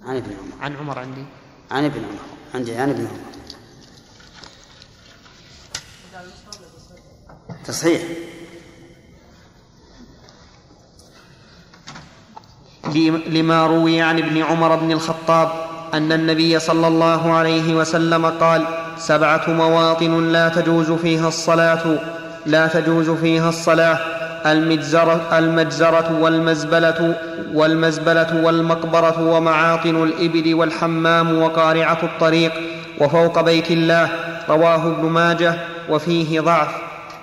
عن 0.05 0.17
ابن 0.17 0.31
عمر. 0.31 0.65
عن 0.65 0.77
عمر 0.77 0.99
عندي. 0.99 1.25
عن 1.71 1.85
ابن 1.85 1.99
عمر. 1.99 2.25
عندي 2.55 2.77
عن 2.77 2.91
ابن 2.91 3.07
عمر. 3.07 3.27
تصحيح. 7.65 8.03
لما 13.27 13.67
روي 13.67 14.01
عن 14.01 14.19
ابن 14.19 14.43
عمر 14.43 14.77
بن 14.77 14.93
الخطاب 14.93 15.53
أن 15.95 16.13
النبي 16.13 16.59
صلى 16.59 16.87
الله 16.89 17.33
عليه 17.33 17.75
وسلم 17.75 18.27
قال 18.27 18.86
سبعة 18.99 19.43
مواطن 19.49 20.33
لا 20.33 20.49
تجوز 20.49 20.93
فيها 20.93 21.29
الصلاة 21.29 21.99
لا 22.47 22.67
تجوز 22.67 23.11
فيها 23.11 23.49
الصلاة. 23.49 23.99
المجزرة, 24.47 25.39
المجزرة 25.39 26.19
والمزبلة 26.21 27.17
والمزبلة 27.55 28.45
والمقبرة 28.45 29.29
ومعاطن 29.29 30.03
الإبل 30.03 30.55
والحمام 30.55 31.43
وقارعة 31.43 31.99
الطريق 32.03 32.53
وفوق 33.01 33.41
بيت 33.41 33.71
الله 33.71 34.09
رواه 34.49 34.87
ابن 34.87 35.09
ماجه 35.09 35.55
وفيه 35.89 36.41
ضعف. 36.41 36.69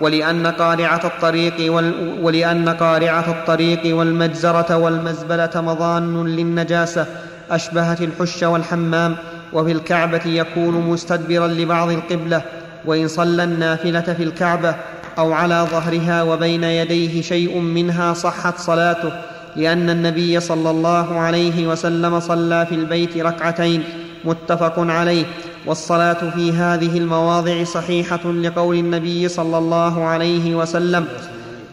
ولأن 0.02 0.48
قارعة 0.48 1.02
الطريق 1.04 1.74
وال 1.74 2.18
ولأن 2.22 2.70
قارعة 2.70 3.26
الطريق 3.28 3.98
والمجزرة 3.98 4.78
والمزبلة 4.78 5.52
مظان 5.56 6.28
للنجاسة 6.28 7.06
أشبهت 7.52 8.02
الحش 8.02 8.44
والحمام. 8.44 9.16
وفي 9.54 9.72
الكعبة 9.72 10.22
يكون 10.26 10.74
مستدبرا 10.74 11.48
لبعض 11.48 11.90
القبلة 11.90 12.42
وإن 12.86 13.08
صلى 13.08 13.44
النافلة 13.44 14.02
في 14.02 14.24
الكعبة 14.24 14.76
أو 15.18 15.34
على 15.34 15.68
ظهرها 15.72 16.24
وبين 16.24 16.64
يديه 16.64 17.22
شيء 17.22 17.60
منها 17.60 18.14
صحت 18.14 18.58
صلاته 18.58 19.12
لأن 19.56 19.90
النبي 19.90 20.40
صلى 20.40 20.70
الله 20.70 21.20
عليه 21.20 21.68
وسلم 21.68 22.20
صلى 22.20 22.66
في 22.66 22.76
البيت 22.76 23.18
ركعتين 23.18 23.84
متفق 24.26 24.80
عليه. 24.80 25.26
والصلاة 25.66 26.30
في 26.36 26.52
هذه 26.52 26.98
المواضع 26.98 27.64
صحيحة 27.64 28.32
لقول 28.32 28.76
النبي 28.76 29.28
صلى 29.28 29.58
الله 29.58 30.04
عليه 30.04 30.56
وسلم 30.56 31.06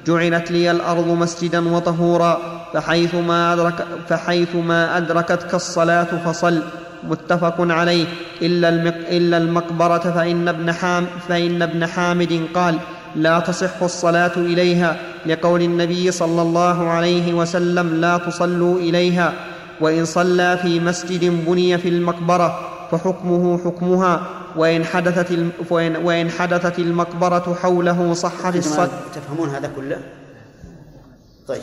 جعلت 0.06 0.50
لي 0.50 0.70
الأرض 0.70 1.08
مسجدا 1.08 1.68
وطهورا 1.68 2.40
فحيث 2.72 3.14
ما, 3.14 3.52
أدرك 3.52 3.86
فحيث 4.08 4.56
أدركتك 4.70 5.54
الصلاة 5.54 6.04
فصل 6.24 6.62
متفق 7.04 7.54
عليه. 7.58 8.06
إلا, 8.42 8.68
المق 8.68 9.08
إلا 9.08 9.36
المقبرة 9.36 9.98
فإن 9.98 10.48
ابن, 10.48 10.72
حام 10.72 11.06
فإن 11.28 11.62
ابن 11.62 11.86
حامد 11.86 12.46
قال 12.54 12.78
لا 13.16 13.40
تصح 13.40 13.82
الصلاة 13.82 14.36
إليها 14.36 14.96
لقول 15.26 15.62
النبي 15.62 16.10
صلى 16.10 16.42
الله 16.42 16.88
عليه 16.88 17.34
وسلم 17.34 18.00
لا 18.00 18.18
تصلوا 18.18 18.78
إليها. 18.78 19.32
وإن 19.80 20.04
صلى 20.04 20.58
في 20.62 20.80
مسجد 20.80 21.24
بني 21.46 21.78
في 21.78 21.88
المقبرة 21.88 22.60
فحكمه 22.90 23.58
حكمها. 23.64 24.26
وإن 24.56 24.84
حدثت 24.84 25.30
الم... 25.30 25.52
وإن... 25.70 25.96
وإن 25.96 26.30
حدثت 26.30 26.78
المقبرة 26.78 27.56
حوله 27.62 28.14
صحت 28.14 28.56
الصلاة 28.56 28.88
تفهمون 29.14 29.48
هذا 29.48 29.70
كله؟ 29.76 29.98
طيب. 31.48 31.62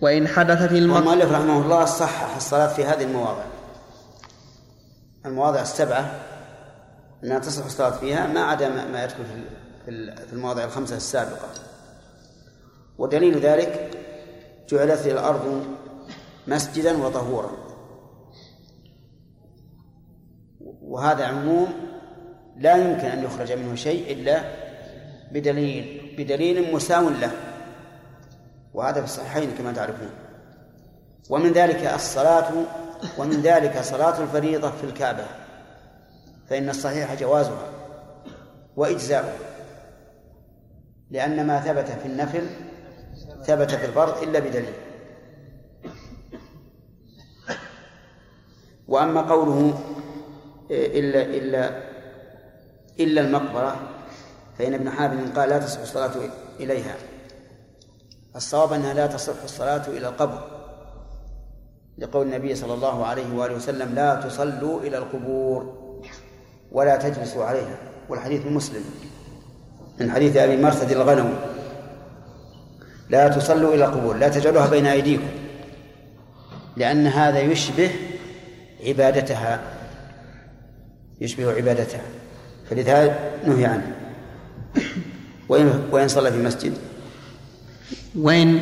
وإن 0.00 0.28
حدثت 0.28 0.72
المقبرة 0.72 1.10
والمؤلف 1.10 1.32
رحمه 1.32 1.62
الله 1.62 1.84
صحح 1.84 2.36
الصلاة 2.36 2.66
في 2.66 2.84
هذه 2.84 3.02
المواضع. 3.02 3.53
المواضع 5.26 5.62
السبعة 5.62 6.20
أنها 7.24 7.38
تصح 7.38 7.64
الصلاة 7.64 7.90
فيها 7.90 8.26
ما 8.26 8.40
عدا 8.40 8.68
ما 8.68 9.04
يدخل 9.04 9.24
في 9.86 10.32
المواضع 10.32 10.64
الخمسة 10.64 10.96
السابقة. 10.96 11.48
ودليل 12.98 13.38
ذلك 13.38 13.90
جعلت 14.68 15.06
الأرض 15.06 15.64
مسجدا 16.46 17.04
وطهورا. 17.04 17.50
وهذا 20.82 21.24
عموم 21.26 21.68
لا 22.56 22.76
يمكن 22.76 23.06
أن 23.06 23.24
يخرج 23.24 23.52
منه 23.52 23.74
شيء 23.74 24.12
إلا 24.12 24.40
بدليل 25.32 26.14
بدليل 26.18 26.74
مساو 26.74 27.08
له. 27.08 27.30
وهذا 28.74 28.98
في 29.00 29.04
الصحيحين 29.04 29.50
كما 29.58 29.72
تعرفون. 29.72 30.10
ومن 31.30 31.52
ذلك 31.52 31.86
الصلاة 31.86 32.52
ومن 33.18 33.42
ذلك 33.42 33.80
صلاة 33.80 34.22
الفريضة 34.22 34.70
في 34.70 34.84
الكعبة 34.84 35.24
فإن 36.48 36.68
الصحيح 36.68 37.14
جوازها 37.14 37.68
وإجزاؤها 38.76 39.38
لأن 41.10 41.46
ما 41.46 41.60
ثبت 41.60 41.88
في 41.88 42.06
النفل 42.06 42.46
ثبت 43.44 43.74
في 43.74 43.86
الفرض 43.86 44.22
إلا 44.22 44.38
بدليل. 44.38 44.74
وأما 48.88 49.20
قوله 49.20 49.78
إلا 50.70 51.22
إلا 51.22 51.82
إلا 53.00 53.20
المقبرة 53.20 53.76
فإن 54.58 54.74
ابن 54.74 54.90
حابب 54.90 55.38
قال 55.38 55.48
لا 55.48 55.58
تصح 55.58 55.80
الصلاة 55.80 56.12
إليها 56.60 56.96
الصواب 58.36 58.72
أنها 58.72 58.94
لا 58.94 59.06
تصح 59.06 59.42
الصلاة 59.42 59.88
إلى 59.88 60.08
القبر. 60.08 60.53
لقول 61.98 62.26
النبي 62.26 62.54
صلى 62.54 62.74
الله 62.74 63.06
عليه 63.06 63.34
وآله 63.34 63.54
وسلم 63.54 63.94
لا 63.94 64.14
تصلوا 64.14 64.80
إلى 64.80 64.98
القبور 64.98 65.74
ولا 66.72 66.96
تجلسوا 66.96 67.44
عليها. 67.44 67.76
والحديث 68.08 68.46
مسلم 68.46 68.84
من 70.00 70.10
حديث 70.10 70.36
أبي 70.36 70.56
مرثد 70.56 70.90
الغنوي. 70.90 71.34
لا 73.10 73.28
تصلوا 73.28 73.74
إلى 73.74 73.84
القبور 73.84 74.16
لا 74.16 74.28
تجعلوها 74.28 74.68
بين 74.68 74.86
أيديكم 74.86 75.28
لأن 76.76 77.06
هذا 77.06 77.40
يشبه 77.40 77.90
عبادتها 78.86 79.60
يشبه 81.20 81.52
عبادتها. 81.52 82.02
فلذلك 82.70 83.32
نهي 83.46 83.66
عنه. 83.66 83.96
وإن 85.48 85.88
وإن 85.92 86.08
صلى 86.08 86.32
في 86.32 86.38
مسجد. 86.38 86.72
وإن 88.16 88.60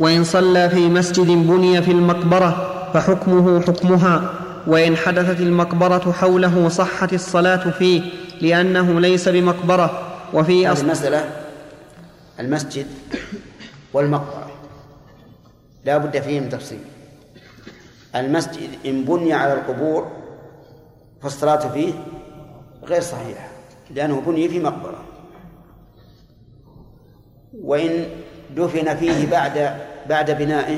وإن 0.00 0.24
صلى 0.24 0.70
في 0.70 0.88
مسجد 0.88 1.26
بني 1.26 1.82
في 1.82 1.90
المقبرة 1.90 2.72
فحكمه 2.94 3.60
حكمها 3.60 4.34
وإن 4.66 4.96
حدثت 4.96 5.40
المقبرة 5.40 6.12
حوله 6.12 6.68
صحت 6.68 7.12
الصلاة 7.12 7.70
فيه 7.70 8.02
لأنه 8.40 9.00
ليس 9.00 9.28
بمقبرة 9.28 10.02
وفي 10.34 10.72
أصل 10.72 10.84
المسألة 10.84 11.30
المسجد 12.40 12.86
والمقبرة. 13.92 14.50
لا 15.84 15.98
بد 15.98 16.20
فيه 16.20 16.40
من 16.40 16.48
تفصيل. 16.48 16.78
المسجد 18.16 18.70
إن 18.86 19.04
بني 19.04 19.32
على 19.32 19.52
القبور 19.52 20.10
فالصلاة 21.22 21.68
فيه 21.72 21.92
غير 22.84 23.00
صحيحة 23.00 23.48
لأنه 23.90 24.20
بني 24.20 24.48
في 24.48 24.58
مقبرة. 24.58 25.04
وإن 27.62 28.06
دفن 28.56 28.96
فيه 28.96 29.26
بعد 29.30 29.74
بعد 30.08 30.38
بنائه. 30.38 30.74